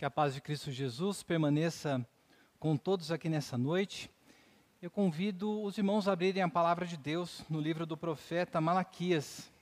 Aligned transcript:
Que 0.00 0.06
a 0.06 0.10
paz 0.10 0.32
de 0.32 0.40
Cristo 0.40 0.72
Jesus 0.72 1.22
permaneça 1.22 2.02
com 2.58 2.74
todos 2.74 3.12
aqui 3.12 3.28
nessa 3.28 3.58
noite. 3.58 4.10
Eu 4.80 4.90
convido 4.90 5.62
os 5.62 5.76
irmãos 5.76 6.08
a 6.08 6.12
abrirem 6.12 6.42
a 6.42 6.48
palavra 6.48 6.86
de 6.86 6.96
Deus 6.96 7.44
no 7.50 7.60
livro 7.60 7.84
do 7.84 7.98
profeta 7.98 8.62
Malaquias. 8.62 9.52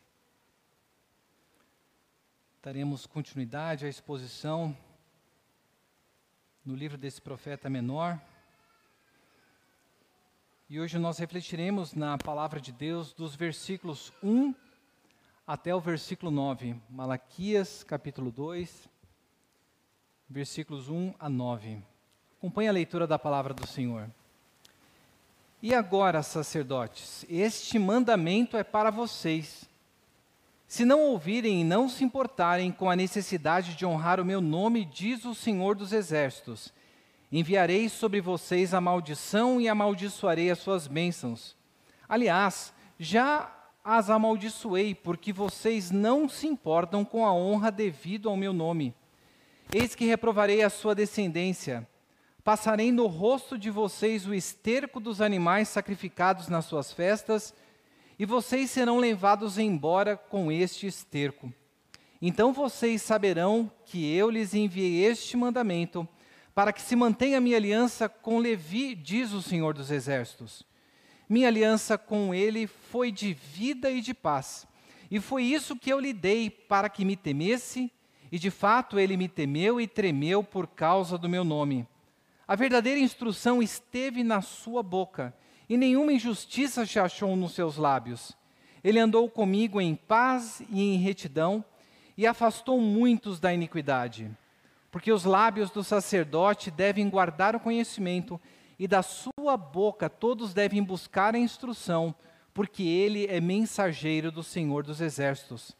Daremos 2.63 3.05
continuidade 3.05 3.85
à 3.85 3.89
exposição 3.89 4.77
no 6.65 6.77
livro 6.77 6.97
desse 6.97 7.21
profeta 7.21 7.69
menor. 7.69 8.17
E 10.71 10.79
hoje 10.79 11.01
nós 11.01 11.19
refletiremos 11.19 11.95
na 11.95 12.17
palavra 12.17 12.61
de 12.61 12.71
Deus 12.71 13.13
dos 13.13 13.35
versículos 13.35 14.13
1 14.23 14.55
até 15.45 15.75
o 15.75 15.81
versículo 15.81 16.31
9. 16.31 16.81
Malaquias, 16.89 17.83
capítulo 17.83 18.31
2 18.31 18.89
versículos 20.29 20.89
1 20.89 21.15
a 21.19 21.29
9. 21.29 21.79
Acompanhe 22.39 22.69
a 22.69 22.73
leitura 22.73 23.07
da 23.07 23.19
palavra 23.19 23.55
do 23.55 23.67
Senhor. 23.67 24.11
E 25.63 25.75
agora, 25.75 26.23
sacerdotes, 26.23 27.25
este 27.29 27.79
mandamento 27.79 28.57
é 28.57 28.63
para 28.63 28.91
vocês. 28.91 29.69
Se 30.69 30.85
não 30.85 31.01
ouvirem 31.01 31.63
e 31.63 31.65
não 31.65 31.89
se 31.89 32.05
importarem 32.05 32.71
com 32.71 32.91
a 32.91 32.95
necessidade 32.95 33.75
de 33.75 33.87
honrar 33.87 34.21
o 34.21 34.25
meu 34.25 34.41
nome, 34.41 34.85
diz 34.85 35.25
o 35.25 35.35
Senhor 35.35 35.75
dos 35.75 35.93
Exércitos, 35.93 36.73
enviarei 37.33 37.89
sobre 37.89 38.21
vocês 38.21 38.75
a 38.75 38.81
maldição 38.81 39.61
e 39.61 39.69
amaldiçoarei 39.69 40.51
as 40.51 40.59
suas 40.59 40.87
bênçãos. 40.87 41.57
Aliás, 42.07 42.73
já 42.99 43.53
as 43.83 44.11
amaldiçoei, 44.11 44.95
porque 44.95 45.33
vocês 45.33 45.91
não 45.91 46.29
se 46.29 46.47
importam 46.47 47.05
com 47.05 47.27
a 47.27 47.33
honra 47.33 47.73
devido 47.73 48.29
ao 48.29 48.37
meu 48.37 48.53
nome. 48.53 48.95
Eis 49.71 49.95
que 49.95 50.07
reprovarei 50.07 50.63
a 50.63 50.71
sua 50.71 50.95
descendência. 50.95 51.87
Passarei 52.43 52.91
no 52.91 53.07
rosto 53.07 53.59
de 53.59 53.71
vocês 53.71 54.27
o 54.27 54.33
esterco 54.33 54.99
dos 54.99 55.21
animais 55.21 55.69
sacrificados 55.69 56.49
nas 56.49 56.65
suas 56.65 56.91
festas, 56.91 57.53
e 58.19 58.25
vocês 58.25 58.71
serão 58.71 58.97
levados 58.97 59.59
embora 59.59 60.17
com 60.17 60.51
este 60.51 60.87
esterco. 60.87 61.53
Então 62.21 62.51
vocês 62.51 63.03
saberão 63.03 63.71
que 63.85 64.11
eu 64.11 64.31
lhes 64.31 64.55
enviei 64.55 65.05
este 65.05 65.37
mandamento, 65.37 66.09
para 66.55 66.73
que 66.73 66.81
se 66.81 66.97
mantenha 66.97 67.39
minha 67.39 67.59
aliança 67.59 68.09
com 68.09 68.39
Levi, 68.39 68.95
diz 68.95 69.33
o 69.33 69.43
Senhor 69.43 69.75
dos 69.75 69.91
Exércitos. 69.91 70.65
Minha 71.29 71.49
aliança 71.49 71.99
com 71.99 72.35
ele 72.35 72.67
foi 72.67 73.13
de 73.13 73.35
vida 73.35 73.91
e 73.91 74.01
de 74.01 74.15
paz, 74.15 74.67
e 75.11 75.21
foi 75.21 75.45
isso 75.45 75.77
que 75.77 75.93
eu 75.93 76.01
lhe 76.01 76.15
dei 76.15 76.49
para 76.49 76.89
que 76.89 77.05
me 77.05 77.17
temesse 77.17 77.93
e 78.31 78.39
de 78.39 78.51
fato 78.51 78.99
ele 78.99 79.17
me 79.17 79.29
temeu 79.29 79.81
e 79.81 79.87
tremeu 79.87 80.43
por 80.43 80.67
causa 80.67 81.17
do 81.17 81.29
meu 81.29 81.45
nome. 81.45 81.87
A 82.47 82.57
verdadeira 82.57 82.99
instrução 82.99 83.63
esteve 83.63 84.25
na 84.25 84.41
sua 84.41 84.83
boca, 84.83 85.35
e 85.69 85.77
nenhuma 85.77 86.13
injustiça 86.13 86.87
se 86.87 86.99
achou 86.99 87.37
nos 87.37 87.53
seus 87.53 87.77
lábios. 87.77 88.37
Ele 88.83 88.99
andou 88.99 89.29
comigo 89.29 89.81
em 89.81 89.95
paz 89.95 90.63
e 90.71 90.81
em 90.81 90.97
retidão, 90.97 91.65
e 92.17 92.27
afastou 92.27 92.81
muitos 92.81 93.39
da 93.39 93.53
iniquidade. 93.53 94.31
Porque 94.91 95.13
os 95.13 95.25
lábios 95.25 95.71
do 95.71 95.85
sacerdote 95.85 96.71
devem 96.71 97.11
guardar 97.11 97.55
o 97.55 97.61
conhecimento, 97.61 98.41
e 98.79 98.89
da 98.89 99.03
sua 99.03 99.57
boca 99.57 100.09
todos 100.09 100.55
devem 100.55 100.83
buscar 100.83 101.35
a 101.35 101.39
instrução, 101.39 102.15
porque 102.55 102.83
ele 102.83 103.27
é 103.27 103.41
mensageiro 103.41 104.33
do 104.33 104.43
Senhor 104.43 104.85
dos 104.85 105.01
Exércitos. 105.01 105.77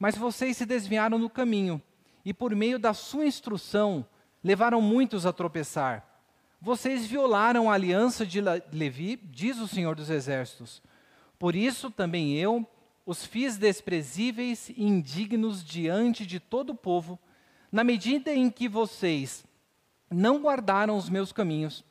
Mas 0.00 0.16
vocês 0.16 0.56
se 0.56 0.64
desviaram 0.64 1.18
no 1.18 1.28
caminho, 1.28 1.80
e 2.24 2.32
por 2.32 2.56
meio 2.56 2.78
da 2.78 2.94
sua 2.94 3.26
instrução 3.26 4.04
levaram 4.42 4.80
muitos 4.80 5.26
a 5.26 5.32
tropeçar. 5.32 6.04
Vocês 6.58 7.06
violaram 7.06 7.70
a 7.70 7.74
aliança 7.74 8.24
de 8.24 8.40
Levi, 8.40 9.16
diz 9.16 9.58
o 9.58 9.68
Senhor 9.68 9.94
dos 9.94 10.08
Exércitos. 10.08 10.82
Por 11.38 11.54
isso 11.54 11.90
também 11.90 12.34
eu 12.34 12.66
os 13.04 13.26
fiz 13.26 13.58
desprezíveis 13.58 14.70
e 14.70 14.82
indignos 14.82 15.62
diante 15.62 16.24
de 16.24 16.40
todo 16.40 16.70
o 16.70 16.76
povo, 16.76 17.18
na 17.70 17.84
medida 17.84 18.32
em 18.32 18.50
que 18.50 18.68
vocês 18.68 19.44
não 20.10 20.40
guardaram 20.40 20.96
os 20.96 21.10
meus 21.10 21.30
caminhos 21.30 21.84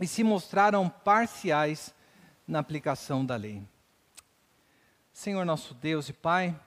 e 0.00 0.06
se 0.06 0.24
mostraram 0.24 0.88
parciais 0.88 1.94
na 2.48 2.58
aplicação 2.58 3.24
da 3.24 3.36
lei. 3.36 3.62
Senhor 5.12 5.44
nosso 5.44 5.74
Deus 5.74 6.08
e 6.08 6.12
Pai, 6.12 6.58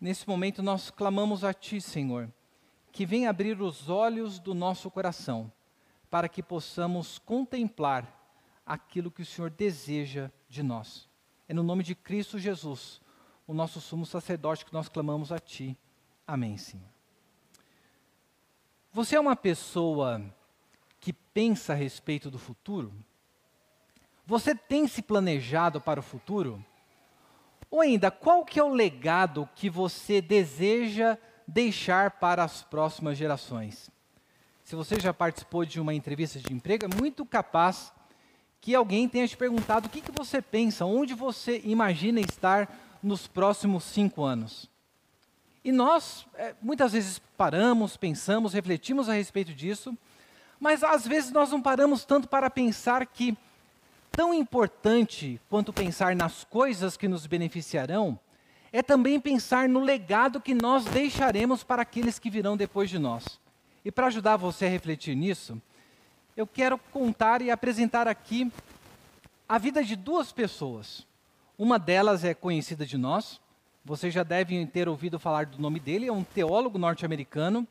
Nesse 0.00 0.28
momento 0.28 0.62
nós 0.62 0.90
clamamos 0.90 1.42
a 1.42 1.54
Ti, 1.54 1.80
Senhor, 1.80 2.32
que 2.92 3.06
venha 3.06 3.30
abrir 3.30 3.60
os 3.60 3.88
olhos 3.88 4.38
do 4.38 4.54
nosso 4.54 4.90
coração, 4.90 5.50
para 6.10 6.28
que 6.28 6.42
possamos 6.42 7.18
contemplar 7.18 8.12
aquilo 8.64 9.10
que 9.10 9.22
o 9.22 9.26
Senhor 9.26 9.50
deseja 9.50 10.30
de 10.48 10.62
nós. 10.62 11.08
É 11.48 11.54
no 11.54 11.62
nome 11.62 11.82
de 11.82 11.94
Cristo 11.94 12.38
Jesus, 12.38 13.00
o 13.46 13.54
nosso 13.54 13.80
sumo 13.80 14.04
sacerdote, 14.04 14.64
que 14.64 14.72
nós 14.72 14.88
clamamos 14.88 15.32
a 15.32 15.38
Ti. 15.38 15.76
Amém, 16.26 16.58
Senhor. 16.58 16.88
Você 18.92 19.14
é 19.14 19.20
uma 19.20 19.36
pessoa 19.36 20.22
que 20.98 21.12
pensa 21.12 21.72
a 21.72 21.76
respeito 21.76 22.30
do 22.30 22.38
futuro? 22.38 22.92
Você 24.26 24.54
tem 24.54 24.88
se 24.88 25.02
planejado 25.02 25.80
para 25.80 26.00
o 26.00 26.02
futuro? 26.02 26.64
Ou 27.70 27.80
ainda, 27.80 28.10
qual 28.10 28.44
que 28.44 28.58
é 28.58 28.62
o 28.62 28.68
legado 28.68 29.48
que 29.54 29.68
você 29.68 30.20
deseja 30.20 31.18
deixar 31.46 32.12
para 32.12 32.44
as 32.44 32.62
próximas 32.62 33.18
gerações? 33.18 33.90
Se 34.64 34.74
você 34.74 34.98
já 34.98 35.12
participou 35.14 35.64
de 35.64 35.80
uma 35.80 35.94
entrevista 35.94 36.38
de 36.38 36.52
emprego, 36.52 36.86
é 36.86 37.00
muito 37.00 37.24
capaz 37.24 37.92
que 38.60 38.74
alguém 38.74 39.08
tenha 39.08 39.28
te 39.28 39.36
perguntado 39.36 39.86
o 39.86 39.90
que, 39.90 40.00
que 40.00 40.10
você 40.10 40.42
pensa, 40.42 40.84
onde 40.84 41.14
você 41.14 41.60
imagina 41.64 42.20
estar 42.20 42.98
nos 43.02 43.26
próximos 43.28 43.84
cinco 43.84 44.24
anos. 44.24 44.68
E 45.64 45.70
nós, 45.70 46.26
é, 46.34 46.54
muitas 46.60 46.92
vezes, 46.92 47.20
paramos, 47.36 47.96
pensamos, 47.96 48.52
refletimos 48.52 49.08
a 49.08 49.12
respeito 49.12 49.52
disso, 49.52 49.96
mas 50.58 50.82
às 50.82 51.06
vezes 51.06 51.30
nós 51.30 51.50
não 51.50 51.60
paramos 51.60 52.04
tanto 52.04 52.28
para 52.28 52.50
pensar 52.50 53.06
que 53.06 53.36
tão 54.16 54.32
importante 54.32 55.38
quanto 55.50 55.74
pensar 55.74 56.16
nas 56.16 56.42
coisas 56.42 56.96
que 56.96 57.06
nos 57.06 57.26
beneficiarão, 57.26 58.18
é 58.72 58.82
também 58.82 59.20
pensar 59.20 59.68
no 59.68 59.80
legado 59.80 60.40
que 60.40 60.54
nós 60.54 60.86
deixaremos 60.86 61.62
para 61.62 61.82
aqueles 61.82 62.18
que 62.18 62.30
virão 62.30 62.56
depois 62.56 62.88
de 62.88 62.98
nós. 62.98 63.38
E 63.84 63.92
para 63.92 64.06
ajudar 64.06 64.38
você 64.38 64.64
a 64.64 64.70
refletir 64.70 65.14
nisso, 65.14 65.60
eu 66.34 66.46
quero 66.46 66.78
contar 66.90 67.42
e 67.42 67.50
apresentar 67.50 68.08
aqui 68.08 68.50
a 69.46 69.58
vida 69.58 69.84
de 69.84 69.94
duas 69.94 70.32
pessoas. 70.32 71.06
Uma 71.58 71.78
delas 71.78 72.24
é 72.24 72.32
conhecida 72.32 72.86
de 72.86 72.96
nós, 72.96 73.38
vocês 73.84 74.12
já 74.12 74.22
devem 74.22 74.66
ter 74.66 74.88
ouvido 74.88 75.20
falar 75.20 75.44
do 75.44 75.60
nome 75.60 75.78
dele, 75.78 76.06
é 76.06 76.12
um 76.12 76.24
teólogo 76.24 76.78
norte-americano 76.78 77.68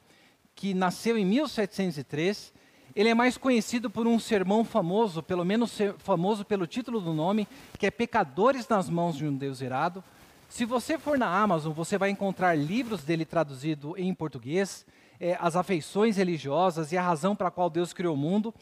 que 0.53 0.75
nasceu 0.75 1.17
em 1.17 1.25
1703 1.25 2.53
ele 2.95 3.09
é 3.09 3.13
mais 3.13 3.37
conhecido 3.37 3.89
por 3.89 4.07
um 4.07 4.17
sermão 4.17 4.63
famoso, 4.63 5.21
pelo 5.21 5.43
menos 5.43 5.77
famoso 5.97 6.45
pelo 6.45 6.65
título 6.65 7.01
do 7.01 7.13
nome, 7.13 7.45
que 7.77 7.85
é 7.85 7.91
Pecadores 7.91 8.67
nas 8.69 8.89
Mãos 8.89 9.17
de 9.17 9.25
um 9.25 9.35
Deus 9.35 9.59
Irado. 9.59 10.01
Se 10.47 10.63
você 10.63 10.97
for 10.97 11.17
na 11.17 11.27
Amazon, 11.27 11.73
você 11.73 11.97
vai 11.97 12.09
encontrar 12.09 12.57
livros 12.57 13.03
dele 13.03 13.25
traduzido 13.25 13.95
em 13.97 14.13
português, 14.13 14.85
é, 15.19 15.37
As 15.41 15.57
Afeições 15.57 16.15
Religiosas 16.15 16.93
e 16.93 16.97
a 16.97 17.01
Razão 17.01 17.35
para 17.35 17.49
a 17.49 17.51
Qual 17.51 17.69
Deus 17.69 17.91
Criou 17.91 18.13
o 18.13 18.17
Mundo. 18.17 18.53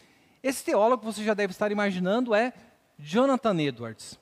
Esse 0.42 0.64
teólogo, 0.64 1.04
você 1.04 1.24
já 1.24 1.36
deve 1.36 1.52
estar 1.52 1.72
imaginando, 1.72 2.34
é 2.34 2.54
Jonathan 2.98 3.62
Edwards. 3.62 4.18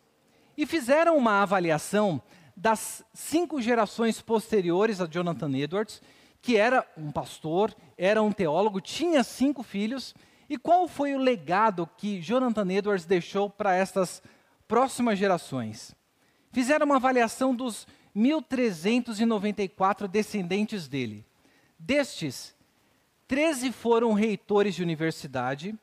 E 0.57 0.66
fizeram 0.66 1.17
uma 1.17 1.41
avaliação 1.41 2.22
das 2.55 3.03
cinco 3.13 3.61
gerações 3.61 4.22
posteriores 4.22 4.99
a 4.99 5.07
Jonathan 5.07 5.55
Edwards, 5.55 6.01
que 6.41 6.57
era 6.57 6.85
um 6.97 7.12
pastor, 7.12 7.75
era 7.97 8.22
um 8.22 8.31
teólogo, 8.31 8.81
tinha 8.81 9.23
cinco 9.23 9.61
filhos. 9.64 10.16
E 10.49 10.58
qual 10.58 10.88
foi 10.88 11.14
o 11.14 11.20
legado 11.20 11.90
que 11.97 12.20
Jonathan 12.20 12.70
Edwards 12.72 13.05
deixou 13.05 13.49
para 13.49 13.76
estas 13.76 14.22
próximas 14.67 15.17
gerações? 15.20 15.96
Fizeram 16.52 16.85
uma 16.85 16.97
avaliação 16.97 17.55
dos 17.55 17.88
1.394 18.16 20.08
descendentes 20.08 20.88
dele. 20.88 21.26
Destes, 21.79 22.53
13 23.28 23.72
foram 23.72 24.11
reitores 24.14 24.76
de 24.76 24.84
universidade, 24.84 25.73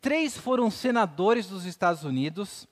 3 0.00 0.38
foram 0.38 0.70
senadores 0.70 1.46
dos 1.46 1.66
Estados 1.66 2.04
Unidos, 2.04 2.66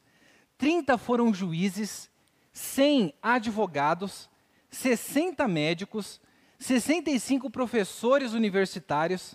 30 0.57 0.97
foram 0.97 1.35
juízes, 1.35 2.11
100 2.53 3.13
advogados, 3.23 4.31
60 4.71 5.47
médicos, 5.47 6.21
65 6.59 7.49
professores 7.51 8.33
universitários, 8.33 9.35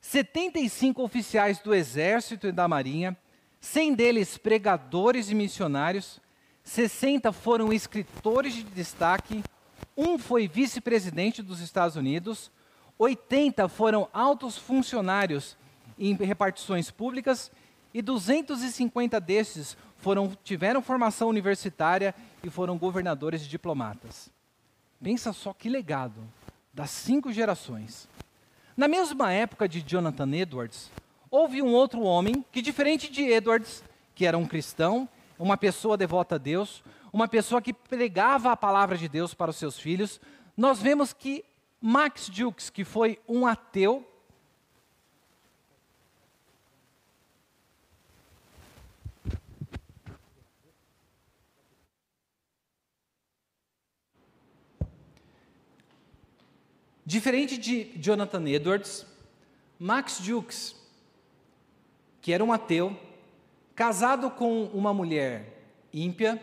75 0.00 1.02
oficiais 1.02 1.58
do 1.58 1.74
Exército 1.74 2.46
e 2.46 2.52
da 2.52 2.68
Marinha, 2.68 3.16
100 3.60 3.94
deles 3.94 4.38
pregadores 4.38 5.28
e 5.28 5.34
missionários, 5.34 6.20
60 6.62 7.32
foram 7.32 7.72
escritores 7.72 8.54
de 8.54 8.62
destaque, 8.64 9.42
um 9.96 10.18
foi 10.18 10.46
vice-presidente 10.46 11.42
dos 11.42 11.60
Estados 11.60 11.96
Unidos, 11.96 12.50
80 12.98 13.68
foram 13.68 14.08
altos 14.12 14.56
funcionários 14.56 15.56
em 15.98 16.14
repartições 16.14 16.90
públicas 16.90 17.50
e 17.92 18.00
250 18.00 19.20
desses 19.20 19.76
foram, 19.96 20.36
tiveram 20.44 20.82
formação 20.82 21.28
universitária 21.28 22.14
e 22.44 22.50
foram 22.50 22.78
governadores 22.78 23.42
e 23.42 23.48
diplomatas. 23.48 24.35
Pensa 25.02 25.32
só 25.32 25.52
que 25.52 25.68
legado 25.68 26.22
das 26.72 26.90
cinco 26.90 27.32
gerações. 27.32 28.08
Na 28.76 28.88
mesma 28.88 29.32
época 29.32 29.68
de 29.68 29.82
Jonathan 29.82 30.30
Edwards, 30.34 30.90
houve 31.30 31.62
um 31.62 31.72
outro 31.72 32.02
homem 32.02 32.44
que, 32.52 32.60
diferente 32.60 33.10
de 33.10 33.22
Edwards, 33.22 33.82
que 34.14 34.26
era 34.26 34.36
um 34.36 34.46
cristão, 34.46 35.08
uma 35.38 35.56
pessoa 35.56 35.96
devota 35.96 36.34
a 36.34 36.38
Deus, 36.38 36.82
uma 37.12 37.28
pessoa 37.28 37.62
que 37.62 37.72
pregava 37.72 38.52
a 38.52 38.56
palavra 38.56 38.96
de 38.96 39.08
Deus 39.08 39.32
para 39.32 39.50
os 39.50 39.56
seus 39.56 39.78
filhos, 39.78 40.20
nós 40.56 40.80
vemos 40.80 41.12
que 41.12 41.44
Max 41.80 42.30
Jukes, 42.32 42.70
que 42.70 42.84
foi 42.84 43.18
um 43.28 43.46
ateu, 43.46 44.06
Diferente 57.08 57.56
de 57.56 57.92
Jonathan 58.00 58.48
Edwards, 58.48 59.06
Max 59.78 60.18
Jukes, 60.20 60.74
que 62.20 62.32
era 62.32 62.44
um 62.44 62.52
ateu, 62.52 62.98
casado 63.76 64.28
com 64.28 64.64
uma 64.64 64.92
mulher 64.92 65.68
ímpia, 65.94 66.42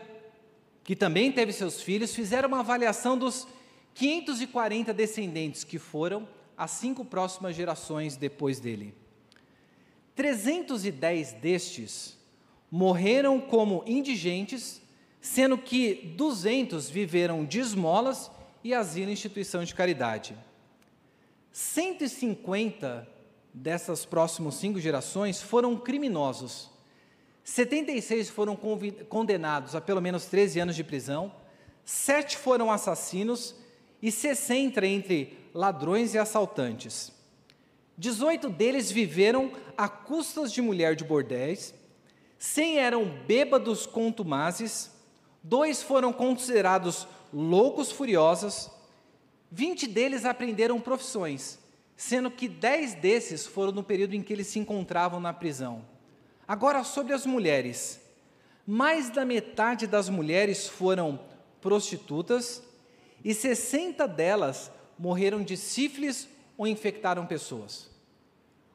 que 0.82 0.96
também 0.96 1.30
teve 1.30 1.52
seus 1.52 1.82
filhos, 1.82 2.14
fizeram 2.14 2.48
uma 2.48 2.60
avaliação 2.60 3.18
dos 3.18 3.46
540 3.92 4.94
descendentes 4.94 5.64
que 5.64 5.78
foram 5.78 6.26
as 6.56 6.70
cinco 6.70 7.04
próximas 7.04 7.54
gerações 7.54 8.16
depois 8.16 8.58
dele. 8.58 8.94
310 10.14 11.32
destes 11.34 12.16
morreram 12.70 13.38
como 13.38 13.84
indigentes, 13.86 14.80
sendo 15.20 15.58
que 15.58 16.14
200 16.16 16.88
viveram 16.88 17.44
de 17.44 17.60
esmolas 17.60 18.30
e 18.62 18.72
asilo 18.72 19.10
instituição 19.10 19.62
de 19.62 19.74
caridade. 19.74 20.34
150 21.54 23.06
dessas 23.52 24.04
próximas 24.04 24.56
cinco 24.56 24.80
gerações 24.80 25.40
foram 25.40 25.76
criminosos. 25.76 26.68
76 27.44 28.28
foram 28.28 28.58
condenados 29.08 29.76
a 29.76 29.80
pelo 29.80 30.00
menos 30.00 30.26
13 30.26 30.58
anos 30.58 30.74
de 30.74 30.82
prisão, 30.82 31.32
sete 31.84 32.36
foram 32.36 32.72
assassinos 32.72 33.54
e 34.02 34.10
60 34.10 34.84
entre 34.84 35.38
ladrões 35.54 36.12
e 36.14 36.18
assaltantes. 36.18 37.12
18 37.96 38.50
deles 38.50 38.90
viveram 38.90 39.52
a 39.76 39.88
custas 39.88 40.52
de 40.52 40.60
mulher 40.60 40.96
de 40.96 41.04
bordéis, 41.04 41.72
100 42.36 42.78
eram 42.78 43.04
bêbados 43.28 43.86
contumazes, 43.86 44.90
dois 45.40 45.80
foram 45.80 46.12
considerados 46.12 47.06
loucos 47.32 47.92
furiosos, 47.92 48.73
20 49.54 49.86
deles 49.86 50.24
aprenderam 50.24 50.80
profissões, 50.80 51.60
sendo 51.96 52.28
que 52.28 52.48
10 52.48 52.94
desses 52.94 53.46
foram 53.46 53.70
no 53.70 53.84
período 53.84 54.16
em 54.16 54.20
que 54.20 54.32
eles 54.32 54.48
se 54.48 54.58
encontravam 54.58 55.20
na 55.20 55.32
prisão. 55.32 55.84
Agora, 56.46 56.82
sobre 56.82 57.12
as 57.12 57.24
mulheres. 57.24 58.00
Mais 58.66 59.10
da 59.10 59.24
metade 59.24 59.86
das 59.86 60.08
mulheres 60.08 60.66
foram 60.66 61.20
prostitutas 61.60 62.64
e 63.24 63.32
60 63.32 64.08
delas 64.08 64.72
morreram 64.98 65.40
de 65.40 65.56
sífilis 65.56 66.28
ou 66.58 66.66
infectaram 66.66 67.24
pessoas. 67.24 67.88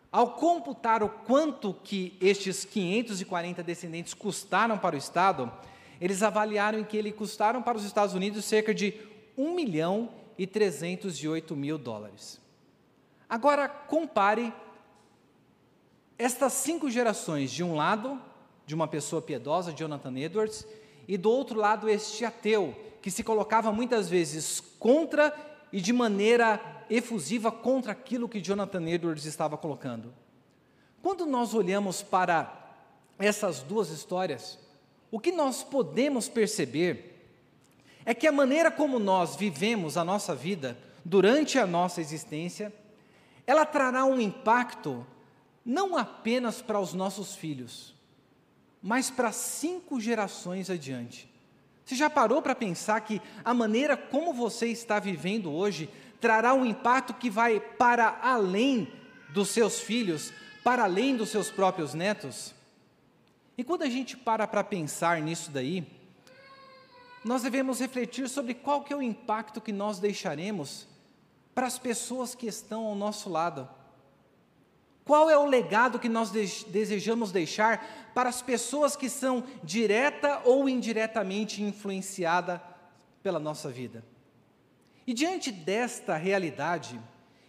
Ao 0.09 0.31
computar 0.35 1.03
o 1.03 1.09
quanto 1.09 1.73
que 1.73 2.17
estes 2.21 2.63
540 2.63 3.61
descendentes 3.61 4.13
custaram 4.13 4.77
para 4.77 4.95
o 4.95 4.99
Estado, 4.99 5.51
eles 5.99 6.23
avaliaram 6.23 6.85
que 6.85 6.95
eles 6.95 7.13
custaram 7.13 7.61
para 7.61 7.77
os 7.77 7.83
Estados 7.83 8.15
Unidos 8.15 8.45
cerca 8.45 8.73
de 8.73 8.93
1 9.37 9.53
milhão 9.53 10.19
e 10.39 10.47
308 10.47 11.53
mil 11.53 11.77
dólares. 11.77 12.39
Agora, 13.30 13.68
compare 13.68 14.53
estas 16.18 16.53
cinco 16.53 16.89
gerações, 16.89 17.51
de 17.51 17.62
um 17.62 17.75
lado, 17.75 18.18
de 18.65 18.74
uma 18.74 18.88
pessoa 18.88 19.21
piedosa, 19.21 19.74
Jonathan 19.74 20.18
Edwards, 20.18 20.65
e 21.06 21.18
do 21.18 21.30
outro 21.30 21.59
lado, 21.59 21.89
este 21.89 22.24
ateu, 22.24 22.74
que 23.01 23.12
se 23.12 23.21
colocava 23.21 23.74
muitas 23.74 24.07
vezes 24.07 24.62
contra 24.80 25.36
e 25.74 25.81
de 25.81 25.91
maneira 25.91 26.86
efusiva 26.89 27.51
contra 27.51 27.91
aquilo 27.91 28.30
que 28.30 28.39
Jonathan 28.39 28.88
Edwards 28.88 29.25
estava 29.25 29.57
colocando. 29.57 30.13
Quando 31.01 31.25
nós 31.25 31.53
olhamos 31.53 32.01
para 32.01 32.77
essas 33.18 33.59
duas 33.59 33.89
histórias, 33.89 34.57
o 35.12 35.19
que 35.19 35.33
nós 35.33 35.63
podemos 35.63 36.30
perceber 36.30 37.19
é 38.06 38.13
que 38.13 38.28
a 38.28 38.31
maneira 38.31 38.72
como 38.72 39.00
nós 39.00 39.36
vivemos 39.36 39.98
a 39.98 40.04
nossa 40.04 40.34
vida 40.34 40.78
durante 41.04 41.57
a 41.57 41.66
nossa 41.66 42.01
existência, 42.01 42.74
ela 43.46 43.66
trará 43.66 44.06
um 44.06 44.19
impacto 44.19 45.06
não 45.66 45.98
apenas 45.98 46.62
para 46.62 46.80
os 46.80 46.94
nossos 46.94 47.36
filhos, 47.36 47.94
mas 48.81 49.10
para 49.10 49.31
cinco 49.31 50.00
gerações 50.00 50.69
adiante. 50.69 51.30
Você 51.86 51.96
já 51.96 52.10
parou 52.10 52.42
para 52.42 52.54
pensar 52.54 53.01
que 53.01 53.22
a 53.44 53.54
maneira 53.54 53.98
como 53.98 54.34
você 54.34 54.68
está 54.68 55.00
vivendo 55.00 55.51
hoje 55.51 55.90
trará 56.22 56.54
um 56.54 56.66
impacto 56.66 57.13
que 57.13 57.30
vai 57.30 57.60
para 57.60 58.19
além 58.22 58.92
dos 59.34 59.50
seus 59.50 59.80
filhos, 59.80 60.31
para 60.63 60.84
além 60.84 61.16
dos 61.16 61.30
seus 61.30 61.50
próprios 61.50 61.94
netos? 61.94 62.54
E 63.57 63.63
quando 63.63 63.81
a 63.81 63.90
gente 63.90 64.16
para 64.16 64.48
para 64.48 64.63
pensar 64.63 65.22
nisso 65.22 65.51
daí, 65.51 65.86
nós 67.24 67.42
devemos 67.42 67.80
refletir 67.80 68.30
sobre 68.30 68.54
qual 68.54 68.83
que 68.83 68.94
é 68.94 68.95
o 68.95 69.01
impacto 69.01 69.60
que 69.60 69.71
nós 69.71 70.00
deixaremos 70.00 70.88
para 71.54 71.68
as 71.68 71.77
pessoas 71.77 72.33
que 72.33 72.48
estão 72.48 72.86
ao 72.86 72.95
nosso 72.95 73.30
lado. 73.30 73.68
Qual 75.04 75.30
é 75.30 75.38
o 75.38 75.45
legado 75.45 76.00
que 76.00 76.07
nós 76.07 76.31
desejamos 76.31 77.31
deixar 77.31 78.12
para 78.13 78.30
as 78.30 78.42
pessoas 78.42 78.95
que 78.95 79.10
são 79.10 79.44
direta 79.63 80.42
ou 80.45 80.69
indiretamente 80.69 81.63
influenciadas 81.63 82.62
pela 83.24 83.39
nossa 83.39 83.69
vida? 83.69 84.06
E 85.06 85.13
diante 85.13 85.51
desta 85.51 86.15
realidade, 86.15 87.00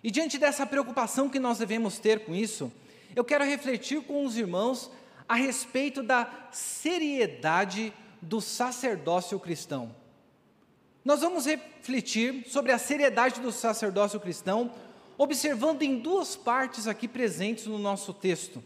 e 0.03 0.11
diante 0.11 0.39
dessa 0.39 0.67
preocupação 0.67 1.29
que 1.29 1.39
nós 1.39 1.59
devemos 1.59 1.99
ter 1.99 2.25
com 2.25 2.35
isso, 2.35 2.73
eu 3.15 3.23
quero 3.23 3.45
refletir 3.45 4.03
com 4.03 4.25
os 4.25 4.37
irmãos 4.37 4.91
a 5.29 5.35
respeito 5.35 6.03
da 6.03 6.29
seriedade 6.51 7.93
do 8.21 8.41
sacerdócio 8.41 9.39
cristão. 9.39 9.95
Nós 11.05 11.21
vamos 11.21 11.47
refletir 11.47 12.45
sobre 12.47 12.73
a 12.73 12.79
seriedade 12.79 13.41
do 13.41 13.51
sacerdócio 13.51 14.21
cristão, 14.21 14.71
observando 15.17 15.83
em 15.83 15.99
duas 15.99 16.37
partes 16.37 16.87
aqui 16.87 17.09
presentes 17.09 17.67
no 17.67 17.79
nosso 17.79 18.13
texto. 18.13 18.63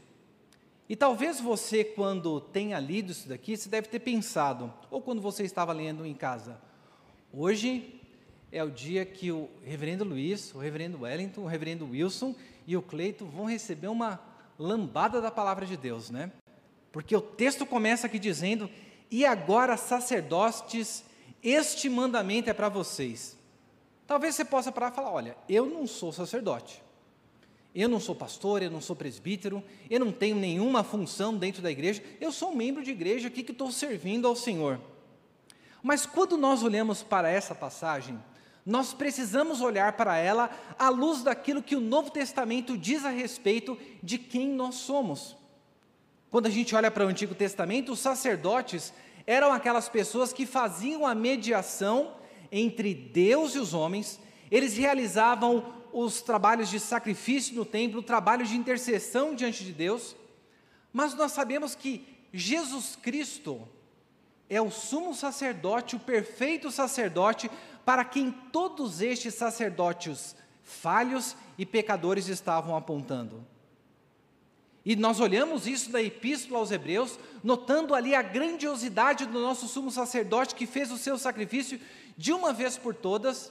E 0.88 0.96
talvez 0.96 1.40
você, 1.40 1.82
quando 1.82 2.40
tenha 2.40 2.78
lido 2.78 3.12
isso 3.12 3.28
daqui, 3.28 3.56
você 3.56 3.68
deve 3.68 3.88
ter 3.88 4.00
pensado, 4.00 4.72
ou 4.90 5.00
quando 5.00 5.22
você 5.22 5.44
estava 5.44 5.72
lendo 5.72 6.04
em 6.04 6.12
casa, 6.12 6.60
hoje 7.32 8.00
é 8.52 8.62
o 8.62 8.70
dia 8.70 9.04
que 9.04 9.32
o 9.32 9.48
reverendo 9.64 10.04
Luiz, 10.04 10.54
o 10.54 10.58
reverendo 10.58 11.02
Wellington, 11.02 11.42
o 11.42 11.46
reverendo 11.46 11.88
Wilson 11.88 12.34
e 12.66 12.76
o 12.76 12.82
Cleito 12.82 13.24
vão 13.24 13.46
receber 13.46 13.88
uma 13.88 14.20
lambada 14.58 15.20
da 15.20 15.30
palavra 15.30 15.66
de 15.66 15.76
Deus, 15.76 16.10
né? 16.10 16.30
Porque 16.92 17.16
o 17.16 17.20
texto 17.20 17.66
começa 17.66 18.06
aqui 18.06 18.18
dizendo 18.18 18.70
e 19.14 19.24
agora, 19.24 19.76
sacerdotes, 19.76 21.04
este 21.40 21.88
mandamento 21.88 22.50
é 22.50 22.52
para 22.52 22.68
vocês. 22.68 23.38
Talvez 24.08 24.34
você 24.34 24.44
possa 24.44 24.72
parar 24.72 24.90
e 24.90 24.96
falar: 24.96 25.12
olha, 25.12 25.36
eu 25.48 25.66
não 25.66 25.86
sou 25.86 26.10
sacerdote, 26.10 26.82
eu 27.72 27.88
não 27.88 28.00
sou 28.00 28.16
pastor, 28.16 28.60
eu 28.60 28.72
não 28.72 28.80
sou 28.80 28.96
presbítero, 28.96 29.62
eu 29.88 30.00
não 30.00 30.10
tenho 30.10 30.34
nenhuma 30.34 30.82
função 30.82 31.32
dentro 31.36 31.62
da 31.62 31.70
igreja, 31.70 32.02
eu 32.20 32.32
sou 32.32 32.50
um 32.50 32.56
membro 32.56 32.82
de 32.82 32.90
igreja 32.90 33.28
aqui 33.28 33.44
que 33.44 33.52
estou 33.52 33.70
servindo 33.70 34.26
ao 34.26 34.34
Senhor. 34.34 34.80
Mas 35.80 36.04
quando 36.04 36.36
nós 36.36 36.64
olhamos 36.64 37.04
para 37.04 37.30
essa 37.30 37.54
passagem, 37.54 38.20
nós 38.66 38.92
precisamos 38.92 39.60
olhar 39.60 39.92
para 39.92 40.16
ela 40.16 40.50
à 40.76 40.88
luz 40.88 41.22
daquilo 41.22 41.62
que 41.62 41.76
o 41.76 41.80
Novo 41.80 42.10
Testamento 42.10 42.76
diz 42.76 43.04
a 43.04 43.10
respeito 43.10 43.78
de 44.02 44.18
quem 44.18 44.48
nós 44.48 44.74
somos. 44.74 45.36
Quando 46.34 46.46
a 46.46 46.50
gente 46.50 46.74
olha 46.74 46.90
para 46.90 47.06
o 47.06 47.08
Antigo 47.08 47.32
Testamento, 47.32 47.92
os 47.92 48.00
sacerdotes 48.00 48.92
eram 49.24 49.52
aquelas 49.52 49.88
pessoas 49.88 50.32
que 50.32 50.44
faziam 50.44 51.06
a 51.06 51.14
mediação 51.14 52.16
entre 52.50 52.92
Deus 52.92 53.54
e 53.54 53.60
os 53.60 53.72
homens, 53.72 54.18
eles 54.50 54.76
realizavam 54.76 55.72
os 55.92 56.22
trabalhos 56.22 56.68
de 56.68 56.80
sacrifício 56.80 57.54
no 57.54 57.64
templo, 57.64 58.00
o 58.00 58.02
trabalho 58.02 58.44
de 58.44 58.56
intercessão 58.56 59.32
diante 59.32 59.62
de 59.62 59.70
Deus, 59.70 60.16
mas 60.92 61.14
nós 61.14 61.30
sabemos 61.30 61.76
que 61.76 62.04
Jesus 62.32 62.98
Cristo 63.00 63.68
é 64.50 64.60
o 64.60 64.72
sumo 64.72 65.14
sacerdote, 65.14 65.94
o 65.94 66.00
perfeito 66.00 66.68
sacerdote, 66.68 67.48
para 67.84 68.04
quem 68.04 68.32
todos 68.50 69.00
estes 69.00 69.34
sacerdotes 69.34 70.34
falhos 70.64 71.36
e 71.56 71.64
pecadores 71.64 72.26
estavam 72.26 72.76
apontando. 72.76 73.53
E 74.84 74.94
nós 74.96 75.18
olhamos 75.18 75.66
isso 75.66 75.90
da 75.90 76.02
Epístola 76.02 76.58
aos 76.58 76.70
Hebreus, 76.70 77.18
notando 77.42 77.94
ali 77.94 78.14
a 78.14 78.20
grandiosidade 78.20 79.24
do 79.24 79.40
nosso 79.40 79.66
sumo 79.66 79.90
sacerdote 79.90 80.54
que 80.54 80.66
fez 80.66 80.90
o 80.92 80.98
seu 80.98 81.16
sacrifício 81.16 81.80
de 82.16 82.32
uma 82.32 82.52
vez 82.52 82.76
por 82.76 82.94
todas, 82.94 83.50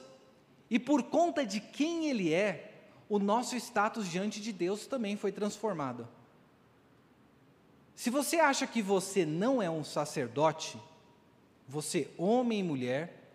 e 0.70 0.78
por 0.78 1.02
conta 1.04 1.44
de 1.44 1.60
quem 1.60 2.08
ele 2.08 2.32
é, 2.32 2.72
o 3.08 3.18
nosso 3.18 3.56
status 3.56 4.08
diante 4.08 4.40
de 4.40 4.52
Deus 4.52 4.86
também 4.86 5.16
foi 5.16 5.30
transformado. 5.30 6.08
Se 7.94 8.10
você 8.10 8.36
acha 8.38 8.66
que 8.66 8.82
você 8.82 9.24
não 9.26 9.62
é 9.62 9.68
um 9.70 9.84
sacerdote, 9.84 10.80
você, 11.68 12.10
homem 12.16 12.60
e 12.60 12.62
mulher, 12.62 13.32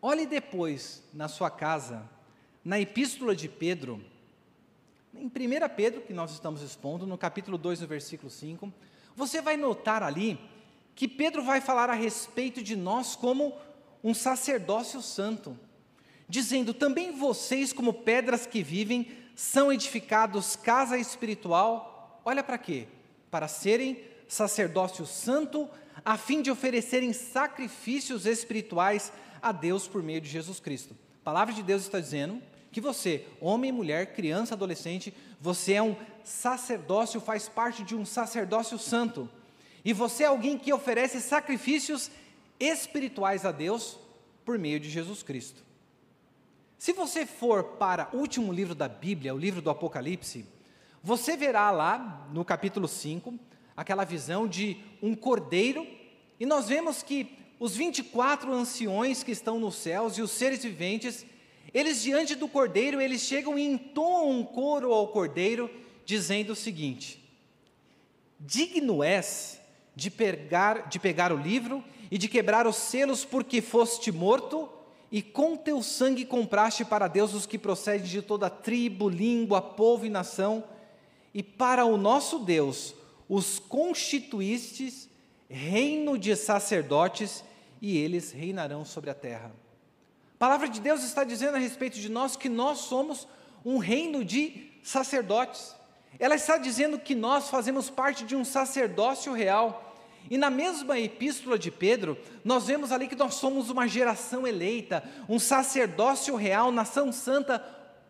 olhe 0.00 0.26
depois 0.26 1.02
na 1.12 1.28
sua 1.28 1.50
casa, 1.50 2.08
na 2.64 2.80
Epístola 2.80 3.34
de 3.34 3.48
Pedro, 3.48 4.02
em 5.16 5.26
1 5.26 5.30
Pedro, 5.76 6.00
que 6.00 6.12
nós 6.12 6.32
estamos 6.32 6.60
expondo, 6.62 7.06
no 7.06 7.16
capítulo 7.16 7.56
2, 7.56 7.80
no 7.80 7.86
versículo 7.86 8.30
5, 8.30 8.72
você 9.14 9.40
vai 9.40 9.56
notar 9.56 10.02
ali 10.02 10.38
que 10.94 11.08
Pedro 11.08 11.42
vai 11.42 11.60
falar 11.60 11.90
a 11.90 11.94
respeito 11.94 12.62
de 12.62 12.76
nós 12.76 13.14
como 13.16 13.54
um 14.02 14.12
sacerdócio 14.12 15.00
santo, 15.00 15.58
dizendo: 16.28 16.74
também 16.74 17.12
vocês, 17.12 17.72
como 17.72 17.92
pedras 17.92 18.46
que 18.46 18.62
vivem, 18.62 19.08
são 19.34 19.72
edificados 19.72 20.56
casa 20.56 20.98
espiritual. 20.98 22.20
Olha 22.24 22.42
para 22.42 22.58
quê? 22.58 22.86
Para 23.30 23.48
serem 23.48 24.02
sacerdócio 24.28 25.06
santo, 25.06 25.68
a 26.04 26.16
fim 26.16 26.42
de 26.42 26.50
oferecerem 26.50 27.12
sacrifícios 27.12 28.26
espirituais 28.26 29.12
a 29.40 29.52
Deus 29.52 29.86
por 29.86 30.02
meio 30.02 30.20
de 30.20 30.28
Jesus 30.28 30.60
Cristo. 30.60 30.96
A 31.20 31.24
palavra 31.24 31.54
de 31.54 31.62
Deus 31.62 31.82
está 31.82 32.00
dizendo 32.00 32.42
que 32.74 32.80
você, 32.80 33.24
homem, 33.40 33.70
mulher, 33.70 34.14
criança, 34.14 34.54
adolescente, 34.54 35.14
você 35.40 35.74
é 35.74 35.82
um 35.82 35.94
sacerdócio, 36.24 37.20
faz 37.20 37.48
parte 37.48 37.84
de 37.84 37.94
um 37.94 38.04
sacerdócio 38.04 38.76
santo. 38.80 39.30
E 39.84 39.92
você 39.92 40.24
é 40.24 40.26
alguém 40.26 40.58
que 40.58 40.72
oferece 40.72 41.20
sacrifícios 41.20 42.10
espirituais 42.58 43.44
a 43.44 43.52
Deus 43.52 43.96
por 44.44 44.58
meio 44.58 44.80
de 44.80 44.90
Jesus 44.90 45.22
Cristo. 45.22 45.62
Se 46.76 46.92
você 46.92 47.24
for 47.24 47.62
para 47.62 48.08
o 48.12 48.16
último 48.16 48.52
livro 48.52 48.74
da 48.74 48.88
Bíblia, 48.88 49.32
o 49.32 49.38
livro 49.38 49.62
do 49.62 49.70
Apocalipse, 49.70 50.44
você 51.00 51.36
verá 51.36 51.70
lá 51.70 52.28
no 52.32 52.44
capítulo 52.44 52.88
5 52.88 53.38
aquela 53.76 54.04
visão 54.04 54.48
de 54.48 54.78
um 55.00 55.14
cordeiro, 55.14 55.86
e 56.40 56.44
nós 56.44 56.66
vemos 56.66 57.04
que 57.04 57.38
os 57.60 57.76
24 57.76 58.52
anciões 58.52 59.22
que 59.22 59.30
estão 59.30 59.60
nos 59.60 59.76
céus 59.76 60.18
e 60.18 60.22
os 60.22 60.32
seres 60.32 60.64
viventes, 60.64 61.24
eles 61.72 62.02
diante 62.02 62.34
do 62.34 62.48
cordeiro, 62.48 63.00
eles 63.00 63.22
chegam 63.22 63.58
e 63.58 63.64
entoam 63.64 64.30
um 64.30 64.44
coro 64.44 64.92
ao 64.92 65.08
cordeiro, 65.08 65.70
dizendo 66.04 66.52
o 66.52 66.56
seguinte: 66.56 67.22
Digno 68.38 69.02
és 69.02 69.60
de 69.94 70.10
pegar, 70.10 70.88
de 70.88 70.98
pegar 70.98 71.32
o 71.32 71.36
livro 71.36 71.82
e 72.10 72.18
de 72.18 72.28
quebrar 72.28 72.66
os 72.66 72.76
selos, 72.76 73.24
porque 73.24 73.60
foste 73.60 74.12
morto, 74.12 74.68
e 75.10 75.22
com 75.22 75.56
teu 75.56 75.82
sangue 75.82 76.24
compraste 76.24 76.84
para 76.84 77.08
Deus 77.08 77.34
os 77.34 77.46
que 77.46 77.58
procedem 77.58 78.06
de 78.06 78.20
toda 78.20 78.50
tribo, 78.50 79.08
língua, 79.08 79.62
povo 79.62 80.04
e 80.04 80.10
nação, 80.10 80.64
e 81.32 81.42
para 81.42 81.84
o 81.84 81.96
nosso 81.96 82.38
Deus 82.40 82.94
os 83.28 83.58
constituístes 83.58 85.08
reino 85.48 86.18
de 86.18 86.34
sacerdotes, 86.34 87.44
e 87.80 87.96
eles 87.98 88.32
reinarão 88.32 88.84
sobre 88.84 89.10
a 89.10 89.14
terra. 89.14 89.52
A 90.34 90.38
palavra 90.38 90.68
de 90.68 90.80
Deus 90.80 91.02
está 91.04 91.24
dizendo 91.24 91.54
a 91.54 91.58
respeito 91.58 91.98
de 91.98 92.10
nós 92.10 92.36
que 92.36 92.48
nós 92.48 92.78
somos 92.78 93.26
um 93.64 93.78
reino 93.78 94.24
de 94.24 94.70
sacerdotes. 94.82 95.74
Ela 96.18 96.34
está 96.34 96.58
dizendo 96.58 96.98
que 96.98 97.14
nós 97.14 97.48
fazemos 97.48 97.88
parte 97.88 98.24
de 98.24 98.36
um 98.36 98.44
sacerdócio 98.44 99.32
real. 99.32 99.94
E 100.30 100.36
na 100.36 100.50
mesma 100.50 100.98
epístola 100.98 101.58
de 101.58 101.70
Pedro, 101.70 102.18
nós 102.44 102.66
vemos 102.66 102.90
ali 102.90 103.06
que 103.06 103.16
nós 103.16 103.34
somos 103.34 103.70
uma 103.70 103.86
geração 103.86 104.46
eleita, 104.46 105.04
um 105.28 105.38
sacerdócio 105.38 106.34
real, 106.34 106.72
nação 106.72 107.12
santa, 107.12 107.58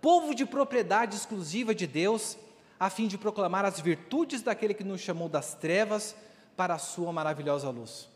povo 0.00 0.34
de 0.34 0.46
propriedade 0.46 1.16
exclusiva 1.16 1.74
de 1.74 1.86
Deus, 1.86 2.36
a 2.78 2.88
fim 2.88 3.06
de 3.06 3.18
proclamar 3.18 3.64
as 3.64 3.80
virtudes 3.80 4.42
daquele 4.42 4.74
que 4.74 4.84
nos 4.84 5.00
chamou 5.00 5.28
das 5.28 5.54
trevas 5.54 6.14
para 6.56 6.74
a 6.74 6.78
sua 6.78 7.12
maravilhosa 7.12 7.68
luz. 7.70 8.13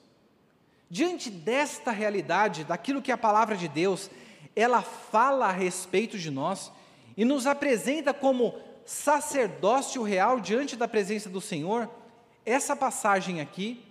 Diante 0.90 1.30
desta 1.30 1.90
realidade, 1.90 2.64
daquilo 2.64 3.02
que 3.02 3.12
a 3.12 3.18
palavra 3.18 3.56
de 3.56 3.68
Deus, 3.68 4.10
ela 4.56 4.82
fala 4.82 5.46
a 5.46 5.52
respeito 5.52 6.18
de 6.18 6.30
nós 6.30 6.72
e 7.16 7.24
nos 7.24 7.46
apresenta 7.46 8.14
como 8.14 8.54
sacerdócio 8.86 10.02
real 10.02 10.40
diante 10.40 10.74
da 10.74 10.88
presença 10.88 11.28
do 11.28 11.40
Senhor, 11.40 11.90
essa 12.46 12.74
passagem 12.74 13.40
aqui 13.40 13.84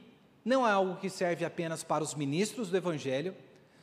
não 0.43 0.67
é 0.67 0.71
algo 0.71 0.95
que 0.95 1.09
serve 1.09 1.45
apenas 1.45 1.83
para 1.83 2.03
os 2.03 2.15
ministros 2.15 2.69
do 2.69 2.77
Evangelho, 2.77 3.35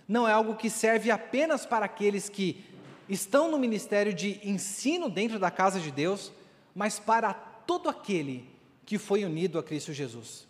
não 0.09 0.27
é 0.27 0.33
algo 0.33 0.57
que 0.57 0.69
serve 0.69 1.11
apenas 1.11 1.65
para 1.65 1.85
aqueles 1.87 2.29
que 2.29 2.65
estão 3.09 3.51
no 3.51 3.59
ministério 3.59 4.13
de 4.13 4.41
ensino 4.43 5.09
dentro 5.09 5.39
da 5.39 5.51
casa 5.51 5.79
de 5.79 5.91
Deus, 5.91 6.33
mas 6.75 6.99
para 6.99 7.33
todo 7.33 7.89
aquele 7.89 8.49
que 8.85 8.99
foi 8.99 9.25
unido 9.25 9.59
a 9.59 9.63
Cristo 9.63 9.93
Jesus. 9.93 10.47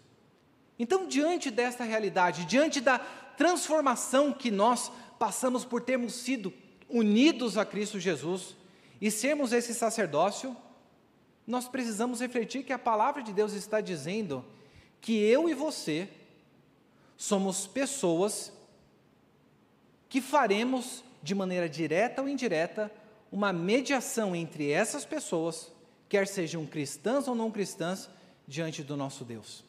Então, 0.78 1.06
diante 1.06 1.50
desta 1.50 1.84
realidade, 1.84 2.44
diante 2.44 2.80
da 2.80 2.98
transformação 2.98 4.32
que 4.32 4.50
nós 4.50 4.90
passamos 5.18 5.64
por 5.64 5.80
termos 5.80 6.14
sido 6.14 6.52
unidos 6.88 7.56
a 7.56 7.64
Cristo 7.64 7.98
Jesus 7.98 8.56
e 9.00 9.10
sermos 9.10 9.52
esse 9.52 9.74
sacerdócio, 9.74 10.56
nós 11.46 11.68
precisamos 11.68 12.20
refletir 12.20 12.64
que 12.64 12.72
a 12.72 12.78
palavra 12.78 13.22
de 13.22 13.32
Deus 13.32 13.52
está 13.52 13.80
dizendo 13.80 14.44
que 15.00 15.18
eu 15.18 15.48
e 15.48 15.54
você 15.54 16.08
somos 17.16 17.66
pessoas 17.66 18.52
que 20.08 20.20
faremos 20.20 21.04
de 21.22 21.34
maneira 21.34 21.68
direta 21.68 22.22
ou 22.22 22.28
indireta 22.28 22.90
uma 23.30 23.52
mediação 23.52 24.34
entre 24.34 24.70
essas 24.70 25.04
pessoas, 25.04 25.70
quer 26.08 26.26
sejam 26.26 26.64
cristãs 26.66 27.26
ou 27.26 27.34
não 27.34 27.50
cristãs, 27.50 28.08
diante 28.46 28.82
do 28.82 28.96
nosso 28.96 29.24
Deus. 29.24 29.64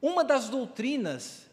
Uma 0.00 0.22
das 0.24 0.48
doutrinas 0.48 1.48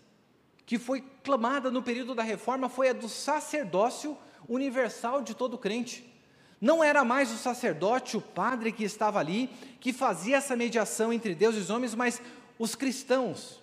que 0.65 0.77
foi 0.79 1.01
clamada 1.23 1.69
no 1.69 1.81
período 1.81 2.15
da 2.15 2.23
reforma 2.23 2.69
foi 2.69 2.89
a 2.89 2.93
do 2.93 3.07
sacerdócio 3.07 4.17
universal 4.47 5.21
de 5.21 5.33
todo 5.33 5.57
crente. 5.57 6.11
Não 6.59 6.83
era 6.83 7.03
mais 7.03 7.31
o 7.31 7.37
sacerdote, 7.37 8.17
o 8.17 8.21
padre 8.21 8.71
que 8.71 8.83
estava 8.83 9.19
ali, 9.19 9.49
que 9.79 9.91
fazia 9.91 10.37
essa 10.37 10.55
mediação 10.55 11.11
entre 11.11 11.35
Deus 11.35 11.55
e 11.55 11.59
os 11.59 11.69
homens, 11.69 11.93
mas 11.93 12.21
os 12.57 12.75
cristãos, 12.75 13.61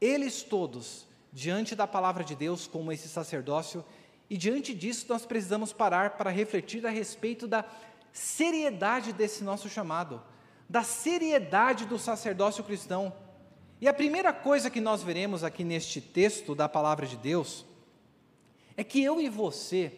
eles 0.00 0.42
todos, 0.42 1.06
diante 1.32 1.74
da 1.74 1.86
palavra 1.86 2.22
de 2.22 2.34
Deus, 2.34 2.66
como 2.66 2.92
esse 2.92 3.08
sacerdócio, 3.08 3.84
e 4.30 4.36
diante 4.36 4.72
disso 4.72 5.06
nós 5.08 5.26
precisamos 5.26 5.72
parar 5.72 6.10
para 6.10 6.30
refletir 6.30 6.86
a 6.86 6.90
respeito 6.90 7.46
da 7.46 7.64
seriedade 8.12 9.12
desse 9.12 9.42
nosso 9.42 9.68
chamado, 9.68 10.22
da 10.68 10.82
seriedade 10.82 11.84
do 11.84 11.98
sacerdócio 11.98 12.64
cristão. 12.64 13.12
E 13.84 13.88
a 13.88 13.92
primeira 13.92 14.32
coisa 14.32 14.70
que 14.70 14.80
nós 14.80 15.02
veremos 15.02 15.44
aqui 15.44 15.62
neste 15.62 16.00
texto 16.00 16.54
da 16.54 16.66
palavra 16.66 17.06
de 17.06 17.18
Deus 17.18 17.66
é 18.78 18.82
que 18.82 19.04
eu 19.04 19.20
e 19.20 19.28
você, 19.28 19.92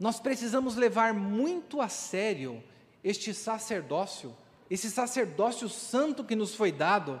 nós 0.00 0.18
precisamos 0.18 0.74
levar 0.74 1.14
muito 1.14 1.80
a 1.80 1.88
sério 1.88 2.60
este 3.04 3.32
sacerdócio, 3.32 4.36
esse 4.68 4.90
sacerdócio 4.90 5.68
santo 5.68 6.24
que 6.24 6.34
nos 6.34 6.56
foi 6.56 6.72
dado, 6.72 7.20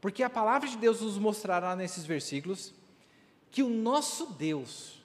porque 0.00 0.24
a 0.24 0.28
palavra 0.28 0.68
de 0.68 0.76
Deus 0.76 1.00
nos 1.00 1.16
mostrará 1.16 1.76
nesses 1.76 2.04
versículos 2.04 2.74
que 3.48 3.62
o 3.62 3.68
nosso 3.68 4.32
Deus, 4.32 5.00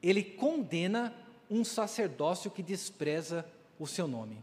ele 0.00 0.22
condena 0.22 1.12
um 1.50 1.64
sacerdócio 1.64 2.52
que 2.52 2.62
despreza 2.62 3.44
o 3.80 3.86
seu 3.88 4.06
nome. 4.06 4.40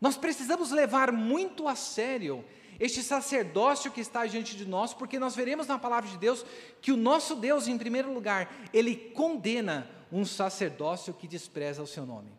Nós 0.00 0.16
precisamos 0.16 0.70
levar 0.70 1.10
muito 1.10 1.66
a 1.66 1.74
sério 1.74 2.44
este 2.80 3.02
sacerdócio 3.02 3.92
que 3.92 4.00
está 4.00 4.24
diante 4.24 4.56
de 4.56 4.66
nós, 4.66 4.94
porque 4.94 5.18
nós 5.18 5.36
veremos 5.36 5.66
na 5.66 5.78
palavra 5.78 6.08
de 6.08 6.16
Deus 6.16 6.46
que 6.80 6.90
o 6.90 6.96
nosso 6.96 7.36
Deus, 7.36 7.68
em 7.68 7.76
primeiro 7.76 8.12
lugar, 8.12 8.50
ele 8.72 8.96
condena 8.96 9.88
um 10.10 10.24
sacerdócio 10.24 11.12
que 11.12 11.28
despreza 11.28 11.82
o 11.82 11.86
seu 11.86 12.06
nome. 12.06 12.32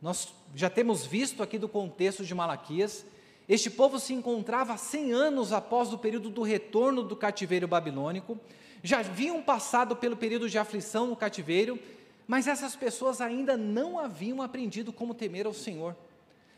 Nós 0.00 0.34
já 0.54 0.68
temos 0.68 1.06
visto 1.06 1.42
aqui 1.42 1.58
do 1.58 1.68
contexto 1.68 2.22
de 2.22 2.34
Malaquias, 2.34 3.06
este 3.48 3.70
povo 3.70 3.98
se 3.98 4.12
encontrava 4.12 4.76
100 4.76 5.12
anos 5.12 5.52
após 5.52 5.92
o 5.92 5.98
período 5.98 6.28
do 6.28 6.42
retorno 6.42 7.02
do 7.02 7.16
cativeiro 7.16 7.66
babilônico, 7.66 8.38
já 8.82 8.98
haviam 8.98 9.42
passado 9.42 9.96
pelo 9.96 10.16
período 10.16 10.50
de 10.50 10.58
aflição 10.58 11.06
no 11.06 11.16
cativeiro, 11.16 11.78
mas 12.26 12.46
essas 12.46 12.76
pessoas 12.76 13.22
ainda 13.22 13.56
não 13.56 13.98
haviam 13.98 14.42
aprendido 14.42 14.92
como 14.92 15.14
temer 15.14 15.46
ao 15.46 15.54
Senhor 15.54 15.96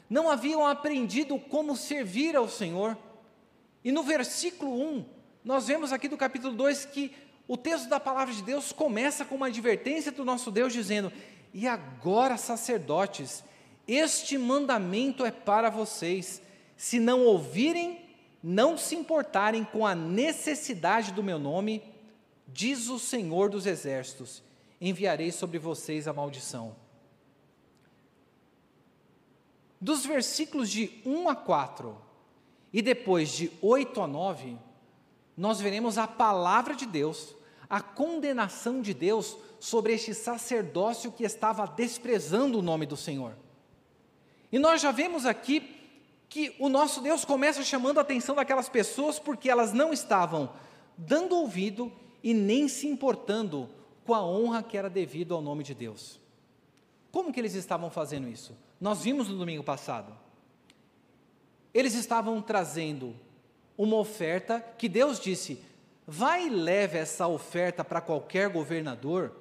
não 0.09 0.31
haviam 0.31 0.67
aprendido 0.67 1.39
como 1.39 1.77
servir 1.77 2.37
ao 2.37 2.49
Senhor. 2.49 2.97
E 3.85 3.91
no 3.93 4.03
versículo 4.03 4.73
1, 4.81 5.05
nós 5.45 5.67
vemos 5.67 5.93
aqui 5.93 6.09
do 6.09 6.17
capítulo 6.17 6.55
2 6.55 6.87
que 6.87 7.13
o 7.49 7.57
texto 7.57 7.89
da 7.89 8.01
palavra 8.01 8.35
de 8.35 8.43
Deus 8.43 8.73
começa 8.73 9.25
com 9.25 9.37
uma 9.37 9.47
advertência 9.47 10.11
do 10.11 10.25
nosso 10.25 10.51
Deus 10.51 10.73
dizendo: 10.73 11.13
E 11.55 11.67
agora, 11.67 12.37
sacerdotes, 12.37 13.45
este 13.87 14.37
mandamento 14.37 15.25
é 15.25 15.31
para 15.31 15.71
vocês, 15.71 16.43
se 16.77 16.99
não 16.99 17.25
ouvirem, 17.25 18.01
não 18.43 18.77
se 18.77 18.95
importarem 18.97 19.65
com 19.65 19.87
a 19.87 19.95
necessidade 19.95 21.13
do 21.13 21.23
meu 21.23 21.39
nome, 21.39 21.83
diz 22.49 22.89
o 22.89 22.99
Senhor 22.99 23.49
dos 23.49 23.67
Exércitos: 23.67 24.43
enviarei 24.81 25.31
sobre 25.31 25.59
vocês 25.59 26.09
a 26.09 26.13
maldição. 26.13 26.75
Dos 29.81 30.07
versículos 30.07 30.71
de 30.71 31.01
1 31.05 31.29
a 31.29 31.35
4 31.35 31.97
e 32.73 32.81
depois 32.81 33.31
de 33.31 33.51
8 33.61 34.01
a 34.01 34.07
9, 34.07 34.57
nós 35.37 35.61
veremos 35.61 35.99
a 35.99 36.07
palavra 36.07 36.75
de 36.75 36.87
Deus, 36.87 37.35
a 37.69 37.81
condenação 37.81 38.81
de 38.81 38.95
Deus 38.95 39.37
sobre 39.61 39.93
este 39.93 40.15
sacerdócio 40.15 41.13
que 41.13 41.25
estava 41.25 41.67
desprezando 41.67 42.59
o 42.59 42.63
nome 42.63 42.87
do 42.87 42.97
Senhor. 42.97 43.37
E 44.51 44.59
nós 44.59 44.81
já 44.81 44.91
vemos 44.91 45.27
aqui 45.27 45.75
que 46.29 46.55
o 46.59 46.69
nosso 46.69 47.01
Deus 47.01 47.25
começa 47.25 47.63
chamando 47.63 47.99
a 47.99 48.03
atenção 48.03 48.35
daquelas 48.35 48.69
pessoas 48.69 49.19
porque 49.19 49.51
elas 49.51 49.73
não 49.73 49.93
estavam 49.93 50.51
dando 50.97 51.37
ouvido 51.37 51.93
e 52.23 52.33
nem 52.33 52.69
se 52.69 52.87
importando 52.87 53.69
com 54.05 54.15
a 54.15 54.25
honra 54.25 54.63
que 54.63 54.77
era 54.77 54.89
devido 54.89 55.35
ao 55.35 55.43
nome 55.43 55.63
de 55.63 55.75
Deus. 55.75 56.21
Como 57.13 57.33
que 57.33 57.41
eles 57.41 57.55
estavam 57.55 57.91
fazendo 57.91 58.29
isso? 58.29 58.57
Nós 58.81 59.03
vimos 59.03 59.29
no 59.29 59.39
domingo 59.39 59.63
passado. 59.63 60.13
Eles 61.73 61.95
estavam 61.95 62.41
trazendo 62.41 63.15
uma 63.77 63.97
oferta 63.97 64.61
que 64.79 64.89
Deus 64.89 65.21
disse: 65.21 65.61
vai 66.07 66.47
e 66.47 66.51
leve 66.51 66.99
essa 66.99 67.27
oferta 67.27 67.85
para 67.85 68.01
qualquer 68.01 68.49
governador 68.49 69.33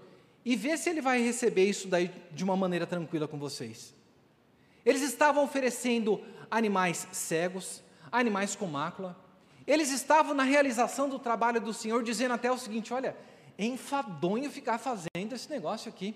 e 0.44 0.56
vê 0.56 0.78
se 0.78 0.90
ele 0.90 1.02
vai 1.02 1.22
receber 1.22 1.66
isso 1.66 1.88
daí 1.88 2.12
de 2.32 2.44
uma 2.44 2.56
maneira 2.56 2.86
tranquila 2.86 3.28
com 3.28 3.38
vocês. 3.38 3.94
Eles 4.86 5.02
estavam 5.02 5.44
oferecendo 5.44 6.22
animais 6.50 7.08
cegos, 7.12 7.82
animais 8.12 8.56
com 8.56 8.68
mácula. 8.68 9.18
Eles 9.66 9.92
estavam 9.92 10.36
na 10.36 10.44
realização 10.44 11.10
do 11.10 11.18
trabalho 11.18 11.60
do 11.60 11.74
Senhor, 11.74 12.04
dizendo 12.04 12.34
até 12.36 12.52
o 12.52 12.58
seguinte: 12.58 12.94
olha, 12.94 13.18
é 13.58 13.66
enfadonho 13.66 14.52
ficar 14.52 14.78
fazendo 14.78 15.34
esse 15.34 15.50
negócio 15.50 15.90
aqui. 15.90 16.16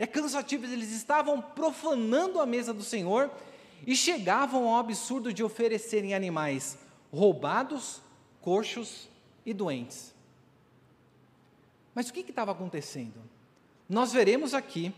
É 0.00 0.06
cansativo, 0.06 0.64
eles 0.64 0.92
estavam 0.92 1.42
profanando 1.42 2.40
a 2.40 2.46
mesa 2.46 2.72
do 2.72 2.82
Senhor 2.82 3.30
e 3.86 3.94
chegavam 3.94 4.66
ao 4.66 4.80
absurdo 4.80 5.30
de 5.30 5.44
oferecerem 5.44 6.14
animais 6.14 6.78
roubados, 7.12 8.00
coxos 8.40 9.10
e 9.44 9.52
doentes. 9.52 10.14
Mas 11.94 12.08
o 12.08 12.14
que 12.14 12.20
estava 12.20 12.52
acontecendo? 12.52 13.20
Nós 13.86 14.10
veremos 14.10 14.54
aqui 14.54 14.90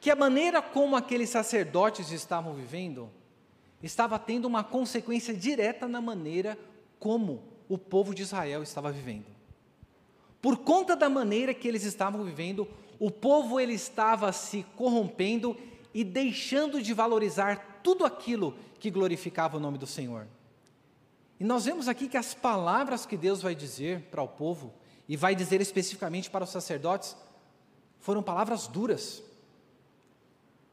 que 0.00 0.10
a 0.10 0.16
maneira 0.16 0.62
como 0.62 0.96
aqueles 0.96 1.28
sacerdotes 1.28 2.10
estavam 2.10 2.54
vivendo 2.54 3.10
estava 3.82 4.18
tendo 4.18 4.46
uma 4.46 4.64
consequência 4.64 5.34
direta 5.34 5.86
na 5.86 6.00
maneira 6.00 6.58
como 6.98 7.42
o 7.68 7.76
povo 7.76 8.14
de 8.14 8.22
Israel 8.22 8.62
estava 8.62 8.90
vivendo. 8.90 9.26
Por 10.40 10.56
conta 10.56 10.96
da 10.96 11.10
maneira 11.10 11.52
que 11.52 11.68
eles 11.68 11.84
estavam 11.84 12.24
vivendo, 12.24 12.66
o 13.00 13.10
povo 13.10 13.58
ele 13.58 13.72
estava 13.72 14.30
se 14.30 14.62
corrompendo 14.76 15.56
e 15.94 16.04
deixando 16.04 16.82
de 16.82 16.92
valorizar 16.92 17.80
tudo 17.82 18.04
aquilo 18.04 18.54
que 18.78 18.90
glorificava 18.90 19.56
o 19.56 19.60
nome 19.60 19.78
do 19.78 19.86
Senhor. 19.86 20.28
E 21.40 21.44
nós 21.44 21.64
vemos 21.64 21.88
aqui 21.88 22.06
que 22.06 22.18
as 22.18 22.34
palavras 22.34 23.06
que 23.06 23.16
Deus 23.16 23.40
vai 23.40 23.54
dizer 23.54 24.02
para 24.10 24.22
o 24.22 24.28
povo, 24.28 24.74
e 25.08 25.16
vai 25.16 25.34
dizer 25.34 25.62
especificamente 25.62 26.30
para 26.30 26.44
os 26.44 26.50
sacerdotes, 26.50 27.16
foram 27.98 28.22
palavras 28.22 28.66
duras. 28.66 29.22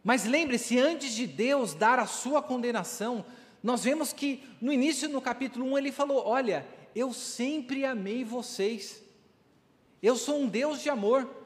Mas 0.04 0.26
lembre-se, 0.26 0.78
antes 0.78 1.14
de 1.14 1.26
Deus 1.26 1.74
dar 1.74 1.98
a 1.98 2.06
sua 2.06 2.42
condenação, 2.42 3.26
nós 3.64 3.86
vemos 3.86 4.12
que 4.12 4.44
no 4.62 4.72
início, 4.72 5.08
no 5.08 5.22
capítulo 5.22 5.66
1, 5.72 5.78
ele 5.78 5.92
falou: 5.94 6.28
Olha, 6.28 6.68
eu 6.94 7.14
sempre 7.14 7.86
amei 7.86 8.24
vocês, 8.26 9.02
eu 10.04 10.18
sou 10.18 10.42
um 10.42 10.48
Deus 10.48 10.82
de 10.82 10.90
amor. 10.90 11.37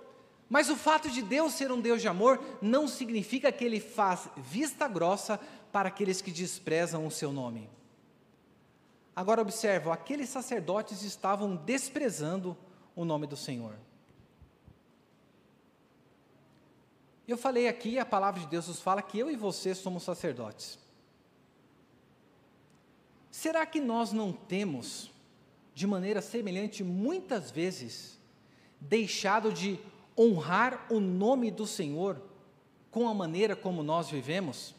Mas 0.52 0.70
o 0.70 0.76
fato 0.76 1.10
de 1.10 1.22
Deus 1.22 1.54
ser 1.54 1.72
um 1.72 1.80
Deus 1.80 2.02
de 2.02 2.10
amor 2.10 2.38
não 2.62 2.86
significa 2.86 3.54
que 3.54 3.64
ele 3.64 3.80
faz 3.80 4.28
vista 4.36 4.86
grossa 4.86 5.40
para 5.72 5.88
aqueles 5.88 6.22
que 6.22 6.30
desprezam 6.30 7.08
o 7.08 7.10
seu 7.10 7.32
nome. 7.32 7.70
Agora 9.16 9.42
observa, 9.42 9.94
aqueles 9.94 10.28
sacerdotes 10.28 11.04
estavam 11.04 11.56
desprezando 11.56 12.58
o 12.94 13.06
nome 13.06 13.28
do 13.28 13.38
Senhor. 13.38 13.78
Eu 17.26 17.38
falei 17.38 17.70
aqui, 17.70 17.98
a 17.98 18.06
palavra 18.06 18.42
de 18.42 18.48
Deus 18.48 18.68
nos 18.68 18.82
fala 18.82 19.02
que 19.02 19.18
eu 19.18 19.32
e 19.32 19.38
você 19.38 19.74
somos 19.74 20.04
sacerdotes. 20.04 20.78
Será 23.32 23.66
que 23.66 23.80
nós 23.80 24.12
não 24.12 24.34
temos, 24.34 25.14
de 25.74 25.88
maneira 25.88 26.22
semelhante, 26.22 26.84
muitas 26.84 27.50
vezes, 27.50 28.20
deixado 28.82 29.54
de 29.54 29.80
honrar 30.18 30.88
o 30.90 31.00
nome 31.00 31.52
do 31.52 31.66
Senhor 31.66 32.22
com 32.90 33.08
a 33.08 33.14
maneira 33.14 33.56
como 33.56 33.84
nós 33.84 34.10
vivemos? 34.10 34.76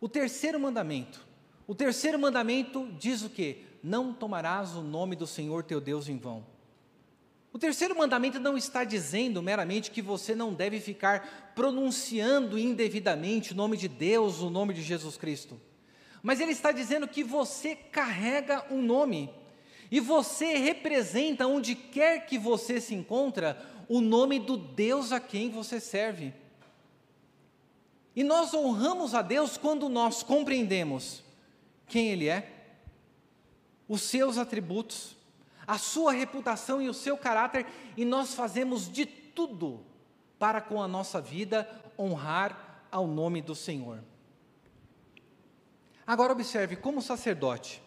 O 0.00 0.08
terceiro 0.08 0.58
mandamento. 0.58 1.24
O 1.66 1.74
terceiro 1.74 2.18
mandamento 2.18 2.88
diz 2.98 3.22
o 3.22 3.30
que? 3.30 3.64
Não 3.82 4.12
tomarás 4.12 4.74
o 4.74 4.82
nome 4.82 5.16
do 5.16 5.26
Senhor 5.26 5.62
teu 5.62 5.80
Deus 5.80 6.08
em 6.08 6.18
vão. 6.18 6.44
O 7.54 7.58
terceiro 7.58 7.96
mandamento 7.96 8.40
não 8.40 8.56
está 8.56 8.82
dizendo 8.82 9.40
meramente 9.40 9.90
que 9.90 10.02
você 10.02 10.34
não 10.34 10.52
deve 10.52 10.80
ficar 10.80 11.52
pronunciando 11.54 12.58
indevidamente 12.58 13.52
o 13.52 13.56
nome 13.56 13.76
de 13.76 13.86
Deus, 13.86 14.40
o 14.40 14.50
nome 14.50 14.74
de 14.74 14.82
Jesus 14.82 15.16
Cristo. 15.16 15.60
Mas 16.20 16.40
ele 16.40 16.50
está 16.50 16.72
dizendo 16.72 17.06
que 17.06 17.22
você 17.22 17.76
carrega 17.76 18.66
um 18.70 18.82
nome 18.82 19.30
e 19.90 20.00
você 20.00 20.56
representa 20.56 21.46
onde 21.46 21.76
quer 21.76 22.26
que 22.26 22.38
você 22.38 22.80
se 22.80 22.92
encontra 22.92 23.56
o 23.88 24.00
nome 24.00 24.38
do 24.38 24.56
Deus 24.56 25.12
a 25.12 25.20
quem 25.20 25.50
você 25.50 25.80
serve. 25.80 26.32
E 28.16 28.22
nós 28.22 28.54
honramos 28.54 29.14
a 29.14 29.22
Deus 29.22 29.56
quando 29.56 29.88
nós 29.88 30.22
compreendemos 30.22 31.22
quem 31.86 32.08
Ele 32.08 32.28
é, 32.28 32.50
os 33.88 34.02
seus 34.02 34.38
atributos, 34.38 35.16
a 35.66 35.78
sua 35.78 36.12
reputação 36.12 36.80
e 36.80 36.88
o 36.88 36.94
seu 36.94 37.16
caráter, 37.16 37.66
e 37.96 38.04
nós 38.04 38.34
fazemos 38.34 38.90
de 38.90 39.04
tudo 39.04 39.84
para 40.38 40.60
com 40.60 40.82
a 40.82 40.88
nossa 40.88 41.20
vida 41.20 41.68
honrar 41.98 42.86
ao 42.90 43.06
nome 43.06 43.42
do 43.42 43.54
Senhor. 43.54 44.02
Agora 46.06 46.32
observe, 46.32 46.76
como 46.76 47.00
sacerdote, 47.00 47.82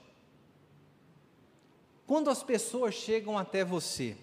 quando 2.06 2.30
as 2.30 2.42
pessoas 2.42 2.96
chegam 2.96 3.38
até 3.38 3.64
você, 3.64 4.18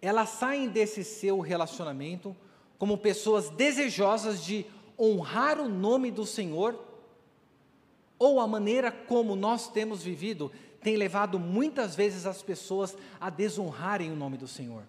elas 0.00 0.30
saem 0.30 0.68
desse 0.68 1.02
seu 1.04 1.40
relacionamento 1.40 2.36
como 2.78 2.96
pessoas 2.96 3.50
desejosas 3.50 4.44
de 4.44 4.64
honrar 4.98 5.60
o 5.60 5.68
nome 5.68 6.10
do 6.10 6.24
Senhor, 6.24 6.78
ou 8.18 8.40
a 8.40 8.46
maneira 8.46 8.90
como 8.90 9.36
nós 9.36 9.68
temos 9.68 10.02
vivido 10.02 10.50
tem 10.80 10.96
levado 10.96 11.38
muitas 11.38 11.94
vezes 11.94 12.24
as 12.24 12.42
pessoas 12.42 12.96
a 13.20 13.30
desonrarem 13.30 14.12
o 14.12 14.16
nome 14.16 14.36
do 14.36 14.46
Senhor. 14.46 14.84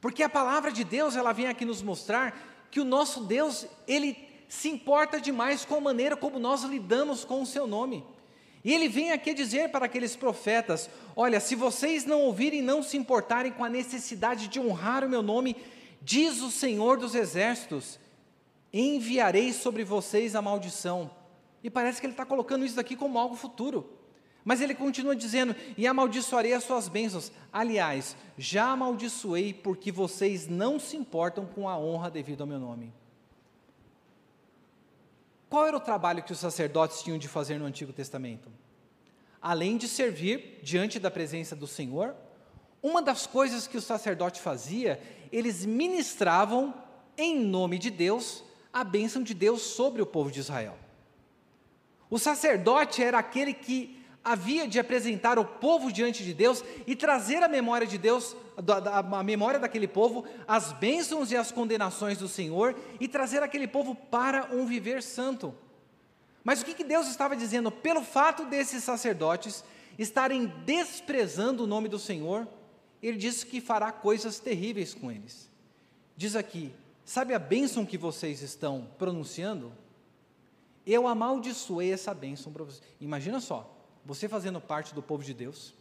Porque 0.00 0.22
a 0.22 0.28
palavra 0.28 0.70
de 0.70 0.84
Deus, 0.84 1.16
ela 1.16 1.32
vem 1.32 1.46
aqui 1.46 1.64
nos 1.64 1.82
mostrar 1.82 2.66
que 2.70 2.80
o 2.80 2.84
nosso 2.84 3.24
Deus, 3.24 3.66
ele 3.86 4.16
se 4.48 4.68
importa 4.68 5.20
demais 5.20 5.64
com 5.64 5.76
a 5.76 5.80
maneira 5.80 6.16
como 6.16 6.38
nós 6.38 6.62
lidamos 6.62 7.24
com 7.24 7.42
o 7.42 7.46
seu 7.46 7.66
nome. 7.66 8.04
E 8.64 8.72
ele 8.72 8.88
vem 8.88 9.12
aqui 9.12 9.32
dizer 9.32 9.70
para 9.70 9.86
aqueles 9.86 10.16
profetas: 10.16 10.90
Olha, 11.14 11.40
se 11.40 11.54
vocês 11.54 12.04
não 12.04 12.22
ouvirem, 12.22 12.62
não 12.62 12.82
se 12.82 12.96
importarem 12.96 13.52
com 13.52 13.64
a 13.64 13.68
necessidade 13.70 14.48
de 14.48 14.58
honrar 14.58 15.04
o 15.04 15.08
meu 15.08 15.22
nome, 15.22 15.56
diz 16.02 16.40
o 16.40 16.50
Senhor 16.50 16.98
dos 16.98 17.14
Exércitos, 17.14 17.98
enviarei 18.72 19.52
sobre 19.52 19.84
vocês 19.84 20.34
a 20.34 20.42
maldição. 20.42 21.10
E 21.62 21.70
parece 21.70 22.00
que 22.00 22.06
ele 22.06 22.12
está 22.12 22.24
colocando 22.24 22.64
isso 22.64 22.78
aqui 22.78 22.96
como 22.96 23.18
algo 23.18 23.34
futuro. 23.34 23.98
Mas 24.44 24.60
ele 24.60 24.74
continua 24.74 25.14
dizendo: 25.14 25.54
E 25.76 25.86
amaldiçoarei 25.86 26.52
as 26.52 26.64
suas 26.64 26.88
bênçãos. 26.88 27.30
Aliás, 27.52 28.16
já 28.36 28.70
amaldiçoei 28.70 29.52
porque 29.52 29.92
vocês 29.92 30.48
não 30.48 30.78
se 30.78 30.96
importam 30.96 31.46
com 31.46 31.68
a 31.68 31.78
honra 31.78 32.10
devido 32.10 32.40
ao 32.40 32.46
meu 32.46 32.58
nome. 32.58 32.92
Qual 35.48 35.66
era 35.66 35.76
o 35.76 35.80
trabalho 35.80 36.22
que 36.22 36.32
os 36.32 36.38
sacerdotes 36.38 37.02
tinham 37.02 37.18
de 37.18 37.28
fazer 37.28 37.58
no 37.58 37.64
Antigo 37.64 37.92
Testamento? 37.92 38.50
Além 39.40 39.76
de 39.76 39.88
servir 39.88 40.60
diante 40.62 40.98
da 40.98 41.10
presença 41.10 41.56
do 41.56 41.66
Senhor, 41.66 42.14
uma 42.82 43.00
das 43.00 43.26
coisas 43.26 43.66
que 43.66 43.76
o 43.76 43.82
sacerdote 43.82 44.40
fazia, 44.40 45.00
eles 45.32 45.64
ministravam 45.64 46.74
em 47.16 47.38
nome 47.38 47.78
de 47.78 47.90
Deus 47.90 48.44
a 48.72 48.84
bênção 48.84 49.22
de 49.22 49.34
Deus 49.34 49.62
sobre 49.62 50.02
o 50.02 50.06
povo 50.06 50.30
de 50.30 50.40
Israel. 50.40 50.76
O 52.10 52.18
sacerdote 52.18 53.02
era 53.02 53.18
aquele 53.18 53.52
que 53.52 53.97
havia 54.28 54.68
de 54.68 54.78
apresentar 54.78 55.38
o 55.38 55.44
povo 55.44 55.90
diante 55.90 56.22
de 56.22 56.34
Deus 56.34 56.62
e 56.86 56.94
trazer 56.94 57.42
a 57.42 57.48
memória 57.48 57.86
de 57.86 57.96
Deus, 57.96 58.36
a 58.92 59.22
memória 59.22 59.58
daquele 59.58 59.88
povo, 59.88 60.26
as 60.46 60.70
bênçãos 60.72 61.32
e 61.32 61.36
as 61.36 61.50
condenações 61.50 62.18
do 62.18 62.28
Senhor 62.28 62.76
e 63.00 63.08
trazer 63.08 63.42
aquele 63.42 63.66
povo 63.66 63.94
para 63.94 64.50
um 64.52 64.66
viver 64.66 65.02
santo. 65.02 65.54
Mas 66.44 66.60
o 66.60 66.64
que 66.64 66.84
Deus 66.84 67.08
estava 67.08 67.34
dizendo? 67.34 67.70
Pelo 67.70 68.02
fato 68.02 68.44
desses 68.44 68.84
sacerdotes 68.84 69.64
estarem 69.98 70.46
desprezando 70.66 71.64
o 71.64 71.66
nome 71.66 71.88
do 71.88 71.98
Senhor, 71.98 72.46
Ele 73.02 73.16
disse 73.16 73.46
que 73.46 73.62
fará 73.62 73.90
coisas 73.90 74.38
terríveis 74.38 74.92
com 74.92 75.10
eles. 75.10 75.48
Diz 76.16 76.36
aqui: 76.36 76.70
sabe 77.02 77.32
a 77.32 77.38
bênção 77.38 77.86
que 77.86 77.96
vocês 77.96 78.42
estão 78.42 78.88
pronunciando? 78.98 79.72
Eu 80.86 81.08
amaldiçoei 81.08 81.92
essa 81.92 82.12
bênção 82.12 82.52
para 82.52 82.64
vocês. 82.64 82.82
Imagina 83.00 83.40
só, 83.40 83.77
você 84.08 84.26
fazendo 84.26 84.58
parte 84.58 84.94
do 84.94 85.02
povo 85.02 85.22
de 85.22 85.34
Deus, 85.34 85.74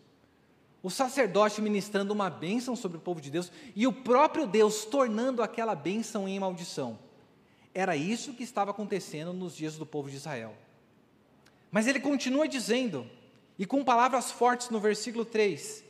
o 0.84 0.90
sacerdote 0.90 1.62
ministrando 1.62 2.12
uma 2.12 2.30
bênção 2.30 2.76
sobre 2.76 2.98
o 2.98 3.00
povo 3.00 3.22
de 3.22 3.32
Deus 3.32 3.50
e 3.74 3.88
o 3.88 3.94
próprio 3.94 4.46
Deus 4.46 4.84
tornando 4.84 5.42
aquela 5.42 5.74
bênção 5.74 6.28
em 6.28 6.38
maldição. 6.38 7.00
Era 7.74 7.96
isso 7.96 8.34
que 8.34 8.44
estava 8.44 8.72
acontecendo 8.72 9.32
nos 9.32 9.56
dias 9.56 9.78
do 9.78 9.86
povo 9.86 10.10
de 10.10 10.18
Israel. 10.18 10.54
Mas 11.72 11.88
ele 11.88 12.02
continua 12.02 12.50
dizendo, 12.50 13.10
e 13.58 13.66
com 13.66 13.82
palavras 13.82 14.30
fortes 14.30 14.70
no 14.70 14.80
versículo 14.82 15.24
3: 15.24 15.86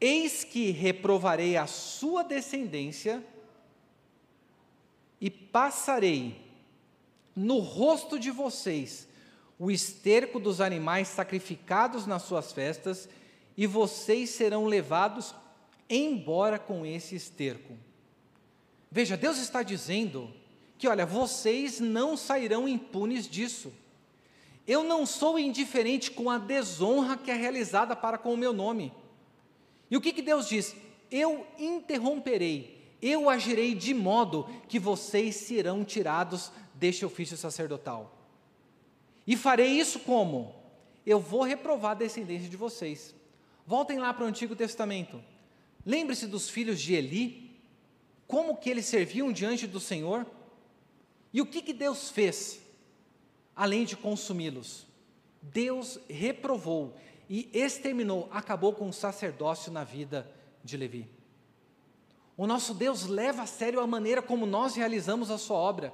Eis 0.00 0.42
que 0.42 0.72
reprovarei 0.72 1.56
a 1.56 1.68
sua 1.68 2.24
descendência 2.24 3.24
e 5.20 5.30
passarei 5.30 6.44
no 7.36 7.60
rosto 7.60 8.18
de 8.18 8.32
vocês 8.32 9.06
o 9.62 9.70
esterco 9.70 10.40
dos 10.40 10.60
animais 10.60 11.06
sacrificados 11.06 12.04
nas 12.04 12.22
suas 12.22 12.50
festas, 12.50 13.08
e 13.56 13.64
vocês 13.64 14.30
serão 14.30 14.66
levados 14.66 15.32
embora 15.88 16.58
com 16.58 16.84
esse 16.84 17.14
esterco. 17.14 17.78
Veja, 18.90 19.16
Deus 19.16 19.38
está 19.38 19.62
dizendo 19.62 20.34
que, 20.76 20.88
olha, 20.88 21.06
vocês 21.06 21.78
não 21.78 22.16
sairão 22.16 22.68
impunes 22.68 23.28
disso. 23.28 23.72
Eu 24.66 24.82
não 24.82 25.06
sou 25.06 25.38
indiferente 25.38 26.10
com 26.10 26.28
a 26.28 26.38
desonra 26.38 27.16
que 27.16 27.30
é 27.30 27.34
realizada 27.34 27.94
para 27.94 28.18
com 28.18 28.34
o 28.34 28.36
meu 28.36 28.52
nome. 28.52 28.92
E 29.88 29.96
o 29.96 30.00
que, 30.00 30.12
que 30.12 30.22
Deus 30.22 30.48
diz? 30.48 30.74
Eu 31.08 31.46
interromperei, 31.56 32.96
eu 33.00 33.30
agirei 33.30 33.76
de 33.76 33.94
modo 33.94 34.44
que 34.66 34.80
vocês 34.80 35.36
serão 35.36 35.84
tirados 35.84 36.50
deste 36.74 37.06
ofício 37.06 37.36
sacerdotal. 37.36 38.21
E 39.26 39.36
farei 39.36 39.68
isso 39.68 40.00
como? 40.00 40.54
Eu 41.04 41.20
vou 41.20 41.42
reprovar 41.42 41.92
a 41.92 41.94
descendência 41.94 42.48
de 42.48 42.56
vocês. 42.56 43.14
Voltem 43.66 43.98
lá 43.98 44.12
para 44.12 44.24
o 44.24 44.28
Antigo 44.28 44.56
Testamento. 44.56 45.22
Lembre-se 45.84 46.26
dos 46.26 46.48
filhos 46.48 46.80
de 46.80 46.94
Eli, 46.94 47.60
como 48.26 48.56
que 48.56 48.70
eles 48.70 48.86
serviam 48.86 49.32
diante 49.32 49.66
do 49.66 49.80
Senhor, 49.80 50.26
e 51.32 51.40
o 51.40 51.46
que, 51.46 51.62
que 51.62 51.72
Deus 51.72 52.10
fez, 52.10 52.60
além 53.54 53.84
de 53.84 53.96
consumi-los? 53.96 54.86
Deus 55.40 55.98
reprovou 56.08 56.94
e 57.28 57.48
exterminou, 57.52 58.28
acabou 58.30 58.72
com 58.72 58.88
o 58.88 58.92
sacerdócio 58.92 59.72
na 59.72 59.82
vida 59.82 60.30
de 60.62 60.76
Levi. 60.76 61.08
O 62.36 62.46
nosso 62.46 62.74
Deus 62.74 63.06
leva 63.06 63.42
a 63.42 63.46
sério 63.46 63.80
a 63.80 63.86
maneira 63.86 64.22
como 64.22 64.46
nós 64.46 64.74
realizamos 64.74 65.30
a 65.30 65.38
sua 65.38 65.56
obra. 65.56 65.92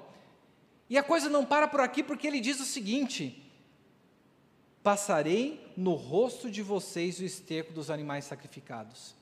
E 0.90 0.96
a 0.96 1.02
coisa 1.02 1.28
não 1.28 1.44
para 1.44 1.68
por 1.68 1.80
aqui, 1.80 2.02
porque 2.02 2.26
ele 2.26 2.40
diz 2.40 2.60
o 2.60 2.64
seguinte: 2.64 3.44
Passarei 4.82 5.72
no 5.76 5.94
rosto 5.94 6.50
de 6.50 6.62
vocês 6.62 7.18
o 7.18 7.24
esterco 7.24 7.72
dos 7.72 7.90
animais 7.90 8.24
sacrificados. 8.24 9.14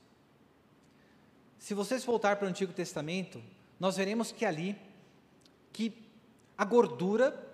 Se 1.58 1.74
vocês 1.74 2.04
voltar 2.04 2.36
para 2.36 2.46
o 2.46 2.48
Antigo 2.48 2.72
Testamento, 2.72 3.42
nós 3.80 3.96
veremos 3.96 4.30
que 4.30 4.44
ali, 4.44 4.76
que 5.72 5.92
a 6.56 6.64
gordura 6.64 7.44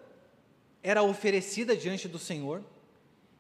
era 0.83 1.03
oferecida 1.03 1.77
diante 1.77 2.07
do 2.07 2.19
Senhor, 2.19 2.63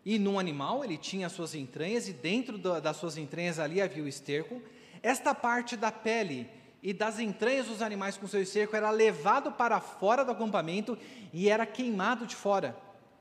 e 0.05 0.19
num 0.19 0.39
animal 0.39 0.83
ele 0.83 0.97
tinha 0.97 1.27
as 1.27 1.33
suas 1.33 1.55
entranhas, 1.55 2.09
e 2.09 2.13
dentro 2.13 2.57
das 2.57 2.97
suas 2.97 3.19
entranhas 3.19 3.59
ali 3.59 3.81
havia 3.81 4.03
o 4.03 4.09
esterco. 4.09 4.63
Esta 5.03 5.35
parte 5.35 5.77
da 5.77 5.93
pele 5.93 6.49
e 6.83 6.93
das 6.93 7.19
entranhas 7.21 7.69
dos 7.69 7.81
animais 7.81 8.17
com 8.17 8.27
seu 8.27 8.43
esterco 8.43 8.75
era 8.75 8.91
levado 8.91 9.53
para 9.53 9.81
fora 9.81 10.25
do 10.25 10.33
acampamento 10.33 10.99
e 11.33 11.49
era 11.49 11.65
queimado 11.65 12.27
de 12.27 12.35
fora. 12.35 12.77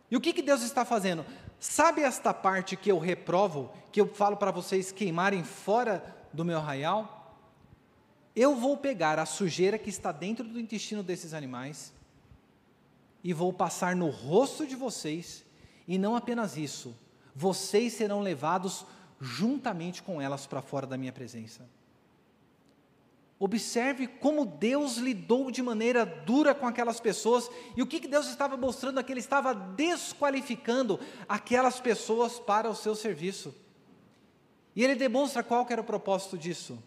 E 0.10 0.18
o 0.18 0.22
que, 0.22 0.34
que 0.34 0.42
Deus 0.42 0.64
está 0.64 0.84
fazendo? 0.84 1.24
Sabe 1.60 2.02
esta 2.02 2.34
parte 2.34 2.76
que 2.76 2.92
eu 2.92 2.98
reprovo, 2.98 3.72
que 3.92 4.02
eu 4.02 4.08
falo 4.08 4.36
para 4.36 4.50
vocês 4.50 4.92
queimarem 4.92 5.44
fora 5.44 6.04
do 6.34 6.44
meu 6.44 6.58
arraial? 6.58 7.38
Eu 8.36 8.56
vou 8.56 8.78
pegar 8.78 9.20
a 9.20 9.26
sujeira 9.28 9.78
que 9.78 9.90
está 9.90 10.12
dentro 10.12 10.48
do 10.48 10.60
intestino 10.60 11.04
desses 11.04 11.34
animais 11.34 11.94
e 13.24 13.32
vou 13.32 13.54
passar 13.54 13.96
no 13.96 14.10
rosto 14.10 14.66
de 14.66 14.76
vocês, 14.76 15.46
e 15.88 16.00
não 16.00 16.16
apenas 16.16 16.58
isso, 16.58 16.98
vocês 17.36 17.94
serão 17.94 18.22
levados 18.22 18.84
juntamente 19.20 20.02
com 20.02 20.20
elas 20.20 20.48
para 20.48 20.62
fora 20.62 20.88
da 20.88 20.98
minha 20.98 21.12
presença. 21.12 21.70
Observe 23.44 24.06
como 24.06 24.46
Deus 24.46 24.98
lidou 24.98 25.50
de 25.50 25.64
maneira 25.64 26.06
dura 26.06 26.54
com 26.54 26.68
aquelas 26.68 27.00
pessoas 27.00 27.50
e 27.76 27.82
o 27.82 27.88
que 27.88 28.08
Deus 28.08 28.28
estava 28.28 28.56
mostrando 28.56 29.00
aqui, 29.00 29.12
Ele 29.12 29.20
estava 29.20 29.52
desqualificando 29.52 31.00
aquelas 31.28 31.80
pessoas 31.80 32.40
para 32.40 32.70
o 32.70 32.76
seu 32.76 32.94
serviço. 32.94 33.52
E 34.76 34.84
Ele 34.84 34.94
demonstra 34.94 35.42
qual 35.42 35.66
era 35.72 35.82
o 35.82 35.84
propósito 35.84 36.38
disso. 36.38 36.78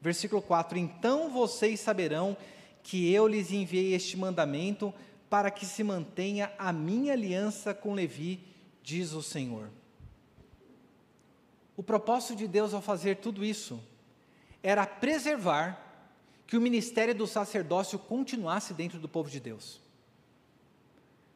Versículo 0.00 0.40
4: 0.40 0.78
Então 0.78 1.28
vocês 1.28 1.78
saberão 1.78 2.38
que 2.82 3.12
eu 3.12 3.28
lhes 3.28 3.52
enviei 3.52 3.92
este 3.92 4.16
mandamento 4.16 4.94
para 5.28 5.50
que 5.50 5.66
se 5.66 5.84
mantenha 5.84 6.50
a 6.58 6.72
minha 6.72 7.12
aliança 7.12 7.74
com 7.74 7.92
Levi, 7.92 8.42
diz 8.82 9.12
o 9.12 9.22
Senhor. 9.22 9.68
O 11.76 11.82
propósito 11.82 12.34
de 12.34 12.48
Deus 12.48 12.72
ao 12.72 12.80
fazer 12.80 13.16
tudo 13.16 13.44
isso 13.44 13.78
era 14.62 14.86
preservar 14.86 15.81
que 16.46 16.56
o 16.56 16.60
ministério 16.60 17.14
do 17.14 17.26
sacerdócio 17.26 17.98
continuasse 17.98 18.74
dentro 18.74 18.98
do 18.98 19.08
povo 19.08 19.30
de 19.30 19.40
Deus. 19.40 19.80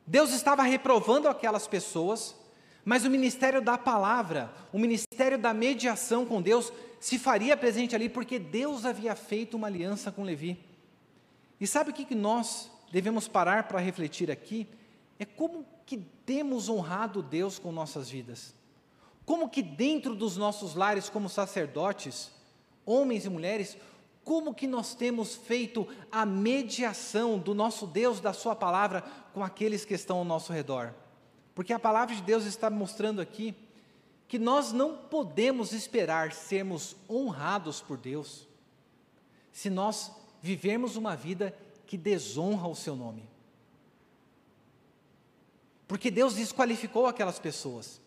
Deus 0.06 0.30
estava 0.32 0.62
reprovando 0.62 1.28
aquelas 1.28 1.66
pessoas, 1.66 2.36
mas 2.84 3.04
o 3.04 3.10
ministério 3.10 3.60
da 3.60 3.76
palavra, 3.76 4.52
o 4.72 4.78
ministério 4.78 5.36
da 5.36 5.52
mediação 5.52 6.24
com 6.24 6.40
Deus, 6.40 6.72
se 7.00 7.18
faria 7.18 7.56
presente 7.56 7.94
ali 7.94 8.08
porque 8.08 8.38
Deus 8.38 8.84
havia 8.84 9.16
feito 9.16 9.56
uma 9.56 9.66
aliança 9.66 10.12
com 10.12 10.22
Levi. 10.22 10.58
E 11.60 11.66
sabe 11.66 11.90
o 11.90 11.94
que 11.94 12.14
nós 12.14 12.70
devemos 12.92 13.26
parar 13.26 13.64
para 13.64 13.80
refletir 13.80 14.30
aqui? 14.30 14.68
É 15.18 15.24
como 15.24 15.66
que 15.84 15.96
temos 16.24 16.68
honrado 16.68 17.22
Deus 17.22 17.58
com 17.58 17.72
nossas 17.72 18.08
vidas. 18.08 18.54
Como 19.24 19.48
que 19.48 19.62
dentro 19.62 20.14
dos 20.14 20.36
nossos 20.36 20.74
lares, 20.74 21.08
como 21.08 21.28
sacerdotes, 21.28 22.30
homens 22.84 23.24
e 23.24 23.28
mulheres, 23.28 23.76
como 24.26 24.52
que 24.52 24.66
nós 24.66 24.92
temos 24.92 25.36
feito 25.36 25.86
a 26.10 26.26
mediação 26.26 27.38
do 27.38 27.54
nosso 27.54 27.86
Deus, 27.86 28.18
da 28.18 28.32
Sua 28.32 28.56
palavra, 28.56 29.02
com 29.32 29.44
aqueles 29.44 29.84
que 29.84 29.94
estão 29.94 30.18
ao 30.18 30.24
nosso 30.24 30.52
redor? 30.52 30.92
Porque 31.54 31.72
a 31.72 31.78
palavra 31.78 32.12
de 32.12 32.22
Deus 32.22 32.44
está 32.44 32.68
mostrando 32.68 33.20
aqui 33.20 33.54
que 34.26 34.36
nós 34.36 34.72
não 34.72 34.96
podemos 34.96 35.72
esperar 35.72 36.32
sermos 36.32 36.96
honrados 37.08 37.80
por 37.80 37.96
Deus 37.96 38.48
se 39.52 39.70
nós 39.70 40.10
vivermos 40.42 40.96
uma 40.96 41.14
vida 41.14 41.56
que 41.86 41.96
desonra 41.96 42.66
o 42.66 42.74
Seu 42.74 42.96
nome. 42.96 43.22
Porque 45.86 46.10
Deus 46.10 46.34
desqualificou 46.34 47.06
aquelas 47.06 47.38
pessoas. 47.38 48.00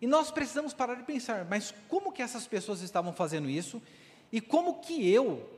E 0.00 0.06
nós 0.06 0.30
precisamos 0.30 0.72
parar 0.72 0.94
de 0.94 1.02
pensar, 1.02 1.44
mas 1.44 1.74
como 1.86 2.12
que 2.12 2.22
essas 2.22 2.46
pessoas 2.46 2.80
estavam 2.80 3.12
fazendo 3.12 3.50
isso? 3.50 3.82
E 4.32 4.40
como 4.40 4.80
que 4.80 5.10
eu 5.10 5.48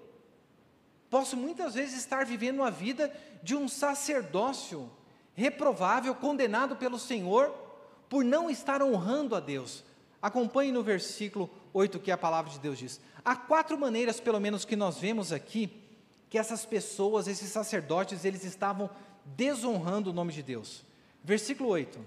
posso 1.10 1.36
muitas 1.36 1.74
vezes 1.74 1.98
estar 1.98 2.24
vivendo 2.24 2.62
a 2.62 2.70
vida 2.70 3.14
de 3.42 3.54
um 3.54 3.68
sacerdócio 3.68 4.90
reprovável, 5.34 6.14
condenado 6.14 6.76
pelo 6.76 6.98
Senhor, 6.98 7.54
por 8.08 8.24
não 8.24 8.48
estar 8.50 8.82
honrando 8.82 9.34
a 9.34 9.40
Deus. 9.40 9.84
Acompanhe 10.20 10.70
no 10.70 10.82
versículo 10.82 11.50
8 11.72 11.98
que 11.98 12.10
a 12.10 12.16
palavra 12.16 12.50
de 12.50 12.58
Deus 12.58 12.78
diz. 12.78 13.00
Há 13.24 13.34
quatro 13.34 13.78
maneiras, 13.78 14.20
pelo 14.20 14.40
menos, 14.40 14.64
que 14.64 14.76
nós 14.76 14.98
vemos 14.98 15.32
aqui, 15.32 15.70
que 16.30 16.38
essas 16.38 16.64
pessoas, 16.64 17.26
esses 17.26 17.50
sacerdotes, 17.50 18.24
eles 18.24 18.44
estavam 18.44 18.88
desonrando 19.24 20.10
o 20.10 20.12
nome 20.12 20.32
de 20.32 20.42
Deus. 20.42 20.84
Versículo 21.22 21.68
8: 21.70 21.98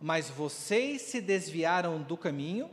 Mas 0.00 0.28
vocês 0.28 1.02
se 1.02 1.20
desviaram 1.20 2.02
do 2.02 2.16
caminho, 2.16 2.70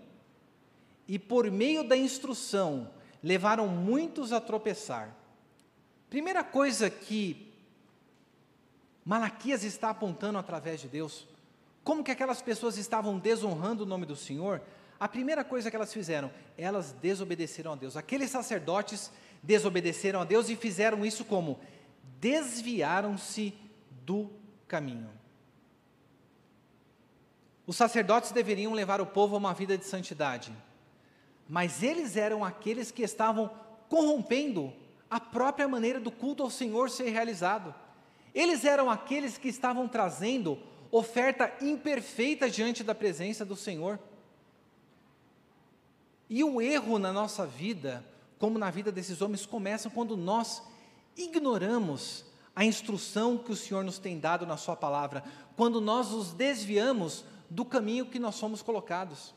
e 1.08 1.18
por 1.18 1.50
meio 1.50 1.84
da 1.84 1.96
instrução 1.96 2.90
levaram 3.24 3.68
muitos 3.68 4.32
a 4.32 4.40
tropeçar. 4.40 5.16
Primeira 6.10 6.44
coisa 6.44 6.90
que 6.90 7.52
Malaquias 9.04 9.64
está 9.64 9.90
apontando 9.90 10.38
através 10.38 10.82
de 10.82 10.88
Deus, 10.88 11.28
como 11.84 12.04
que 12.04 12.12
aquelas 12.12 12.42
pessoas 12.42 12.78
estavam 12.78 13.18
desonrando 13.18 13.84
o 13.84 13.86
nome 13.86 14.06
do 14.06 14.16
Senhor, 14.16 14.62
a 15.00 15.08
primeira 15.08 15.44
coisa 15.44 15.70
que 15.70 15.76
elas 15.76 15.94
fizeram, 15.94 16.32
elas 16.58 16.92
desobedeceram 16.92 17.74
a 17.74 17.76
Deus. 17.76 17.96
Aqueles 17.96 18.30
sacerdotes 18.30 19.12
desobedeceram 19.42 20.22
a 20.22 20.26
Deus 20.26 20.50
e 20.50 20.56
fizeram 20.56 21.06
isso 21.06 21.24
como? 21.24 21.60
Desviaram-se 22.20 23.54
do 24.04 24.30
caminho. 24.68 25.10
Os 27.66 27.76
sacerdotes 27.76 28.32
deveriam 28.32 28.74
levar 28.74 29.00
o 29.02 29.06
povo 29.06 29.36
a 29.36 29.38
uma 29.38 29.54
vida 29.54 29.78
de 29.78 29.86
santidade, 29.86 30.54
mas 31.48 31.82
eles 31.84 32.18
eram 32.18 32.44
aqueles 32.44 32.92
que 32.92 33.04
estavam 33.04 33.50
corrompendo 33.90 34.74
a 35.10 35.20
própria 35.20 35.68
maneira 35.68 36.00
do 36.00 36.12
culto 36.12 36.44
ao 36.44 36.50
Senhor 36.50 36.90
ser 36.90 37.10
realizado. 37.10 37.74
Eles 38.34 38.66
eram 38.66 38.90
aqueles 38.90 39.38
que 39.38 39.48
estavam 39.48 39.88
trazendo 39.88 40.60
oferta 40.92 41.54
imperfeita 41.62 42.50
diante 42.50 42.84
da 42.84 42.94
presença 42.94 43.46
do 43.46 43.56
Senhor. 43.56 44.00
E 46.30 46.44
o 46.44 46.62
erro 46.62 47.00
na 47.00 47.14
nossa 47.14 47.46
vida, 47.46 48.06
como 48.38 48.60
na 48.60 48.70
vida 48.70 48.92
desses 48.92 49.22
homens, 49.22 49.46
começa 49.46 49.90
quando 49.90 50.18
nós 50.18 50.62
ignoramos 51.16 52.26
a 52.56 52.66
instrução 52.66 53.38
que 53.38 53.52
o 53.52 53.56
Senhor 53.56 53.84
nos 53.84 54.00
tem 54.00 54.20
dado 54.20 54.46
na 54.46 54.58
Sua 54.58 54.76
palavra, 54.76 55.24
quando 55.56 55.80
nós 55.80 56.12
nos 56.12 56.34
desviamos 56.34 57.24
do 57.50 57.64
caminho 57.64 58.08
que 58.08 58.20
nós 58.20 58.36
somos 58.36 58.62
colocados. 58.62 59.34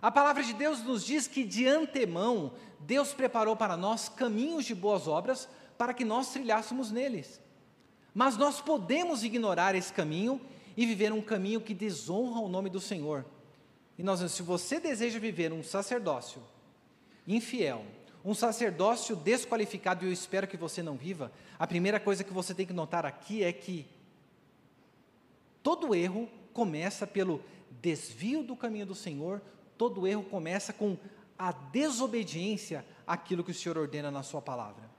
A 0.00 0.10
palavra 0.10 0.42
de 0.42 0.52
Deus 0.52 0.82
nos 0.82 1.04
diz 1.04 1.26
que 1.26 1.44
de 1.44 1.66
antemão 1.66 2.52
Deus 2.80 3.12
preparou 3.12 3.56
para 3.56 3.76
nós 3.76 4.08
caminhos 4.08 4.64
de 4.64 4.74
boas 4.74 5.08
obras 5.08 5.48
para 5.76 5.92
que 5.92 6.04
nós 6.04 6.32
trilhássemos 6.32 6.90
neles. 6.90 7.40
Mas 8.14 8.36
nós 8.36 8.60
podemos 8.60 9.24
ignorar 9.24 9.74
esse 9.74 9.92
caminho 9.92 10.40
e 10.76 10.86
viver 10.86 11.12
um 11.12 11.20
caminho 11.20 11.60
que 11.60 11.74
desonra 11.74 12.40
o 12.40 12.48
nome 12.48 12.70
do 12.70 12.80
Senhor. 12.80 13.24
E 13.98 14.02
nós, 14.02 14.20
se 14.30 14.42
você 14.42 14.78
deseja 14.78 15.18
viver 15.18 15.52
um 15.52 15.62
sacerdócio 15.62 16.40
infiel, 17.26 17.84
um 18.24 18.34
sacerdócio 18.34 19.16
desqualificado, 19.16 20.04
e 20.04 20.08
eu 20.08 20.12
espero 20.12 20.46
que 20.46 20.56
você 20.56 20.82
não 20.82 20.96
viva, 20.96 21.32
a 21.58 21.66
primeira 21.66 21.98
coisa 21.98 22.22
que 22.22 22.32
você 22.32 22.54
tem 22.54 22.66
que 22.66 22.72
notar 22.72 23.04
aqui 23.04 23.42
é 23.42 23.52
que 23.52 23.86
todo 25.62 25.94
erro 25.94 26.28
começa 26.52 27.06
pelo 27.06 27.42
desvio 27.80 28.42
do 28.42 28.56
caminho 28.56 28.86
do 28.86 28.94
Senhor, 28.94 29.42
todo 29.78 30.06
erro 30.06 30.24
começa 30.24 30.72
com 30.72 30.98
a 31.38 31.52
desobediência 31.52 32.84
àquilo 33.06 33.44
que 33.44 33.52
o 33.52 33.54
Senhor 33.54 33.78
ordena 33.78 34.10
na 34.10 34.24
Sua 34.24 34.42
palavra. 34.42 34.90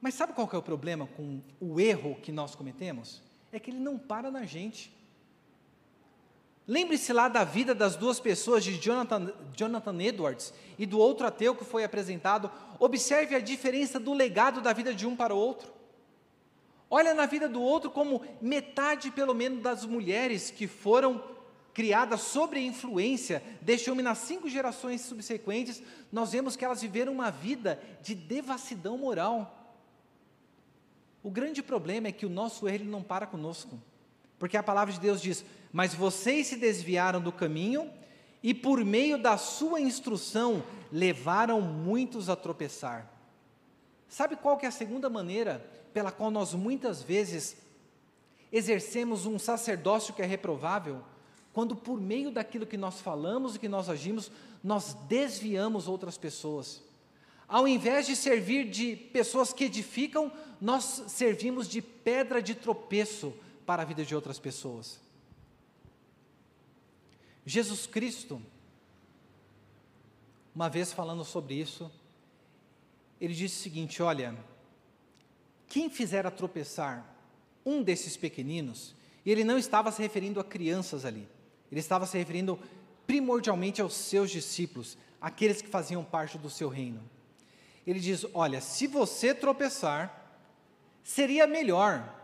Mas 0.00 0.14
sabe 0.14 0.32
qual 0.32 0.48
é 0.52 0.56
o 0.56 0.62
problema 0.62 1.06
com 1.06 1.40
o 1.60 1.80
erro 1.80 2.16
que 2.16 2.30
nós 2.30 2.54
cometemos? 2.54 3.22
É 3.50 3.58
que 3.58 3.70
ele 3.70 3.78
não 3.78 3.98
para 3.98 4.30
na 4.30 4.44
gente. 4.44 4.92
Lembre-se 6.66 7.12
lá 7.12 7.28
da 7.28 7.44
vida 7.44 7.74
das 7.74 7.96
duas 7.96 8.20
pessoas, 8.20 8.62
de 8.62 8.78
Jonathan, 8.78 9.32
Jonathan 9.56 10.00
Edwards 10.00 10.52
e 10.78 10.86
do 10.86 10.98
outro 10.98 11.26
ateu 11.26 11.54
que 11.54 11.64
foi 11.64 11.84
apresentado. 11.84 12.50
Observe 12.78 13.34
a 13.34 13.40
diferença 13.40 13.98
do 13.98 14.12
legado 14.12 14.60
da 14.60 14.72
vida 14.72 14.94
de 14.94 15.06
um 15.06 15.16
para 15.16 15.34
o 15.34 15.38
outro. 15.38 15.72
Olha 16.90 17.14
na 17.14 17.24
vida 17.24 17.48
do 17.48 17.62
outro 17.62 17.90
como 17.90 18.22
metade, 18.40 19.10
pelo 19.10 19.34
menos, 19.34 19.62
das 19.62 19.86
mulheres 19.86 20.50
que 20.50 20.66
foram 20.66 21.22
criadas 21.74 22.20
sob 22.20 22.56
a 22.56 22.60
influência 22.60 23.42
deste 23.60 23.90
homem 23.90 24.04
nas 24.04 24.18
cinco 24.18 24.48
gerações 24.48 25.00
subsequentes, 25.02 25.82
nós 26.10 26.32
vemos 26.32 26.56
que 26.56 26.64
elas 26.64 26.82
viveram 26.82 27.12
uma 27.12 27.30
vida 27.30 27.80
de 28.02 28.14
devassidão 28.14 28.98
moral. 28.98 29.58
O 31.22 31.30
grande 31.30 31.62
problema 31.62 32.08
é 32.08 32.12
que 32.12 32.26
o 32.26 32.30
nosso 32.30 32.68
erro 32.68 32.84
não 32.84 33.02
para 33.02 33.26
conosco, 33.26 33.80
porque 34.38 34.56
a 34.56 34.62
palavra 34.62 34.92
de 34.92 35.00
Deus 35.00 35.20
diz: 35.20 35.44
mas 35.72 35.94
vocês 35.94 36.48
se 36.48 36.56
desviaram 36.56 37.20
do 37.20 37.32
caminho 37.32 37.90
e, 38.42 38.52
por 38.52 38.84
meio 38.84 39.16
da 39.16 39.38
sua 39.38 39.80
instrução, 39.80 40.62
levaram 40.90 41.60
muitos 41.60 42.28
a 42.28 42.36
tropeçar. 42.36 43.10
Sabe 44.08 44.36
qual 44.36 44.58
que 44.58 44.66
é 44.66 44.68
a 44.68 44.72
segunda 44.72 45.08
maneira 45.08 45.64
pela 45.94 46.12
qual 46.12 46.30
nós 46.30 46.52
muitas 46.52 47.02
vezes 47.02 47.56
exercemos 48.50 49.24
um 49.24 49.38
sacerdócio 49.38 50.12
que 50.12 50.20
é 50.20 50.26
reprovável? 50.26 51.02
Quando, 51.52 51.76
por 51.76 52.00
meio 52.00 52.30
daquilo 52.30 52.66
que 52.66 52.76
nós 52.76 53.00
falamos 53.00 53.54
e 53.54 53.58
que 53.58 53.68
nós 53.68 53.88
agimos, 53.88 54.30
nós 54.62 54.94
desviamos 55.06 55.86
outras 55.86 56.16
pessoas. 56.16 56.82
Ao 57.46 57.68
invés 57.68 58.06
de 58.06 58.16
servir 58.16 58.70
de 58.70 58.96
pessoas 58.96 59.52
que 59.52 59.64
edificam, 59.64 60.32
nós 60.60 61.04
servimos 61.08 61.68
de 61.68 61.82
pedra 61.82 62.42
de 62.42 62.54
tropeço 62.54 63.34
para 63.66 63.82
a 63.82 63.84
vida 63.84 64.04
de 64.04 64.14
outras 64.14 64.38
pessoas. 64.38 64.98
Jesus 67.44 67.86
Cristo, 67.86 68.40
uma 70.54 70.70
vez 70.70 70.92
falando 70.92 71.24
sobre 71.24 71.54
isso, 71.54 71.90
ele 73.20 73.34
disse 73.34 73.58
o 73.58 73.62
seguinte: 73.62 74.02
Olha, 74.02 74.34
quem 75.68 75.90
fizer 75.90 76.26
a 76.26 76.30
tropeçar 76.30 77.04
um 77.66 77.82
desses 77.82 78.16
pequeninos, 78.16 78.94
e 79.26 79.30
ele 79.30 79.44
não 79.44 79.58
estava 79.58 79.92
se 79.92 80.00
referindo 80.00 80.40
a 80.40 80.44
crianças 80.44 81.04
ali, 81.04 81.28
ele 81.72 81.80
estava 81.80 82.04
se 82.04 82.18
referindo 82.18 82.58
primordialmente 83.06 83.80
aos 83.80 83.94
seus 83.94 84.30
discípulos, 84.30 84.98
aqueles 85.18 85.62
que 85.62 85.68
faziam 85.68 86.04
parte 86.04 86.36
do 86.36 86.50
seu 86.50 86.68
reino. 86.68 87.02
Ele 87.86 87.98
diz: 87.98 88.26
Olha, 88.34 88.60
se 88.60 88.86
você 88.86 89.34
tropeçar, 89.34 90.38
seria 91.02 91.46
melhor 91.46 92.14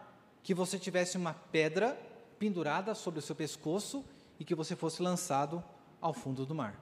que 0.42 0.52
você 0.52 0.78
tivesse 0.78 1.16
uma 1.16 1.32
pedra 1.32 1.98
pendurada 2.38 2.94
sobre 2.94 3.20
o 3.20 3.22
seu 3.22 3.34
pescoço 3.34 4.04
e 4.38 4.44
que 4.44 4.54
você 4.54 4.76
fosse 4.76 5.02
lançado 5.02 5.64
ao 5.98 6.12
fundo 6.12 6.44
do 6.44 6.54
mar. 6.54 6.78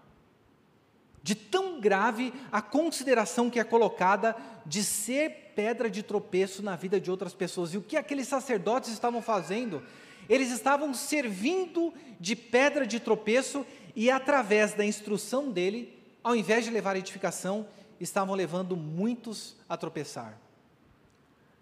De 1.22 1.36
tão 1.36 1.80
grave 1.80 2.34
a 2.50 2.60
consideração 2.60 3.48
que 3.48 3.60
é 3.60 3.64
colocada 3.64 4.36
de 4.64 4.82
ser 4.82 5.52
pedra 5.54 5.88
de 5.88 6.02
tropeço 6.02 6.62
na 6.62 6.74
vida 6.74 7.00
de 7.00 7.10
outras 7.10 7.32
pessoas. 7.32 7.74
E 7.74 7.78
o 7.78 7.82
que 7.82 7.96
aqueles 7.96 8.28
sacerdotes 8.28 8.92
estavam 8.92 9.22
fazendo? 9.22 9.82
Eles 10.28 10.50
estavam 10.50 10.92
servindo 10.92 11.92
de 12.18 12.34
pedra 12.34 12.86
de 12.86 12.98
tropeço 12.98 13.64
e, 13.94 14.10
através 14.10 14.74
da 14.74 14.84
instrução 14.84 15.50
dele, 15.50 15.96
ao 16.22 16.34
invés 16.34 16.64
de 16.64 16.70
levar 16.70 16.96
a 16.96 16.98
edificação, 16.98 17.66
estavam 18.00 18.34
levando 18.34 18.76
muitos 18.76 19.56
a 19.68 19.76
tropeçar. 19.76 20.38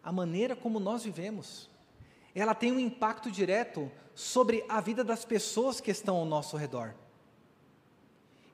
A 0.02 0.10
maneira 0.10 0.56
como 0.56 0.80
nós 0.80 1.04
vivemos, 1.04 1.68
ela 2.34 2.54
tem 2.54 2.72
um 2.72 2.80
impacto 2.80 3.30
direto 3.30 3.90
sobre 4.14 4.64
a 4.68 4.80
vida 4.80 5.04
das 5.04 5.24
pessoas 5.24 5.80
que 5.80 5.90
estão 5.90 6.16
ao 6.16 6.24
nosso 6.24 6.56
redor. 6.56 6.94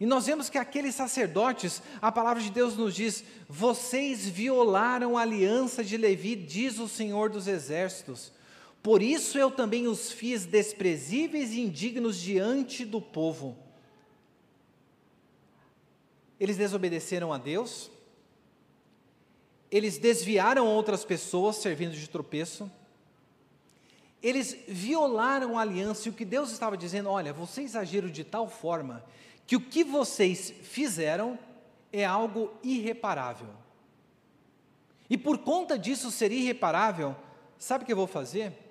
E 0.01 0.07
nós 0.07 0.27
vemos 0.27 0.49
que 0.49 0.57
aqueles 0.57 0.94
sacerdotes, 0.94 1.83
a 2.01 2.11
palavra 2.11 2.42
de 2.42 2.51
Deus 2.51 2.75
nos 2.75 2.94
diz: 2.94 3.23
vocês 3.46 4.27
violaram 4.27 5.18
a 5.18 5.23
aliança 5.23 5.85
de 5.85 5.96
Levi, 5.99 6.35
diz 6.35 6.79
o 6.79 6.88
Senhor 6.88 7.29
dos 7.29 7.46
Exércitos. 7.46 8.33
Por 8.83 9.03
isso 9.03 9.38
eu 9.38 9.51
também 9.51 9.87
os 9.87 10.11
fiz 10.11 10.47
desprezíveis 10.47 11.53
e 11.53 11.61
indignos 11.61 12.19
diante 12.19 12.85
do 12.85 13.01
povo. 13.01 13.57
Eles 16.38 16.57
desobedeceram 16.57 17.33
a 17.33 17.38
Deus, 17.38 17.90
eles 19.71 19.99
desviaram 19.99 20.66
outras 20.66 21.05
pessoas 21.05 21.57
servindo 21.57 21.93
de 21.93 22.09
tropeço, 22.09 22.71
eles 24.23 24.57
violaram 24.66 25.59
a 25.59 25.62
aliança 25.62 26.09
e 26.09 26.11
o 26.11 26.14
que 26.14 26.25
Deus 26.25 26.51
estava 26.51 26.77
dizendo, 26.77 27.11
olha, 27.11 27.33
vocês 27.33 27.77
agiram 27.77 28.09
de 28.09 28.25
tal 28.25 28.49
forma 28.49 29.05
que 29.47 29.57
o 29.57 29.61
que 29.61 29.85
vocês 29.85 30.55
fizeram 30.62 31.38
é 31.93 32.05
algo 32.05 32.53
irreparável. 32.62 33.49
E 35.11 35.19
por 35.19 35.38
conta 35.38 35.79
disso 35.79 36.11
ser 36.11 36.33
irreparável, 36.33 37.16
sabe 37.59 37.83
o 37.83 37.87
que 37.87 37.93
eu 37.93 37.97
vou 37.97 38.07
fazer? 38.07 38.69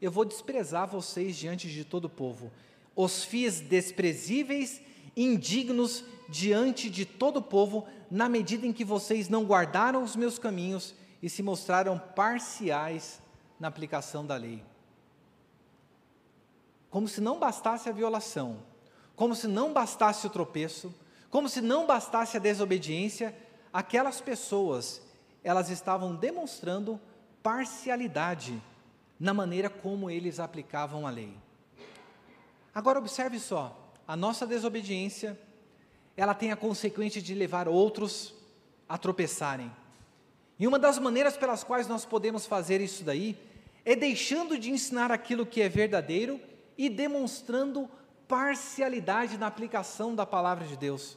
Eu 0.00 0.10
vou 0.10 0.24
desprezar 0.24 0.86
vocês 0.86 1.36
diante 1.36 1.68
de 1.68 1.84
todo 1.84 2.06
o 2.06 2.10
povo. 2.10 2.52
Os 2.94 3.24
fiz 3.24 3.60
desprezíveis, 3.60 4.80
indignos 5.16 6.04
diante 6.28 6.90
de 6.90 7.04
todo 7.04 7.38
o 7.38 7.42
povo, 7.42 7.86
na 8.10 8.28
medida 8.28 8.66
em 8.66 8.72
que 8.72 8.84
vocês 8.84 9.28
não 9.28 9.44
guardaram 9.44 10.02
os 10.02 10.16
meus 10.16 10.38
caminhos 10.38 10.94
e 11.22 11.30
se 11.30 11.42
mostraram 11.42 11.98
parciais 11.98 13.20
na 13.58 13.68
aplicação 13.68 14.24
da 14.24 14.36
lei 14.36 14.62
como 16.96 17.08
se 17.08 17.20
não 17.20 17.38
bastasse 17.38 17.90
a 17.90 17.92
violação, 17.92 18.56
como 19.14 19.34
se 19.34 19.46
não 19.46 19.70
bastasse 19.70 20.26
o 20.26 20.30
tropeço, 20.30 20.94
como 21.30 21.46
se 21.46 21.60
não 21.60 21.86
bastasse 21.86 22.38
a 22.38 22.40
desobediência, 22.40 23.36
aquelas 23.70 24.22
pessoas, 24.22 25.02
elas 25.44 25.68
estavam 25.68 26.16
demonstrando 26.16 26.98
parcialidade 27.42 28.62
na 29.18 29.32
maneira 29.32 29.70
como 29.70 30.10
eles 30.10 30.38
aplicavam 30.38 31.06
a 31.06 31.10
lei. 31.10 31.36
Agora 32.74 32.98
observe 32.98 33.38
só, 33.38 33.92
a 34.06 34.14
nossa 34.14 34.46
desobediência, 34.46 35.38
ela 36.16 36.34
tem 36.34 36.52
a 36.52 36.56
consequência 36.56 37.20
de 37.20 37.34
levar 37.34 37.68
outros 37.68 38.34
a 38.88 38.96
tropeçarem. 38.96 39.70
E 40.58 40.66
uma 40.66 40.78
das 40.78 40.98
maneiras 40.98 41.36
pelas 41.36 41.64
quais 41.64 41.86
nós 41.86 42.04
podemos 42.04 42.46
fazer 42.46 42.80
isso 42.80 43.04
daí 43.04 43.36
é 43.84 43.94
deixando 43.94 44.58
de 44.58 44.70
ensinar 44.70 45.12
aquilo 45.12 45.46
que 45.46 45.60
é 45.60 45.68
verdadeiro 45.68 46.40
e 46.76 46.88
demonstrando 46.88 47.88
parcialidade 48.28 49.38
na 49.38 49.46
aplicação 49.46 50.14
da 50.14 50.26
palavra 50.26 50.66
de 50.66 50.76
Deus. 50.76 51.16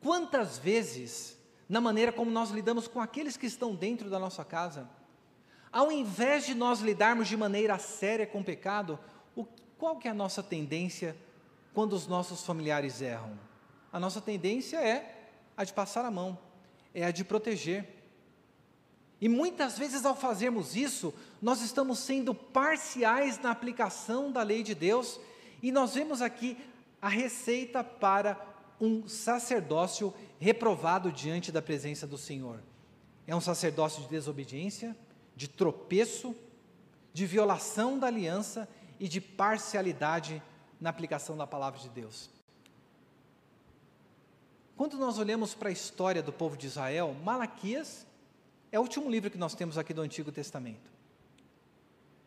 Quantas 0.00 0.58
vezes, 0.58 1.38
na 1.68 1.80
maneira 1.80 2.12
como 2.12 2.30
nós 2.30 2.50
lidamos 2.50 2.88
com 2.88 3.00
aqueles 3.00 3.36
que 3.36 3.46
estão 3.46 3.74
dentro 3.74 4.10
da 4.10 4.18
nossa 4.18 4.44
casa, 4.44 4.88
ao 5.72 5.92
invés 5.92 6.46
de 6.46 6.54
nós 6.54 6.80
lidarmos 6.80 7.28
de 7.28 7.36
maneira 7.36 7.78
séria 7.78 8.26
com 8.26 8.40
o 8.40 8.44
pecado, 8.44 8.98
o, 9.36 9.44
qual 9.78 9.96
que 9.96 10.08
é 10.08 10.10
a 10.10 10.14
nossa 10.14 10.42
tendência 10.42 11.16
quando 11.72 11.92
os 11.92 12.06
nossos 12.06 12.44
familiares 12.44 13.00
erram? 13.00 13.38
A 13.92 14.00
nossa 14.00 14.20
tendência 14.20 14.76
é 14.78 15.28
a 15.56 15.64
de 15.64 15.72
passar 15.72 16.04
a 16.04 16.10
mão, 16.10 16.38
é 16.94 17.04
a 17.04 17.10
de 17.10 17.24
proteger. 17.24 17.86
E 19.20 19.28
muitas 19.28 19.78
vezes, 19.78 20.04
ao 20.04 20.16
fazermos 20.16 20.74
isso, 20.74 21.12
nós 21.42 21.60
estamos 21.60 21.98
sendo 21.98 22.34
parciais 22.34 23.38
na 23.38 23.50
aplicação 23.50 24.32
da 24.32 24.42
lei 24.42 24.62
de 24.62 24.74
Deus, 24.74 25.20
e 25.62 25.70
nós 25.70 25.94
vemos 25.94 26.22
aqui 26.22 26.56
a 27.02 27.08
receita 27.08 27.84
para 27.84 28.40
um 28.80 29.06
sacerdócio 29.06 30.12
reprovado 30.38 31.12
diante 31.12 31.52
da 31.52 31.60
presença 31.60 32.06
do 32.06 32.16
Senhor. 32.16 32.60
É 33.26 33.36
um 33.36 33.40
sacerdócio 33.40 34.02
de 34.02 34.08
desobediência, 34.08 34.96
de 35.34 35.48
tropeço, 35.48 36.34
de 37.12 37.26
violação 37.26 37.98
da 37.98 38.06
aliança 38.06 38.68
e 38.98 39.08
de 39.08 39.20
parcialidade 39.20 40.42
na 40.80 40.90
aplicação 40.90 41.36
da 41.36 41.46
palavra 41.46 41.80
de 41.80 41.88
Deus. 41.88 42.30
Quando 44.76 44.96
nós 44.96 45.18
olhamos 45.18 45.54
para 45.54 45.68
a 45.68 45.72
história 45.72 46.22
do 46.22 46.32
povo 46.32 46.56
de 46.56 46.66
Israel, 46.66 47.14
Malaquias 47.22 48.06
é 48.72 48.78
o 48.78 48.82
último 48.82 49.10
livro 49.10 49.30
que 49.30 49.36
nós 49.36 49.54
temos 49.54 49.76
aqui 49.76 49.92
do 49.92 50.00
Antigo 50.00 50.32
Testamento. 50.32 50.90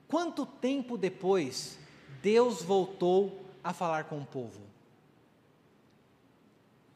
Quanto 0.07 0.45
tempo 0.45 0.97
depois 0.97 1.79
Deus 2.21 2.61
voltou 2.61 3.43
a 3.63 3.73
falar 3.73 4.03
com 4.03 4.19
o 4.19 4.25
povo? 4.25 4.61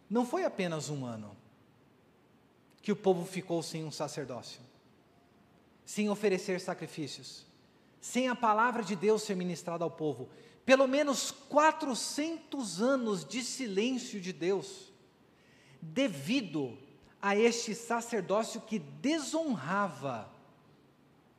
Não 0.09 0.25
foi 0.25 0.43
apenas 0.43 0.89
um 0.89 1.05
ano 1.05 1.35
que 2.81 2.91
o 2.91 2.95
povo 2.95 3.25
ficou 3.25 3.61
sem 3.63 3.83
um 3.83 3.91
sacerdócio, 3.91 4.61
sem 5.87 6.09
oferecer 6.09 6.59
sacrifícios, 6.59 7.45
sem 8.01 8.27
a 8.27 8.35
palavra 8.35 8.83
de 8.83 8.93
Deus 8.93 9.21
ser 9.21 9.37
ministrada 9.37 9.85
ao 9.85 9.89
povo. 9.89 10.27
Pelo 10.65 10.85
menos 10.85 11.31
400 11.31 12.81
anos 12.81 13.23
de 13.23 13.41
silêncio 13.41 14.19
de 14.19 14.33
Deus, 14.33 14.91
devido 15.81 16.77
a 17.21 17.37
este 17.37 17.73
sacerdócio 17.73 18.59
que 18.59 18.79
desonrava 18.79 20.29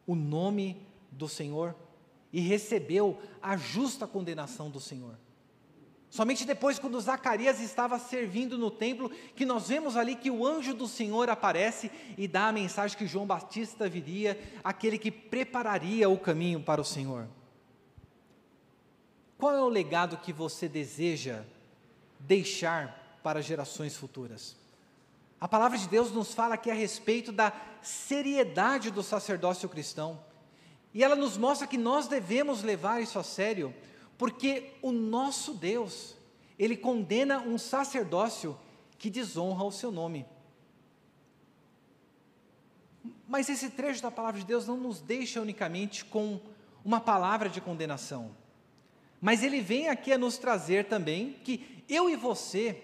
o 0.07 0.15
nome 0.15 0.81
do 1.13 1.29
Senhor 1.29 1.77
e 2.33 2.41
recebeu 2.41 3.21
a 3.43 3.55
justa 3.55 4.07
condenação 4.07 4.71
do 4.71 4.81
Senhor. 4.81 5.15
Somente 6.11 6.47
depois, 6.47 6.79
quando 6.79 7.01
Zacarias 7.01 7.61
estava 7.61 7.99
servindo 7.99 8.57
no 8.57 8.71
templo, 8.71 9.11
que 9.37 9.45
nós 9.45 9.69
vemos 9.69 9.97
ali 9.97 10.17
que 10.17 10.31
o 10.31 10.47
anjo 10.47 10.73
do 10.73 10.89
Senhor 10.89 11.29
aparece 11.29 11.91
e 12.17 12.27
dá 12.27 12.49
a 12.49 12.53
mensagem 12.53 12.97
que 12.97 13.07
João 13.07 13.27
Batista 13.27 13.89
viria, 13.89 14.41
aquele 14.65 14.99
que 14.99 15.11
prepararia 15.11 16.09
o 16.09 16.19
caminho 16.19 16.61
para 16.61 16.81
o 16.81 16.85
Senhor. 16.85 17.29
Qual 19.37 19.55
é 19.55 19.61
o 19.61 19.69
legado 19.69 20.17
que 20.17 20.33
você 20.33 20.69
deseja 20.69 21.45
deixar 22.19 23.21
para 23.23 23.43
gerações 23.43 23.97
futuras? 23.97 24.57
A 25.41 25.47
palavra 25.47 25.79
de 25.79 25.87
Deus 25.87 26.11
nos 26.11 26.35
fala 26.35 26.55
aqui 26.55 26.71
a 26.71 26.75
respeito 26.75 27.31
da 27.31 27.53
seriedade 27.81 28.91
do 28.91 29.03
sacerdócio 29.03 29.69
cristão. 29.69 30.19
E 30.93 31.05
ela 31.05 31.15
nos 31.15 31.37
mostra 31.37 31.67
que 31.67 31.79
nós 31.79 32.09
devemos 32.09 32.63
levar 32.63 33.01
isso 33.01 33.19
a 33.19 33.23
sério, 33.23 33.73
porque 34.19 34.73
o 34.83 34.91
nosso 34.91 35.55
Deus, 35.55 36.17
ele 36.59 36.77
condena 36.77 37.39
um 37.39 37.57
sacerdócio 37.57 38.59
que 38.99 39.09
desonra 39.09 39.63
o 39.63 39.71
seu 39.71 39.93
nome. 39.93 40.27
Mas 43.29 43.49
esse 43.49 43.71
trecho 43.71 44.03
da 44.03 44.11
palavra 44.11 44.41
de 44.41 44.47
Deus 44.47 44.67
não 44.67 44.77
nos 44.77 45.01
deixa 45.01 45.41
unicamente 45.41 46.05
com 46.05 46.41
uma 46.85 47.01
palavra 47.01 47.49
de 47.49 47.61
condenação. 47.61 48.35
Mas 49.21 49.43
ele 49.43 49.61
vem 49.61 49.89
aqui 49.89 50.13
a 50.13 50.19
nos 50.19 50.37
trazer 50.37 50.87
também 50.87 51.35
que 51.45 51.85
eu 51.89 52.11
e 52.11 52.17
você 52.17 52.83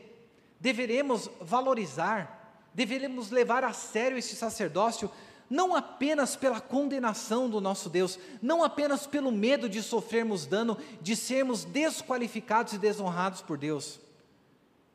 deveremos 0.60 1.28
valorizar, 1.40 2.62
deveremos 2.72 3.30
levar 3.30 3.64
a 3.64 3.72
sério 3.72 4.16
esse 4.16 4.36
sacerdócio, 4.36 5.10
não 5.48 5.74
apenas 5.74 6.36
pela 6.36 6.60
condenação 6.60 7.48
do 7.48 7.60
nosso 7.60 7.88
Deus, 7.88 8.18
não 8.40 8.64
apenas 8.64 9.06
pelo 9.06 9.30
medo 9.30 9.68
de 9.68 9.82
sofrermos 9.82 10.46
dano, 10.46 10.78
de 11.00 11.14
sermos 11.14 11.64
desqualificados 11.64 12.72
e 12.72 12.78
desonrados 12.78 13.42
por 13.42 13.58
Deus. 13.58 14.00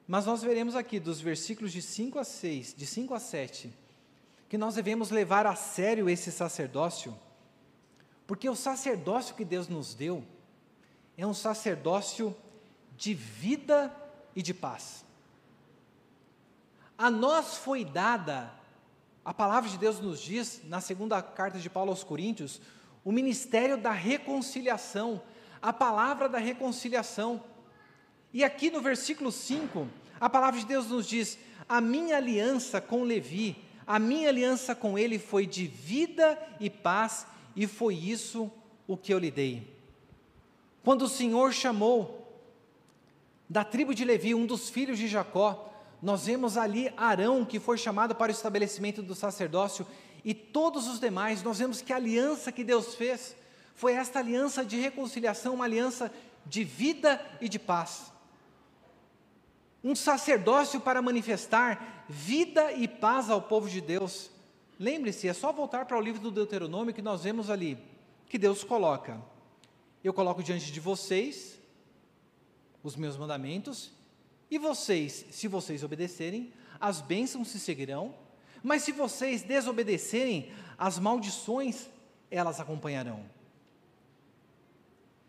Mas 0.08 0.26
nós 0.26 0.42
veremos 0.42 0.76
aqui 0.76 1.00
dos 1.00 1.22
versículos 1.22 1.72
de 1.72 1.82
5 1.82 2.18
a 2.18 2.24
6, 2.24 2.74
de 2.76 2.86
5 2.86 3.14
a 3.14 3.20
7, 3.20 3.72
que 4.50 4.58
nós 4.58 4.76
devemos 4.76 5.12
levar 5.12 5.46
a 5.46 5.56
sério 5.56 6.10
esse 6.10 6.32
sacerdócio, 6.32 7.16
porque 8.26 8.50
o 8.50 8.56
sacerdócio 8.56 9.36
que 9.36 9.46
Deus 9.46 9.68
nos 9.68 9.94
deu 9.94 10.24
é 11.16 11.26
um 11.26 11.34
sacerdócio 11.34 12.36
de 12.98 13.14
vida 13.14 13.96
e 14.36 14.42
de 14.42 14.54
paz. 14.54 15.06
A 16.98 17.10
nós 17.10 17.58
foi 17.58 17.86
dada 17.86 18.59
a 19.24 19.34
palavra 19.34 19.70
de 19.70 19.78
Deus 19.78 20.00
nos 20.00 20.20
diz, 20.20 20.62
na 20.66 20.82
segunda 20.82 21.22
carta 21.22 21.60
de 21.60 21.70
Paulo 21.70 21.92
aos 21.92 22.04
Coríntios, 22.04 22.62
o 23.04 23.12
ministério 23.12 23.78
da 23.78 23.92
reconciliação, 23.92 25.22
a 25.62 25.74
palavra 25.74 26.30
da 26.30 26.38
reconciliação. 26.38 27.44
E 28.34 28.44
aqui 28.44 28.70
no 28.70 28.82
versículo 28.82 29.32
5, 29.32 29.88
a 30.20 30.30
palavra 30.30 30.60
de 30.60 30.66
Deus 30.66 30.88
nos 30.88 31.08
diz: 31.08 31.38
A 31.68 31.82
minha 31.82 32.18
aliança 32.18 32.80
com 32.80 33.04
Levi, 33.04 33.58
a 33.86 34.00
minha 34.00 34.30
aliança 34.30 34.76
com 34.76 34.98
ele 34.98 35.18
foi 35.18 35.46
de 35.46 35.68
vida 35.68 36.38
e 36.60 36.70
paz, 36.70 37.26
e 37.56 37.68
foi 37.68 37.96
isso 37.96 38.52
o 38.88 38.96
que 38.96 39.14
eu 39.14 39.20
lhe 39.20 39.32
dei. 39.32 39.68
Quando 40.84 41.04
o 41.04 41.10
Senhor 41.10 41.54
chamou 41.54 42.20
da 43.50 43.64
tribo 43.64 43.94
de 43.94 44.06
Levi, 44.06 44.34
um 44.34 44.46
dos 44.46 44.70
filhos 44.70 44.98
de 44.98 45.08
Jacó, 45.08 45.69
nós 46.02 46.26
vemos 46.26 46.58
ali 46.58 46.92
Arão, 46.96 47.44
que 47.44 47.60
foi 47.60 47.78
chamado 47.78 48.16
para 48.16 48.30
o 48.30 48.36
estabelecimento 48.36 49.02
do 49.04 49.14
sacerdócio, 49.14 49.86
e 50.24 50.34
todos 50.34 50.88
os 50.88 51.00
demais, 51.00 51.44
nós 51.44 51.60
vemos 51.60 51.82
que 51.82 51.94
a 51.94 51.98
aliança 51.98 52.52
que 52.52 52.64
Deus 52.64 52.96
fez 52.96 53.36
foi 53.76 53.94
esta 53.94 54.20
aliança 54.20 54.64
de 54.64 54.78
reconciliação, 54.78 55.54
uma 55.54 55.66
aliança 55.66 56.12
de 56.46 56.64
vida 56.64 57.22
e 57.40 57.48
de 57.48 57.58
paz. 57.58 58.12
Um 59.84 59.96
sacerdócio 59.96 60.82
para 60.82 61.02
manifestar 61.02 62.06
vida 62.10 62.74
e 62.74 62.88
paz 62.88 63.30
ao 63.30 63.42
povo 63.42 63.70
de 63.70 63.80
Deus. 63.80 64.30
Lembre-se, 64.78 65.28
é 65.28 65.34
só 65.34 65.54
voltar 65.54 65.86
para 65.86 65.98
o 65.98 66.02
livro 66.02 66.22
do 66.22 66.32
Deuteronômio 66.32 66.94
que 66.94 67.02
nós 67.02 67.24
vemos 67.24 67.50
ali, 67.50 67.78
que 68.28 68.38
Deus 68.38 68.64
coloca: 68.64 69.22
Eu 70.04 70.14
coloco 70.14 70.44
diante 70.44 70.72
de 70.72 70.80
vocês 70.80 71.58
os 72.84 72.96
meus 72.96 73.16
mandamentos 73.16 73.92
e 74.50 74.58
vocês, 74.58 75.26
se 75.32 75.48
vocês 75.48 75.84
obedecerem, 75.84 76.52
as 76.80 77.02
bênçãos 77.02 77.50
se 77.50 77.60
seguirão, 77.60 78.16
mas 78.64 78.84
se 78.84 78.92
vocês 78.92 79.44
desobedecerem, 79.44 80.52
as 80.78 80.98
maldições 80.98 81.88
elas 82.32 82.60
acompanharão. 82.60 83.26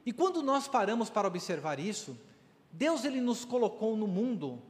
E 0.05 0.13
quando 0.13 0.43
nós 0.43 0.67
paramos 0.67 1.11
para 1.11 1.29
observar 1.29 1.79
isso, 1.79 2.19
Deus 2.73 3.05
ele 3.05 3.21
nos 3.21 3.45
colocou 3.45 3.97
no 3.97 4.07
mundo 4.07 4.61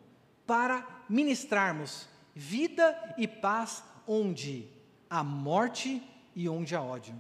para 0.47 1.05
ministrarmos 1.09 2.09
vida 2.35 3.15
e 3.17 3.29
paz 3.29 3.85
onde 4.07 4.69
há 5.09 5.23
morte 5.23 6.03
e 6.35 6.49
onde 6.49 6.75
há 6.75 6.83
ódio. 6.83 7.15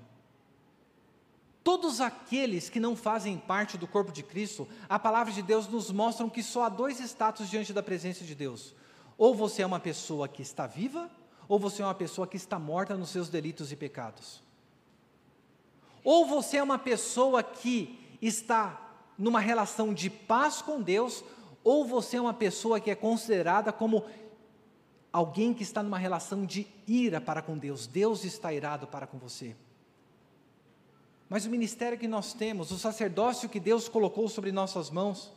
Todos 1.70 2.00
aqueles 2.00 2.68
que 2.68 2.80
não 2.80 2.96
fazem 2.96 3.38
parte 3.38 3.78
do 3.78 3.86
corpo 3.86 4.10
de 4.10 4.24
Cristo, 4.24 4.66
a 4.88 4.98
palavra 4.98 5.32
de 5.32 5.40
Deus 5.40 5.68
nos 5.68 5.88
mostra 5.92 6.28
que 6.28 6.42
só 6.42 6.64
há 6.64 6.68
dois 6.68 6.98
status 6.98 7.48
diante 7.48 7.72
da 7.72 7.80
presença 7.80 8.24
de 8.24 8.34
Deus. 8.34 8.74
Ou 9.16 9.36
você 9.36 9.62
é 9.62 9.66
uma 9.66 9.78
pessoa 9.78 10.26
que 10.26 10.42
está 10.42 10.66
viva, 10.66 11.08
ou 11.46 11.60
você 11.60 11.80
é 11.80 11.84
uma 11.84 11.94
pessoa 11.94 12.26
que 12.26 12.36
está 12.36 12.58
morta 12.58 12.96
nos 12.96 13.10
seus 13.10 13.28
delitos 13.28 13.70
e 13.70 13.76
pecados. 13.76 14.42
Ou 16.02 16.26
você 16.26 16.56
é 16.56 16.62
uma 16.62 16.76
pessoa 16.76 17.40
que 17.40 18.16
está 18.20 18.90
numa 19.16 19.38
relação 19.38 19.94
de 19.94 20.10
paz 20.10 20.60
com 20.60 20.82
Deus, 20.82 21.22
ou 21.62 21.84
você 21.84 22.16
é 22.16 22.20
uma 22.20 22.34
pessoa 22.34 22.80
que 22.80 22.90
é 22.90 22.96
considerada 22.96 23.72
como 23.72 24.04
alguém 25.12 25.54
que 25.54 25.62
está 25.62 25.84
numa 25.84 25.98
relação 25.98 26.44
de 26.44 26.66
ira 26.84 27.20
para 27.20 27.40
com 27.40 27.56
Deus. 27.56 27.86
Deus 27.86 28.24
está 28.24 28.52
irado 28.52 28.88
para 28.88 29.06
com 29.06 29.18
você. 29.18 29.54
Mas 31.30 31.46
o 31.46 31.50
ministério 31.50 31.96
que 31.96 32.08
nós 32.08 32.34
temos, 32.34 32.72
o 32.72 32.78
sacerdócio 32.78 33.48
que 33.48 33.60
Deus 33.60 33.88
colocou 33.88 34.28
sobre 34.28 34.50
nossas 34.50 34.90
mãos, 34.90 35.32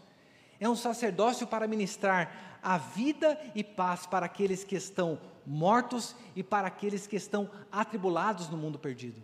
é 0.59 0.67
um 0.67 0.75
sacerdócio 0.75 1.45
para 1.45 1.67
ministrar 1.67 2.57
a 2.63 2.79
vida 2.79 3.39
e 3.53 3.63
paz 3.63 4.07
para 4.07 4.25
aqueles 4.25 4.63
que 4.63 4.75
estão 4.75 5.19
mortos 5.45 6.15
e 6.35 6.41
para 6.41 6.67
aqueles 6.67 7.05
que 7.05 7.15
estão 7.15 7.47
atribulados 7.71 8.49
no 8.49 8.57
mundo 8.57 8.79
perdido. 8.79 9.21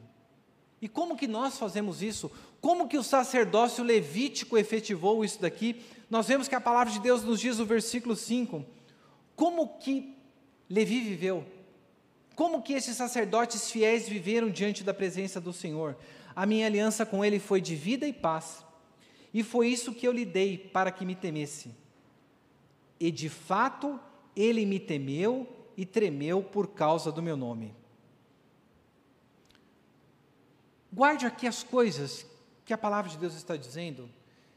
E 0.79 0.87
como 0.87 1.17
que 1.17 1.27
nós 1.27 1.57
fazemos 1.57 2.03
isso? 2.03 2.31
Como 2.61 2.87
que 2.87 2.97
o 2.97 3.03
sacerdócio 3.03 3.83
levítico 3.83 4.55
efetivou 4.55 5.25
isso 5.25 5.41
daqui? 5.41 5.83
Nós 6.07 6.27
vemos 6.27 6.47
que 6.47 6.55
a 6.55 6.61
palavra 6.61 6.93
de 6.93 6.99
Deus 6.99 7.23
nos 7.23 7.39
diz 7.39 7.57
no 7.57 7.65
versículo 7.65 8.15
5, 8.15 8.63
como 9.35 9.79
que 9.79 10.15
Levi 10.69 10.99
viveu? 11.01 11.43
Como 12.35 12.61
que 12.61 12.73
esses 12.73 12.95
sacerdotes 12.95 13.71
fiéis 13.71 14.07
viveram 14.07 14.49
diante 14.49 14.83
da 14.83 14.93
presença 14.93 15.41
do 15.41 15.51
Senhor? 15.51 15.97
A 16.39 16.45
minha 16.45 16.67
aliança 16.67 17.05
com 17.05 17.25
ele 17.25 17.37
foi 17.37 17.59
de 17.59 17.75
vida 17.75 18.07
e 18.07 18.13
paz, 18.13 18.65
e 19.33 19.43
foi 19.43 19.67
isso 19.67 19.93
que 19.93 20.07
eu 20.07 20.13
lhe 20.13 20.23
dei 20.23 20.57
para 20.57 20.89
que 20.89 21.05
me 21.05 21.13
temesse. 21.13 21.75
E 22.97 23.11
de 23.11 23.27
fato 23.27 23.99
ele 24.33 24.65
me 24.65 24.79
temeu 24.79 25.45
e 25.75 25.85
tremeu 25.85 26.41
por 26.41 26.67
causa 26.67 27.11
do 27.11 27.21
meu 27.21 27.35
nome. 27.35 27.75
Guarde 30.93 31.25
aqui 31.25 31.45
as 31.45 31.61
coisas 31.61 32.25
que 32.63 32.71
a 32.71 32.77
palavra 32.77 33.11
de 33.11 33.17
Deus 33.17 33.35
está 33.35 33.57
dizendo, 33.57 34.09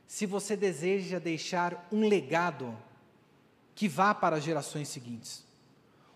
se 0.07 0.25
você 0.25 0.57
deseja 0.57 1.19
deixar 1.19 1.89
um 1.91 2.07
legado 2.07 2.79
que 3.75 3.89
vá 3.89 4.15
para 4.15 4.37
as 4.37 4.45
gerações 4.45 4.87
seguintes. 4.87 5.45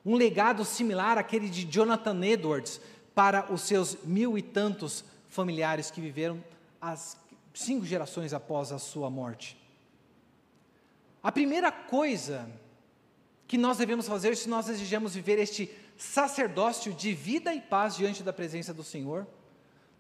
Um 0.05 0.15
legado 0.15 0.65
similar 0.65 1.19
àquele 1.19 1.49
de 1.49 1.65
Jonathan 1.65 2.25
Edwards 2.25 2.81
para 3.17 3.53
os 3.53 3.63
seus 3.63 4.05
mil 4.05 4.39
e 4.39 4.43
tantos 4.43 5.05
familiares 5.29 5.91
que 5.91 6.01
viveram 6.01 6.43
as 6.81 7.17
cinco 7.55 7.85
gerações 7.85 8.33
após 8.33 8.73
a 8.73 8.79
sua 8.79 9.11
morte. 9.11 9.57
A 11.23 11.33
primeira 11.33 11.73
coisa 11.73 12.49
que 13.47 13.59
nós 13.59 13.79
devemos 13.79 14.07
fazer 14.07 14.37
se 14.37 14.49
nós 14.49 14.67
desejamos 14.67 15.15
viver 15.15 15.39
este 15.39 15.71
sacerdócio 15.97 16.93
de 16.93 17.13
vida 17.13 17.55
e 17.55 17.61
paz 17.61 17.97
diante 17.97 18.23
da 18.23 18.33
presença 18.33 18.75
do 18.75 18.85
Senhor, 18.85 19.27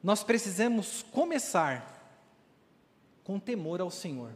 nós 0.02 0.22
precisamos 0.22 1.02
começar 1.10 1.94
com 3.24 3.40
temor 3.40 3.80
ao 3.80 3.90
Senhor. 3.90 4.32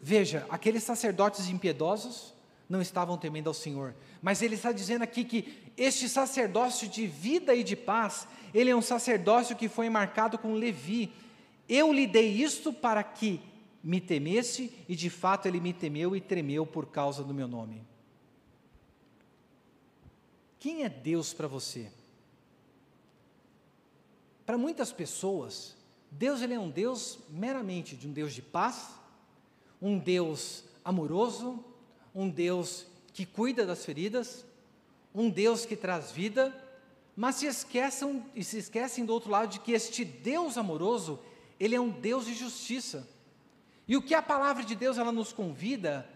Veja, 0.00 0.46
aqueles 0.48 0.82
sacerdotes 0.82 1.48
impiedosos 1.48 2.32
não 2.70 2.80
estavam 2.80 3.18
temendo 3.18 3.48
ao 3.48 3.54
Senhor, 3.54 3.96
mas 4.22 4.40
ele 4.40 4.54
está 4.54 4.70
dizendo 4.70 5.02
aqui 5.02 5.24
que 5.24 5.72
este 5.76 6.08
sacerdócio 6.08 6.88
de 6.88 7.04
vida 7.04 7.52
e 7.52 7.64
de 7.64 7.74
paz, 7.74 8.28
ele 8.54 8.70
é 8.70 8.76
um 8.76 8.80
sacerdócio 8.80 9.56
que 9.56 9.68
foi 9.68 9.90
marcado 9.90 10.38
com 10.38 10.54
Levi. 10.54 11.12
Eu 11.68 11.92
lhe 11.92 12.06
dei 12.06 12.30
isto 12.30 12.72
para 12.72 13.02
que 13.02 13.40
me 13.82 14.00
temesse, 14.00 14.72
e 14.88 14.94
de 14.94 15.10
fato 15.10 15.46
ele 15.46 15.58
me 15.58 15.72
temeu 15.72 16.14
e 16.14 16.20
tremeu 16.20 16.64
por 16.64 16.86
causa 16.86 17.24
do 17.24 17.34
meu 17.34 17.48
nome. 17.48 17.82
Quem 20.60 20.84
é 20.84 20.88
Deus 20.88 21.32
para 21.32 21.48
você? 21.48 21.90
Para 24.46 24.56
muitas 24.56 24.92
pessoas, 24.92 25.76
Deus 26.08 26.40
ele 26.40 26.54
é 26.54 26.60
um 26.60 26.70
Deus 26.70 27.18
meramente 27.28 27.96
de 27.96 28.06
um 28.06 28.12
Deus 28.12 28.32
de 28.32 28.42
paz, 28.42 28.90
um 29.82 29.98
Deus 29.98 30.62
amoroso, 30.84 31.64
um 32.14 32.28
Deus 32.28 32.86
que 33.12 33.26
cuida 33.26 33.66
das 33.66 33.84
feridas, 33.84 34.44
um 35.14 35.28
Deus 35.28 35.66
que 35.66 35.76
traz 35.76 36.10
vida, 36.10 36.54
mas 37.16 37.36
se 37.36 37.46
esquecem 37.46 38.24
e 38.34 38.42
se 38.42 38.58
esquecem 38.58 39.04
do 39.04 39.12
outro 39.12 39.30
lado 39.30 39.50
de 39.50 39.60
que 39.60 39.72
este 39.72 40.04
Deus 40.04 40.56
amoroso, 40.56 41.20
ele 41.58 41.74
é 41.74 41.80
um 41.80 41.90
Deus 41.90 42.24
de 42.24 42.34
justiça. 42.34 43.08
E 43.86 43.96
o 43.96 44.02
que 44.02 44.14
a 44.14 44.22
palavra 44.22 44.62
de 44.64 44.74
Deus 44.74 44.98
ela 44.98 45.12
nos 45.12 45.32
convida 45.32 46.08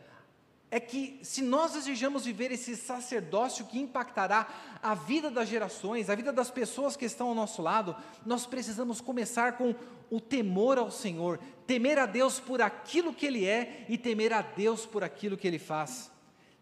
é 0.75 0.81
que 0.81 1.21
se 1.23 1.41
nós 1.41 1.75
desejamos 1.75 2.25
viver 2.25 2.51
esse 2.51 2.75
sacerdócio 2.75 3.65
que 3.67 3.79
impactará 3.79 4.49
a 4.83 4.93
vida 4.93 5.31
das 5.31 5.49
gerações, 5.49 6.11
a 6.11 6.17
vida 6.17 6.33
das 6.33 6.51
pessoas 6.51 6.97
que 6.97 7.05
estão 7.05 7.29
ao 7.29 7.35
nosso 7.35 7.63
lado, 7.63 7.95
nós 8.27 8.45
precisamos 8.45 9.01
começar 9.01 9.57
com 9.57 9.73
o 10.11 10.21
temor 10.21 10.77
ao 10.77 10.91
Senhor, 10.91 11.39
temer 11.65 11.97
a 11.97 12.07
Deus 12.07 12.41
por 12.41 12.61
aquilo 12.61 13.15
que 13.15 13.25
Ele 13.25 13.47
é 13.47 13.87
e 13.89 13.97
temer 13.97 14.33
a 14.33 14.43
Deus 14.43 14.85
por 14.85 15.05
aquilo 15.05 15.37
que 15.37 15.47
Ele 15.47 15.61
faz. 15.61 16.11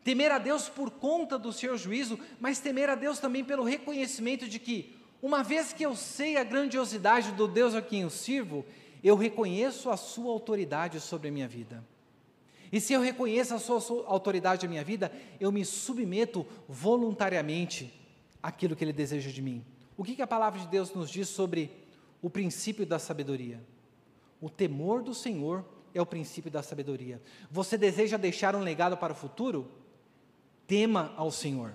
Temer 0.04 0.30
a 0.30 0.36
Deus 0.38 0.68
por 0.68 0.90
conta 0.90 1.38
do 1.38 1.50
seu 1.50 1.78
juízo, 1.78 2.18
mas 2.38 2.60
temer 2.60 2.90
a 2.90 2.94
Deus 2.94 3.18
também 3.18 3.42
pelo 3.42 3.64
reconhecimento 3.64 4.46
de 4.46 4.58
que, 4.58 4.94
uma 5.22 5.42
vez 5.42 5.72
que 5.72 5.86
eu 5.86 5.96
sei 5.96 6.36
a 6.36 6.44
grandiosidade 6.44 7.32
do 7.32 7.48
Deus 7.48 7.74
a 7.74 7.80
quem 7.80 8.02
eu 8.02 8.10
sirvo, 8.10 8.62
eu 9.02 9.16
reconheço 9.16 9.88
a 9.88 9.96
sua 9.96 10.30
autoridade 10.30 11.00
sobre 11.00 11.28
a 11.28 11.32
minha 11.32 11.48
vida. 11.48 11.82
E 12.72 12.80
se 12.80 12.94
eu 12.94 13.02
reconheço 13.02 13.54
a 13.54 13.58
sua, 13.58 14.04
autoridade 14.06 14.66
na 14.66 14.70
minha 14.70 14.82
vida, 14.82 15.12
eu 15.38 15.52
me 15.52 15.62
submeto 15.62 16.46
voluntariamente 16.66 17.92
àquilo 18.42 18.74
que 18.74 18.82
ele 18.82 18.94
deseja 18.94 19.30
de 19.30 19.42
mim. 19.42 19.62
O 19.94 20.02
que, 20.02 20.16
que 20.16 20.22
a 20.22 20.26
palavra 20.26 20.58
de 20.58 20.66
Deus 20.66 20.94
nos 20.94 21.10
diz 21.10 21.28
sobre 21.28 21.70
o 22.22 22.30
princípio 22.30 22.86
da 22.86 22.98
sabedoria? 22.98 23.62
O 24.40 24.48
temor 24.48 25.02
do 25.02 25.14
Senhor 25.14 25.62
é 25.94 26.00
o 26.00 26.06
princípio 26.06 26.50
da 26.50 26.62
sabedoria. 26.62 27.20
Você 27.50 27.76
deseja 27.76 28.16
deixar 28.16 28.56
um 28.56 28.60
legado 28.60 28.96
para 28.96 29.12
o 29.12 29.16
futuro? 29.16 29.70
Tema 30.66 31.12
ao 31.14 31.30
Senhor. 31.30 31.74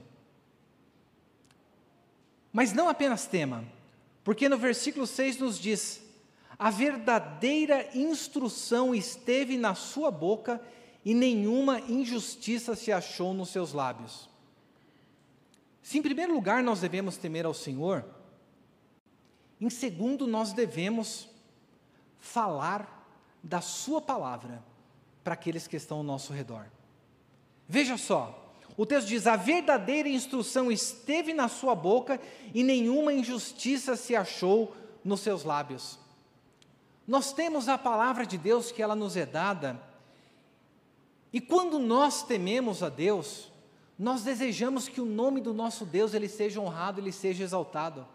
Mas 2.51 2.73
não 2.73 2.89
apenas 2.89 3.27
tema, 3.27 3.63
porque 4.23 4.49
no 4.49 4.57
versículo 4.57 5.05
6 5.05 5.37
nos 5.37 5.59
diz: 5.59 6.01
a 6.57 6.71
verdadeira 6.71 7.87
instrução 7.95 8.95
esteve 8.95 9.57
na 9.57 9.75
sua 9.75 10.09
boca 10.09 10.59
e 11.07 11.13
nenhuma 11.13 11.79
injustiça 11.79 12.75
se 12.75 12.91
achou 12.91 13.33
nos 13.33 13.47
seus 13.47 13.71
lábios. 13.71 14.27
Se, 15.81 15.97
em 15.97 16.01
primeiro 16.01 16.33
lugar, 16.33 16.61
nós 16.61 16.81
devemos 16.81 17.15
temer 17.15 17.45
ao 17.45 17.53
Senhor, 17.53 18.03
em 19.61 19.69
segundo, 19.69 20.27
nós 20.27 20.51
devemos 20.51 21.29
falar 22.19 23.07
da 23.41 23.61
Sua 23.61 24.01
palavra 24.01 24.61
para 25.23 25.33
aqueles 25.33 25.65
que 25.65 25.77
estão 25.77 25.99
ao 25.99 26.03
nosso 26.03 26.33
redor. 26.33 26.65
Veja 27.69 27.95
só, 27.95 28.53
o 28.75 28.85
texto 28.85 29.07
diz: 29.07 29.27
A 29.27 29.37
verdadeira 29.37 30.09
instrução 30.09 30.69
esteve 30.69 31.33
na 31.33 31.47
sua 31.47 31.73
boca 31.73 32.19
e 32.53 32.65
nenhuma 32.65 33.13
injustiça 33.13 33.95
se 33.95 34.13
achou 34.13 34.75
nos 35.05 35.21
seus 35.21 35.45
lábios. 35.45 35.97
Nós 37.07 37.31
temos 37.31 37.69
a 37.69 37.77
palavra 37.77 38.25
de 38.25 38.37
Deus 38.37 38.73
que 38.73 38.81
ela 38.81 38.93
nos 38.93 39.15
é 39.15 39.25
dada, 39.25 39.86
e 41.31 41.41
quando 41.41 41.79
nós 41.79 42.23
tememos 42.23 42.81
a 42.81 42.89
Deus, 42.89 43.51
nós 43.97 44.23
desejamos 44.23 44.87
que 44.87 45.01
o 45.01 45.05
nome 45.05 45.41
do 45.41 45.53
nosso 45.53 45.85
Deus 45.85 46.13
ele 46.13 46.29
seja 46.29 46.61
honrado, 46.61 47.01
ele 47.01 47.11
seja 47.11 47.43
exaltado. 47.43 48.07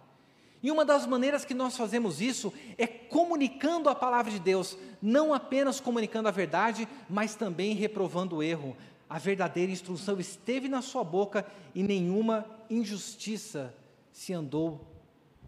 E 0.63 0.71
uma 0.71 0.85
das 0.85 1.07
maneiras 1.07 1.45
que 1.45 1.55
nós 1.55 1.77
fazemos 1.77 2.21
isso 2.21 2.53
é 2.79 2.87
comunicando 2.87 3.89
a 3.89 3.95
palavra 3.95 4.31
de 4.31 4.39
Deus, 4.39 4.79
não 5.01 5.35
apenas 5.35 5.81
comunicando 5.81 6.29
a 6.29 6.33
verdade, 6.33 6.89
mas 7.11 7.35
também 7.35 7.75
reprovando 7.75 8.37
o 8.37 8.43
erro. 8.43 8.77
A 9.11 9.19
verdadeira 9.19 9.73
instrução 9.73 10.21
esteve 10.21 10.69
na 10.69 10.81
sua 10.81 11.03
boca 11.03 11.45
e 11.75 11.83
nenhuma 11.83 12.47
injustiça 12.71 13.75
se 14.13 14.33
andou 14.33 14.87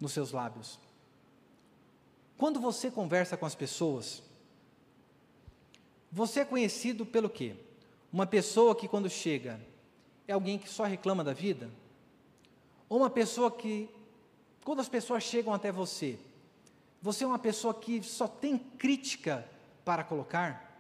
nos 0.01 0.13
seus 0.13 0.33
lábios. 0.33 0.81
Quando 2.37 2.61
você 2.61 2.91
conversa 2.91 3.37
com 3.37 3.47
as 3.47 3.55
pessoas, 3.55 4.23
você 6.15 6.41
é 6.41 6.45
conhecido 6.45 7.05
pelo 7.05 7.29
quê? 7.29 7.57
Uma 8.13 8.25
pessoa 8.25 8.73
que 8.77 8.87
quando 8.87 9.11
chega 9.11 9.61
é 10.29 10.33
alguém 10.33 10.57
que 10.57 10.71
só 10.71 10.85
reclama 10.85 11.25
da 11.25 11.33
vida? 11.33 11.69
Ou 12.89 12.99
uma 12.99 13.11
pessoa 13.11 13.51
que, 13.51 13.91
quando 14.65 14.79
as 14.79 14.89
pessoas 14.89 15.25
chegam 15.25 15.53
até 15.53 15.73
você, 15.73 16.17
você 17.03 17.25
é 17.25 17.27
uma 17.27 17.39
pessoa 17.39 17.75
que 17.75 18.01
só 18.05 18.29
tem 18.29 18.57
crítica 18.57 19.45
para 19.85 20.05
colocar? 20.05 20.79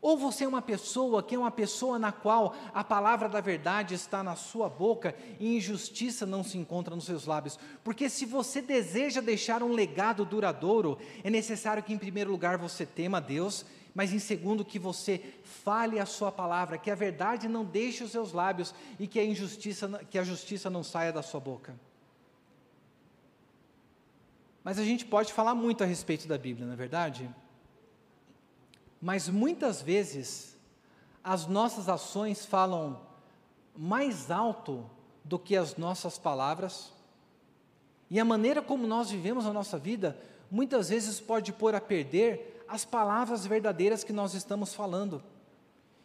Ou 0.00 0.18
você 0.18 0.42
é 0.42 0.48
uma 0.48 0.62
pessoa 0.62 1.22
que 1.22 1.36
é 1.36 1.38
uma 1.38 1.52
pessoa 1.52 1.96
na 1.96 2.10
qual 2.10 2.56
a 2.74 2.82
palavra 2.82 3.28
da 3.28 3.40
verdade 3.40 3.94
está 3.94 4.20
na 4.20 4.34
sua 4.34 4.68
boca 4.68 5.14
e 5.38 5.56
injustiça 5.56 6.26
não 6.26 6.42
se 6.42 6.58
encontra 6.58 6.96
nos 6.96 7.04
seus 7.04 7.24
lábios? 7.24 7.56
Porque 7.84 8.08
se 8.08 8.26
você 8.26 8.60
deseja 8.60 9.20
deixar 9.20 9.62
um 9.62 9.72
legado 9.72 10.24
duradouro, 10.24 10.98
é 11.22 11.30
necessário 11.30 11.84
que, 11.84 11.92
em 11.92 11.98
primeiro 11.98 12.32
lugar, 12.32 12.58
você 12.58 12.84
tema 12.84 13.18
a 13.18 13.20
Deus, 13.20 13.64
mas 13.98 14.12
em 14.12 14.20
segundo, 14.20 14.64
que 14.64 14.78
você 14.78 15.20
fale 15.42 15.98
a 15.98 16.06
sua 16.06 16.30
palavra, 16.30 16.78
que 16.78 16.88
a 16.88 16.94
verdade 16.94 17.48
não 17.48 17.64
deixe 17.64 18.04
os 18.04 18.12
seus 18.12 18.32
lábios 18.32 18.72
e 18.96 19.08
que 19.08 19.18
a 19.18 19.24
injustiça, 19.24 19.88
que 20.08 20.16
a 20.16 20.22
justiça 20.22 20.70
não 20.70 20.84
saia 20.84 21.12
da 21.12 21.20
sua 21.20 21.40
boca. 21.40 21.74
Mas 24.62 24.78
a 24.78 24.84
gente 24.84 25.04
pode 25.04 25.32
falar 25.32 25.52
muito 25.52 25.82
a 25.82 25.86
respeito 25.88 26.28
da 26.28 26.38
Bíblia, 26.38 26.64
não 26.64 26.74
é 26.74 26.76
verdade? 26.76 27.28
Mas 29.02 29.28
muitas 29.28 29.82
vezes 29.82 30.56
as 31.24 31.48
nossas 31.48 31.88
ações 31.88 32.46
falam 32.46 33.00
mais 33.76 34.30
alto 34.30 34.88
do 35.24 35.40
que 35.40 35.56
as 35.56 35.76
nossas 35.76 36.16
palavras, 36.16 36.92
e 38.08 38.20
a 38.20 38.24
maneira 38.24 38.62
como 38.62 38.86
nós 38.86 39.10
vivemos 39.10 39.44
a 39.44 39.52
nossa 39.52 39.76
vida 39.76 40.16
muitas 40.48 40.88
vezes 40.88 41.18
pode 41.18 41.52
pôr 41.52 41.74
a 41.74 41.80
perder 41.80 42.57
as 42.68 42.84
palavras 42.84 43.46
verdadeiras 43.46 44.04
que 44.04 44.12
nós 44.12 44.34
estamos 44.34 44.74
falando. 44.74 45.22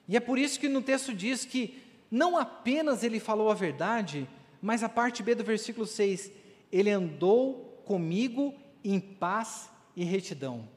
E 0.07 0.15
é 0.15 0.19
por 0.19 0.37
isso 0.37 0.59
que 0.59 0.69
no 0.69 0.81
texto 0.81 1.13
diz 1.13 1.45
que 1.45 1.81
não 2.09 2.37
apenas 2.37 3.03
ele 3.03 3.19
falou 3.19 3.49
a 3.49 3.55
verdade, 3.55 4.29
mas 4.61 4.83
a 4.83 4.89
parte 4.89 5.23
B 5.23 5.35
do 5.35 5.43
versículo 5.43 5.85
6, 5.85 6.31
ele 6.71 6.89
andou 6.89 7.81
comigo 7.85 8.53
em 8.83 8.99
paz 8.99 9.69
e 9.95 10.03
retidão. 10.03 10.67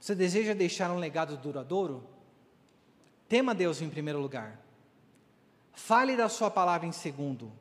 Você 0.00 0.14
deseja 0.14 0.52
deixar 0.52 0.90
um 0.90 0.98
legado 0.98 1.36
duradouro? 1.36 2.02
Tema 3.28 3.54
Deus 3.54 3.80
em 3.80 3.88
primeiro 3.88 4.20
lugar. 4.20 4.60
Fale 5.72 6.16
da 6.16 6.28
sua 6.28 6.50
palavra 6.50 6.86
em 6.86 6.92
segundo. 6.92 7.52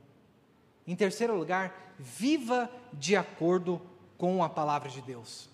Em 0.88 0.96
terceiro 0.96 1.38
lugar, 1.38 1.94
viva 2.00 2.70
de 2.92 3.16
acordo 3.16 3.80
com 4.18 4.44
a 4.44 4.50
palavra 4.50 4.90
de 4.90 5.02
Deus. 5.02 5.51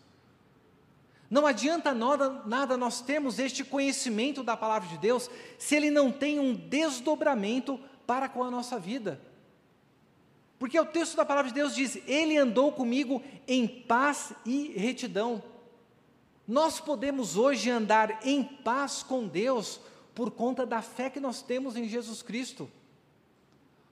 Não 1.30 1.46
adianta 1.46 1.94
nada, 1.94 2.30
nada 2.46 2.78
nós 2.78 3.02
termos 3.02 3.38
este 3.38 3.64
conhecimento 3.64 4.44
da 4.44 4.56
palavra 4.56 4.88
de 4.88 4.98
Deus 4.98 5.30
se 5.58 5.76
ele 5.76 5.92
não 5.92 6.12
tem 6.12 6.40
um 6.40 6.54
desdobramento 6.54 7.80
para 8.06 8.30
com 8.30 8.44
a 8.44 8.52
nossa 8.52 8.80
vida. 8.80 9.20
Porque 10.58 10.80
o 10.80 10.86
texto 10.86 11.16
da 11.16 11.26
palavra 11.26 11.50
de 11.50 11.56
Deus 11.56 11.76
diz: 11.76 12.00
Ele 12.08 12.38
andou 12.38 12.72
comigo 12.72 13.22
em 13.48 13.68
paz 13.68 14.34
e 14.46 14.74
retidão. 14.76 15.44
Nós 16.48 16.80
podemos 16.80 17.36
hoje 17.36 17.70
andar 17.70 18.26
em 18.26 18.42
paz 18.42 19.04
com 19.04 19.28
Deus 19.28 19.82
por 20.16 20.32
conta 20.32 20.66
da 20.66 20.82
fé 20.82 21.10
que 21.10 21.20
nós 21.20 21.42
temos 21.42 21.76
em 21.76 21.88
Jesus 21.88 22.22
Cristo. 22.22 22.72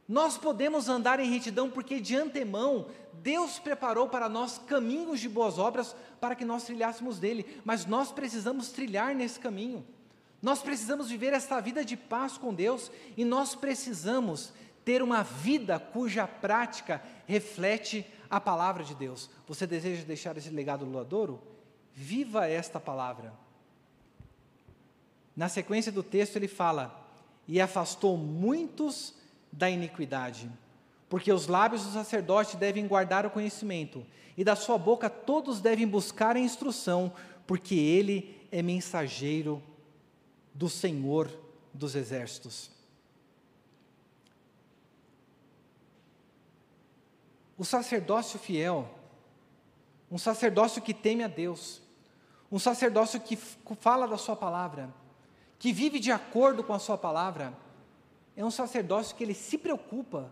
Nós 0.07 0.37
podemos 0.37 0.87
andar 0.87 1.19
em 1.19 1.29
retidão 1.29 1.69
porque 1.69 1.99
de 1.99 2.15
antemão 2.15 2.87
Deus 3.13 3.57
preparou 3.57 4.07
para 4.07 4.29
nós 4.29 4.59
caminhos 4.59 5.19
de 5.19 5.27
boas 5.27 5.57
obras 5.57 5.95
para 6.21 6.35
que 6.35 6.45
nós 6.45 6.63
trilhássemos 6.63 7.17
dele, 7.17 7.59
mas 7.65 7.85
nós 7.85 8.11
precisamos 8.11 8.69
trilhar 8.69 9.15
nesse 9.15 9.39
caminho. 9.39 9.85
Nós 10.41 10.61
precisamos 10.61 11.09
viver 11.09 11.33
esta 11.33 11.59
vida 11.59 11.83
de 11.83 11.97
paz 11.97 12.37
com 12.37 12.53
Deus 12.53 12.91
e 13.17 13.25
nós 13.25 13.55
precisamos 13.55 14.53
ter 14.83 15.01
uma 15.01 15.23
vida 15.23 15.79
cuja 15.79 16.27
prática 16.27 17.01
reflete 17.25 18.05
a 18.29 18.39
palavra 18.39 18.83
de 18.83 18.93
Deus. 18.93 19.27
Você 19.47 19.65
deseja 19.65 20.03
deixar 20.05 20.37
esse 20.37 20.51
legado 20.51 20.85
doadouro? 20.85 21.41
Viva 21.93 22.47
esta 22.47 22.79
palavra. 22.79 23.33
Na 25.35 25.49
sequência 25.49 25.91
do 25.91 26.03
texto 26.03 26.35
ele 26.35 26.47
fala: 26.47 27.09
E 27.47 27.59
afastou 27.59 28.15
muitos 28.15 29.15
da 29.57 29.69
iniquidade. 29.69 30.51
Porque 31.09 31.31
os 31.31 31.47
lábios 31.47 31.83
do 31.83 31.91
sacerdote 31.91 32.57
devem 32.57 32.87
guardar 32.87 33.25
o 33.25 33.29
conhecimento, 33.29 34.05
e 34.37 34.43
da 34.43 34.55
sua 34.55 34.77
boca 34.77 35.09
todos 35.09 35.61
devem 35.61 35.87
buscar 35.87 36.35
a 36.35 36.39
instrução, 36.39 37.11
porque 37.47 37.75
ele 37.75 38.47
é 38.51 38.61
mensageiro 38.61 39.63
do 40.53 40.69
Senhor 40.69 41.29
dos 41.73 41.95
exércitos. 41.95 42.69
O 47.57 47.63
sacerdócio 47.63 48.37
fiel, 48.37 48.89
um 50.11 50.17
sacerdócio 50.17 50.81
que 50.81 50.93
teme 50.93 51.23
a 51.23 51.27
Deus, 51.27 51.81
um 52.51 52.59
sacerdócio 52.59 53.19
que 53.19 53.37
fala 53.37 54.07
da 54.07 54.17
Sua 54.17 54.35
palavra, 54.35 54.93
que 55.57 55.71
vive 55.71 55.99
de 55.99 56.11
acordo 56.11 56.63
com 56.63 56.73
a 56.73 56.79
Sua 56.79 56.97
palavra, 56.97 57.53
é 58.35 58.43
um 58.43 58.51
sacerdócio 58.51 59.15
que 59.15 59.23
ele 59.23 59.33
se 59.33 59.57
preocupa 59.57 60.31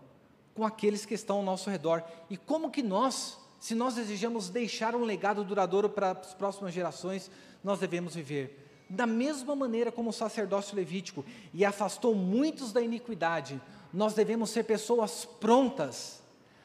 com 0.54 0.64
aqueles 0.64 1.04
que 1.04 1.14
estão 1.14 1.36
ao 1.36 1.42
nosso 1.42 1.68
redor. 1.70 2.02
E 2.30 2.36
como 2.36 2.70
que 2.70 2.82
nós, 2.82 3.38
se 3.58 3.74
nós 3.74 3.94
desejamos 3.94 4.48
deixar 4.48 4.94
um 4.94 5.04
legado 5.04 5.42
duradouro 5.42 5.88
para 5.88 6.12
as 6.12 6.34
próximas 6.34 6.72
gerações, 6.72 7.30
nós 7.62 7.78
devemos 7.78 8.14
viver? 8.14 8.84
Da 8.88 9.06
mesma 9.06 9.56
maneira 9.56 9.90
como 9.90 10.10
o 10.10 10.12
sacerdócio 10.12 10.76
levítico 10.76 11.24
e 11.52 11.64
afastou 11.64 12.14
muitos 12.14 12.72
da 12.72 12.80
iniquidade, 12.80 13.60
nós 13.92 14.14
devemos 14.14 14.50
ser 14.50 14.64
pessoas 14.64 15.24
prontas 15.24 16.22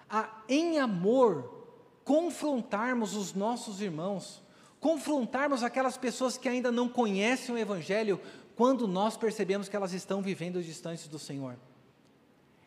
a, 0.09 0.29
em 0.47 0.79
amor, 0.79 1.59
confrontarmos 2.03 3.15
os 3.15 3.33
nossos 3.33 3.81
irmãos, 3.81 4.41
confrontarmos 4.79 5.63
aquelas 5.63 5.97
pessoas 5.97 6.37
que 6.37 6.49
ainda 6.49 6.71
não 6.71 6.89
conhecem 6.89 7.53
o 7.53 7.57
Evangelho 7.57 8.19
quando 8.59 8.89
nós 8.89 9.15
percebemos 9.15 9.69
que 9.69 9.75
elas 9.77 9.93
estão 9.93 10.21
vivendo 10.21 10.61
distantes 10.61 11.07
do 11.07 11.17
Senhor. 11.17 11.57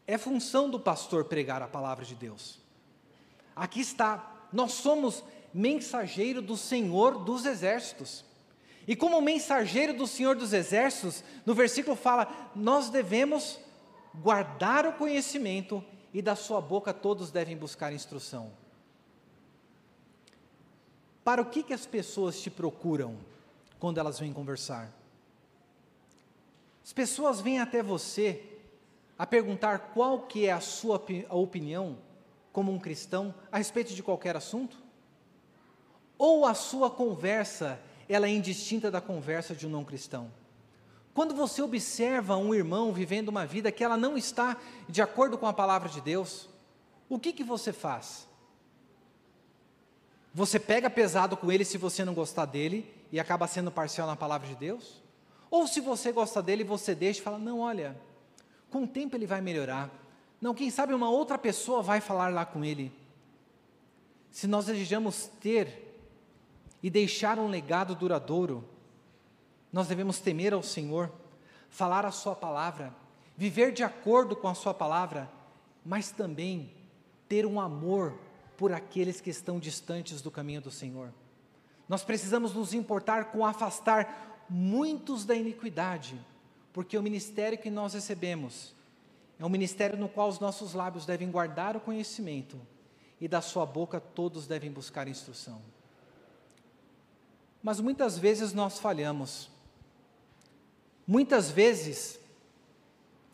É 0.07 0.17
função 0.17 0.71
do 0.71 0.81
pastor 0.81 1.27
pregar 1.27 1.61
a 1.61 1.69
palavra 1.69 2.03
de 2.03 2.15
Deus. 2.15 2.59
Aqui 3.55 3.83
está, 3.83 4.49
nós 4.51 4.73
somos 4.73 5.23
mensageiro 5.53 6.41
do 6.41 6.57
Senhor 6.57 7.23
dos 7.23 7.45
exércitos. 7.45 8.25
E 8.89 8.97
como 8.97 9.21
mensageiro 9.21 9.93
do 9.93 10.07
Senhor 10.07 10.35
dos 10.35 10.55
exércitos, 10.55 11.23
no 11.45 11.55
versículo 11.55 11.95
fala: 11.95 12.51
nós 12.57 12.89
devemos 12.89 13.59
guardar 14.15 14.87
o 14.87 14.95
conhecimento 14.95 15.85
e 16.15 16.23
da 16.23 16.35
sua 16.35 16.63
boca 16.63 16.95
todos 16.95 17.31
devem 17.31 17.55
buscar 17.55 17.93
instrução. 17.93 18.51
Para 21.23 21.43
o 21.43 21.51
que, 21.51 21.63
que 21.63 21.75
as 21.75 21.85
pessoas 21.85 22.41
te 22.41 22.49
procuram 22.51 23.15
quando 23.79 23.99
elas 23.99 24.19
vêm 24.19 24.33
conversar? 24.33 25.02
As 26.85 26.93
pessoas 26.93 27.41
vêm 27.41 27.61
até 27.61 27.83
você 27.83 28.43
a 29.19 29.27
perguntar 29.27 29.93
qual 29.95 30.21
que 30.21 30.47
é 30.47 30.53
a 30.53 30.61
sua 30.61 31.01
opinião 31.31 31.99
como 32.53 32.73
um 32.73 32.79
cristão 32.79 33.35
a 33.51 33.59
respeito 33.59 33.95
de 33.95 34.03
qualquer 34.03 34.37
assunto? 34.37 34.77
Ou 36.19 36.45
a 36.45 36.55
sua 36.55 36.91
conversa, 36.91 37.81
ela 38.09 38.27
é 38.27 38.31
indistinta 38.31 38.91
da 38.91 39.01
conversa 39.01 39.55
de 39.55 39.67
um 39.67 39.71
não 39.71 39.85
cristão? 39.85 40.31
Quando 41.15 41.35
você 41.35 41.61
observa 41.61 42.37
um 42.37 42.55
irmão 42.55 42.93
vivendo 42.93 43.29
uma 43.29 43.45
vida 43.45 43.71
que 43.71 43.85
ela 43.85 43.97
não 43.97 44.17
está 44.17 44.57
de 44.89 45.03
acordo 45.03 45.37
com 45.37 45.47
a 45.47 45.53
palavra 45.53 45.89
de 45.89 46.01
Deus, 46.01 46.49
o 47.09 47.19
que 47.19 47.33
que 47.33 47.45
você 47.45 47.73
faz? 47.73 48.27
Você 50.35 50.59
pega 50.59 50.89
pesado 50.89 51.37
com 51.37 51.53
ele 51.53 51.65
se 51.65 51.77
você 51.77 52.05
não 52.05 52.15
gostar 52.15 52.47
dele 52.47 52.91
e 53.13 53.21
acaba 53.21 53.47
sendo 53.47 53.71
parcial 53.71 54.07
na 54.07 54.17
palavra 54.17 54.49
de 54.49 54.55
Deus? 54.55 55.02
Ou 55.53 55.67
se 55.67 55.83
você 55.83 56.11
gosta 56.11 56.43
dele, 56.43 56.65
você 56.65 56.95
deixa 56.95 57.21
e 57.21 57.23
fala: 57.23 57.39
não, 57.39 57.61
olha, 57.61 57.95
com 58.71 58.85
o 58.85 58.89
tempo 58.89 59.15
ele 59.15 59.27
vai 59.27 59.43
melhorar. 59.43 59.91
Não, 60.41 60.55
quem 60.55 60.71
sabe 60.71 60.95
uma 60.95 61.11
outra 61.11 61.37
pessoa 61.37 61.83
vai 61.83 62.01
falar 62.01 62.33
lá 62.33 62.47
com 62.47 62.65
ele. 62.65 62.91
Se 64.31 64.47
nós 64.47 64.65
desejamos 64.65 65.27
ter 65.43 65.95
e 66.83 66.89
deixar 66.89 67.39
um 67.39 67.49
legado 67.49 67.95
duradouro, 67.95 68.65
nós 69.71 69.89
devemos 69.89 70.19
temer 70.21 70.55
ao 70.55 70.63
Senhor, 70.63 71.13
falar 71.69 72.07
a 72.07 72.11
Sua 72.11 72.35
palavra, 72.35 72.91
viver 73.37 73.73
de 73.73 73.85
acordo 73.85 74.35
com 74.35 74.49
a 74.49 74.55
Sua 74.55 74.73
palavra, 74.73 75.31
mas 75.85 76.11
também 76.11 76.73
ter 77.29 77.45
um 77.45 77.61
amor 77.61 78.19
por 78.57 78.73
aqueles 78.73 79.21
que 79.21 79.29
estão 79.29 79.59
distantes 79.59 80.23
do 80.23 80.31
caminho 80.31 80.63
do 80.63 80.71
Senhor. 80.71 81.13
Nós 81.87 82.03
precisamos 82.03 82.55
nos 82.55 82.73
importar 82.73 83.27
com 83.27 83.45
afastar 83.45 84.32
muitos 84.53 85.25
da 85.25 85.35
iniquidade, 85.35 86.21
porque 86.73 86.97
o 86.97 87.03
ministério 87.03 87.59
que 87.59 87.71
nós 87.71 87.95
recebemos 87.95 88.75
é 89.39 89.45
um 89.45 89.49
ministério 89.49 89.99
no 89.99 90.09
qual 90.09 90.29
os 90.29 90.39
nossos 90.39 90.75
lábios 90.75 91.07
devem 91.07 91.31
guardar 91.31 91.77
o 91.77 91.81
conhecimento 91.81 92.61
e 93.21 93.27
da 93.27 93.41
sua 93.41 93.65
boca 93.65 93.99
todos 93.99 94.47
devem 94.47 94.71
buscar 94.71 95.09
instrução. 95.09 95.61
Mas 97.63 97.81
muitas 97.81 98.19
vezes 98.19 98.53
nós 98.53 98.79
falhamos. 98.79 99.51
Muitas 101.07 101.51
vezes, 101.51 102.21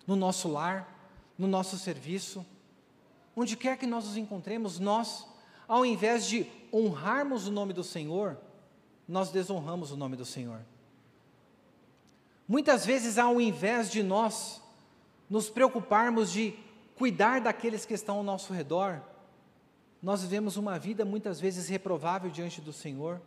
no 0.06 0.14
nosso 0.14 0.48
lar, 0.48 1.12
no 1.36 1.46
nosso 1.46 1.78
serviço, 1.78 2.44
onde 3.34 3.56
quer 3.56 3.76
que 3.76 3.86
nós 3.86 4.04
nos 4.04 4.16
encontremos, 4.16 4.78
nós, 4.78 5.26
ao 5.66 5.84
invés 5.84 6.26
de 6.26 6.46
honrarmos 6.72 7.46
o 7.46 7.50
nome 7.50 7.72
do 7.72 7.84
Senhor, 7.84 8.38
nós 9.06 9.30
desonramos 9.30 9.90
o 9.90 9.96
nome 9.96 10.16
do 10.16 10.24
Senhor. 10.24 10.60
Muitas 12.48 12.86
vezes, 12.86 13.18
ao 13.18 13.38
invés 13.38 13.90
de 13.90 14.02
nós 14.02 14.62
nos 15.28 15.50
preocuparmos 15.50 16.32
de 16.32 16.54
cuidar 16.96 17.42
daqueles 17.42 17.84
que 17.84 17.92
estão 17.92 18.16
ao 18.16 18.22
nosso 18.22 18.54
redor, 18.54 19.02
nós 20.02 20.22
vivemos 20.22 20.56
uma 20.56 20.78
vida 20.78 21.04
muitas 21.04 21.38
vezes 21.38 21.68
reprovável 21.68 22.30
diante 22.30 22.60
do 22.60 22.72
Senhor, 22.72 23.20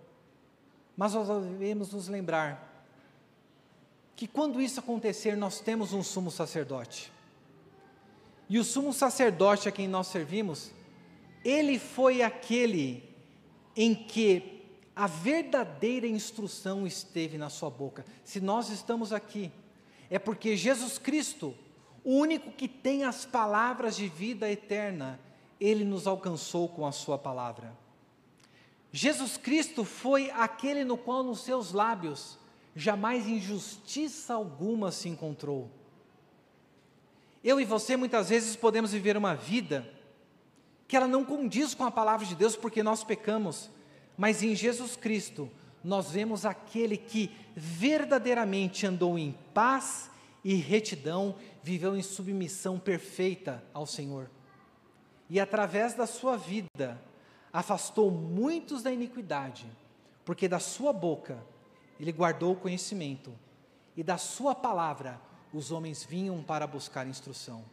mas 0.97 1.13
nós 1.13 1.27
devemos 1.27 1.93
nos 1.93 2.07
lembrar 2.07 2.69
que 4.15 4.27
quando 4.27 4.61
isso 4.61 4.79
acontecer, 4.79 5.37
nós 5.37 5.59
temos 5.59 5.93
um 5.93 6.03
sumo 6.03 6.31
sacerdote. 6.31 7.11
E 8.49 8.59
o 8.59 8.63
sumo 8.63 8.91
sacerdote 8.91 9.69
a 9.69 9.71
quem 9.71 9.87
nós 9.87 10.07
servimos, 10.07 10.71
ele 11.43 11.79
foi 11.79 12.21
aquele 12.21 13.03
em 13.75 13.95
que 13.95 14.60
a 15.01 15.07
verdadeira 15.07 16.05
instrução 16.05 16.85
esteve 16.85 17.35
na 17.35 17.49
sua 17.49 17.71
boca. 17.71 18.05
Se 18.23 18.39
nós 18.39 18.69
estamos 18.69 19.11
aqui, 19.11 19.51
é 20.11 20.19
porque 20.19 20.55
Jesus 20.55 20.99
Cristo, 20.99 21.55
o 22.03 22.17
único 22.17 22.51
que 22.51 22.67
tem 22.67 23.03
as 23.03 23.25
palavras 23.25 23.95
de 23.95 24.07
vida 24.07 24.47
eterna, 24.47 25.19
ele 25.59 25.83
nos 25.83 26.05
alcançou 26.05 26.69
com 26.69 26.85
a 26.85 26.91
sua 26.91 27.17
palavra. 27.17 27.75
Jesus 28.91 29.37
Cristo 29.37 29.83
foi 29.83 30.29
aquele 30.29 30.83
no 30.83 30.95
qual 30.95 31.23
nos 31.23 31.39
seus 31.39 31.71
lábios 31.71 32.37
jamais 32.75 33.27
injustiça 33.27 34.35
alguma 34.35 34.91
se 34.91 35.09
encontrou. 35.09 35.67
Eu 37.43 37.59
e 37.59 37.65
você 37.65 37.97
muitas 37.97 38.29
vezes 38.29 38.55
podemos 38.55 38.91
viver 38.91 39.17
uma 39.17 39.33
vida 39.33 39.91
que 40.87 40.95
ela 40.95 41.07
não 41.07 41.25
condiz 41.25 41.73
com 41.73 41.85
a 41.85 41.89
palavra 41.89 42.23
de 42.23 42.35
Deus 42.35 42.55
porque 42.55 42.83
nós 42.83 43.03
pecamos, 43.03 43.67
mas 44.21 44.43
em 44.43 44.53
Jesus 44.53 44.95
Cristo 44.95 45.49
nós 45.83 46.11
vemos 46.11 46.45
aquele 46.45 46.95
que 46.95 47.35
verdadeiramente 47.55 48.85
andou 48.85 49.17
em 49.17 49.35
paz 49.51 50.11
e 50.43 50.53
retidão, 50.53 51.33
viveu 51.63 51.95
em 51.97 52.03
submissão 52.03 52.77
perfeita 52.77 53.63
ao 53.73 53.87
Senhor. 53.87 54.29
E 55.27 55.39
através 55.39 55.95
da 55.95 56.05
sua 56.05 56.37
vida, 56.37 57.01
afastou 57.51 58.11
muitos 58.11 58.83
da 58.83 58.91
iniquidade, 58.91 59.65
porque 60.23 60.47
da 60.47 60.59
sua 60.59 60.93
boca 60.93 61.43
ele 61.99 62.11
guardou 62.11 62.53
o 62.53 62.57
conhecimento, 62.57 63.33
e 63.97 64.03
da 64.03 64.19
sua 64.19 64.53
palavra 64.53 65.19
os 65.51 65.71
homens 65.71 66.03
vinham 66.03 66.43
para 66.43 66.67
buscar 66.67 67.07
instrução. 67.07 67.65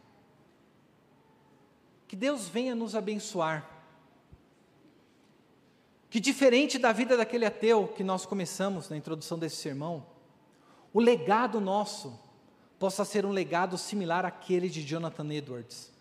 Que 2.07 2.15
Deus 2.15 2.49
venha 2.49 2.73
nos 2.73 2.95
abençoar. 2.95 3.78
Que 6.09 6.19
diferente 6.19 6.79
da 6.79 6.91
vida 6.91 7.15
daquele 7.15 7.45
ateu 7.45 7.87
que 7.87 8.03
nós 8.03 8.25
começamos 8.25 8.89
na 8.89 8.97
introdução 8.97 9.37
desse 9.37 9.57
sermão, 9.57 10.05
o 10.91 10.99
legado 10.99 11.61
nosso 11.61 12.19
possa 12.79 13.05
ser 13.05 13.25
um 13.25 13.31
legado 13.31 13.77
similar 13.77 14.25
àquele 14.25 14.69
de 14.69 14.81
Jonathan 14.81 15.31
Edwards. 15.31 15.91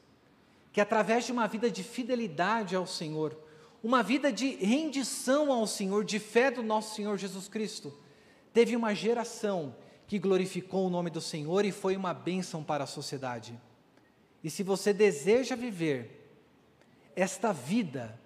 Que 0.73 0.81
através 0.81 1.27
de 1.27 1.33
uma 1.33 1.47
vida 1.47 1.71
de 1.71 1.83
fidelidade 1.83 2.75
ao 2.75 2.87
Senhor, 2.87 3.37
uma 3.83 4.03
vida 4.03 4.33
de 4.33 4.57
rendição 4.57 5.53
ao 5.53 5.67
Senhor, 5.67 6.05
de 6.05 6.19
fé 6.19 6.51
do 6.51 6.63
nosso 6.63 6.95
Senhor 6.95 7.19
Jesus 7.19 7.49
Cristo, 7.49 7.93
teve 8.53 8.75
uma 8.75 8.95
geração 8.95 9.75
que 10.07 10.19
glorificou 10.19 10.87
o 10.87 10.91
nome 10.91 11.11
do 11.11 11.21
Senhor 11.21 11.65
e 11.67 11.73
foi 11.73 11.97
uma 11.97 12.15
bênção 12.15 12.65
para 12.65 12.85
a 12.85 12.87
sociedade. 12.87 13.61
E 14.43 14.49
se 14.49 14.63
você 14.63 14.93
deseja 14.93 15.55
viver 15.55 16.33
esta 17.15 17.53
vida 17.53 18.19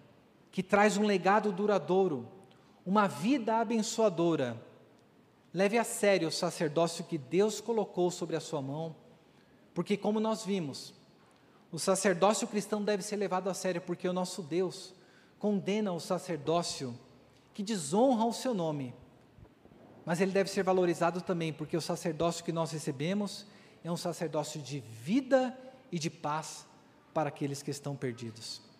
que 0.52 0.62
traz 0.62 0.98
um 0.98 1.04
legado 1.04 1.50
duradouro, 1.50 2.28
uma 2.84 3.08
vida 3.08 3.56
abençoadora, 3.56 4.62
leve 5.52 5.78
a 5.78 5.84
sério 5.84 6.28
o 6.28 6.32
sacerdócio 6.32 7.04
que 7.04 7.16
Deus 7.16 7.60
colocou 7.60 8.10
sobre 8.10 8.36
a 8.36 8.40
sua 8.40 8.60
mão, 8.60 8.94
porque, 9.72 9.96
como 9.96 10.20
nós 10.20 10.44
vimos, 10.44 10.92
o 11.70 11.78
sacerdócio 11.78 12.46
cristão 12.46 12.84
deve 12.84 13.02
ser 13.02 13.16
levado 13.16 13.48
a 13.48 13.54
sério, 13.54 13.80
porque 13.80 14.06
o 14.06 14.12
nosso 14.12 14.42
Deus 14.42 14.94
condena 15.38 15.90
o 15.90 15.98
sacerdócio 15.98 16.94
que 17.54 17.62
desonra 17.62 18.26
o 18.26 18.32
seu 18.32 18.52
nome, 18.52 18.94
mas 20.04 20.20
ele 20.20 20.32
deve 20.32 20.50
ser 20.50 20.62
valorizado 20.62 21.22
também, 21.22 21.50
porque 21.50 21.76
o 21.76 21.80
sacerdócio 21.80 22.44
que 22.44 22.52
nós 22.52 22.70
recebemos 22.72 23.46
é 23.82 23.90
um 23.90 23.96
sacerdócio 23.96 24.60
de 24.60 24.80
vida 24.80 25.58
e 25.90 25.98
de 25.98 26.10
paz 26.10 26.66
para 27.14 27.30
aqueles 27.30 27.62
que 27.62 27.70
estão 27.70 27.96
perdidos. 27.96 28.71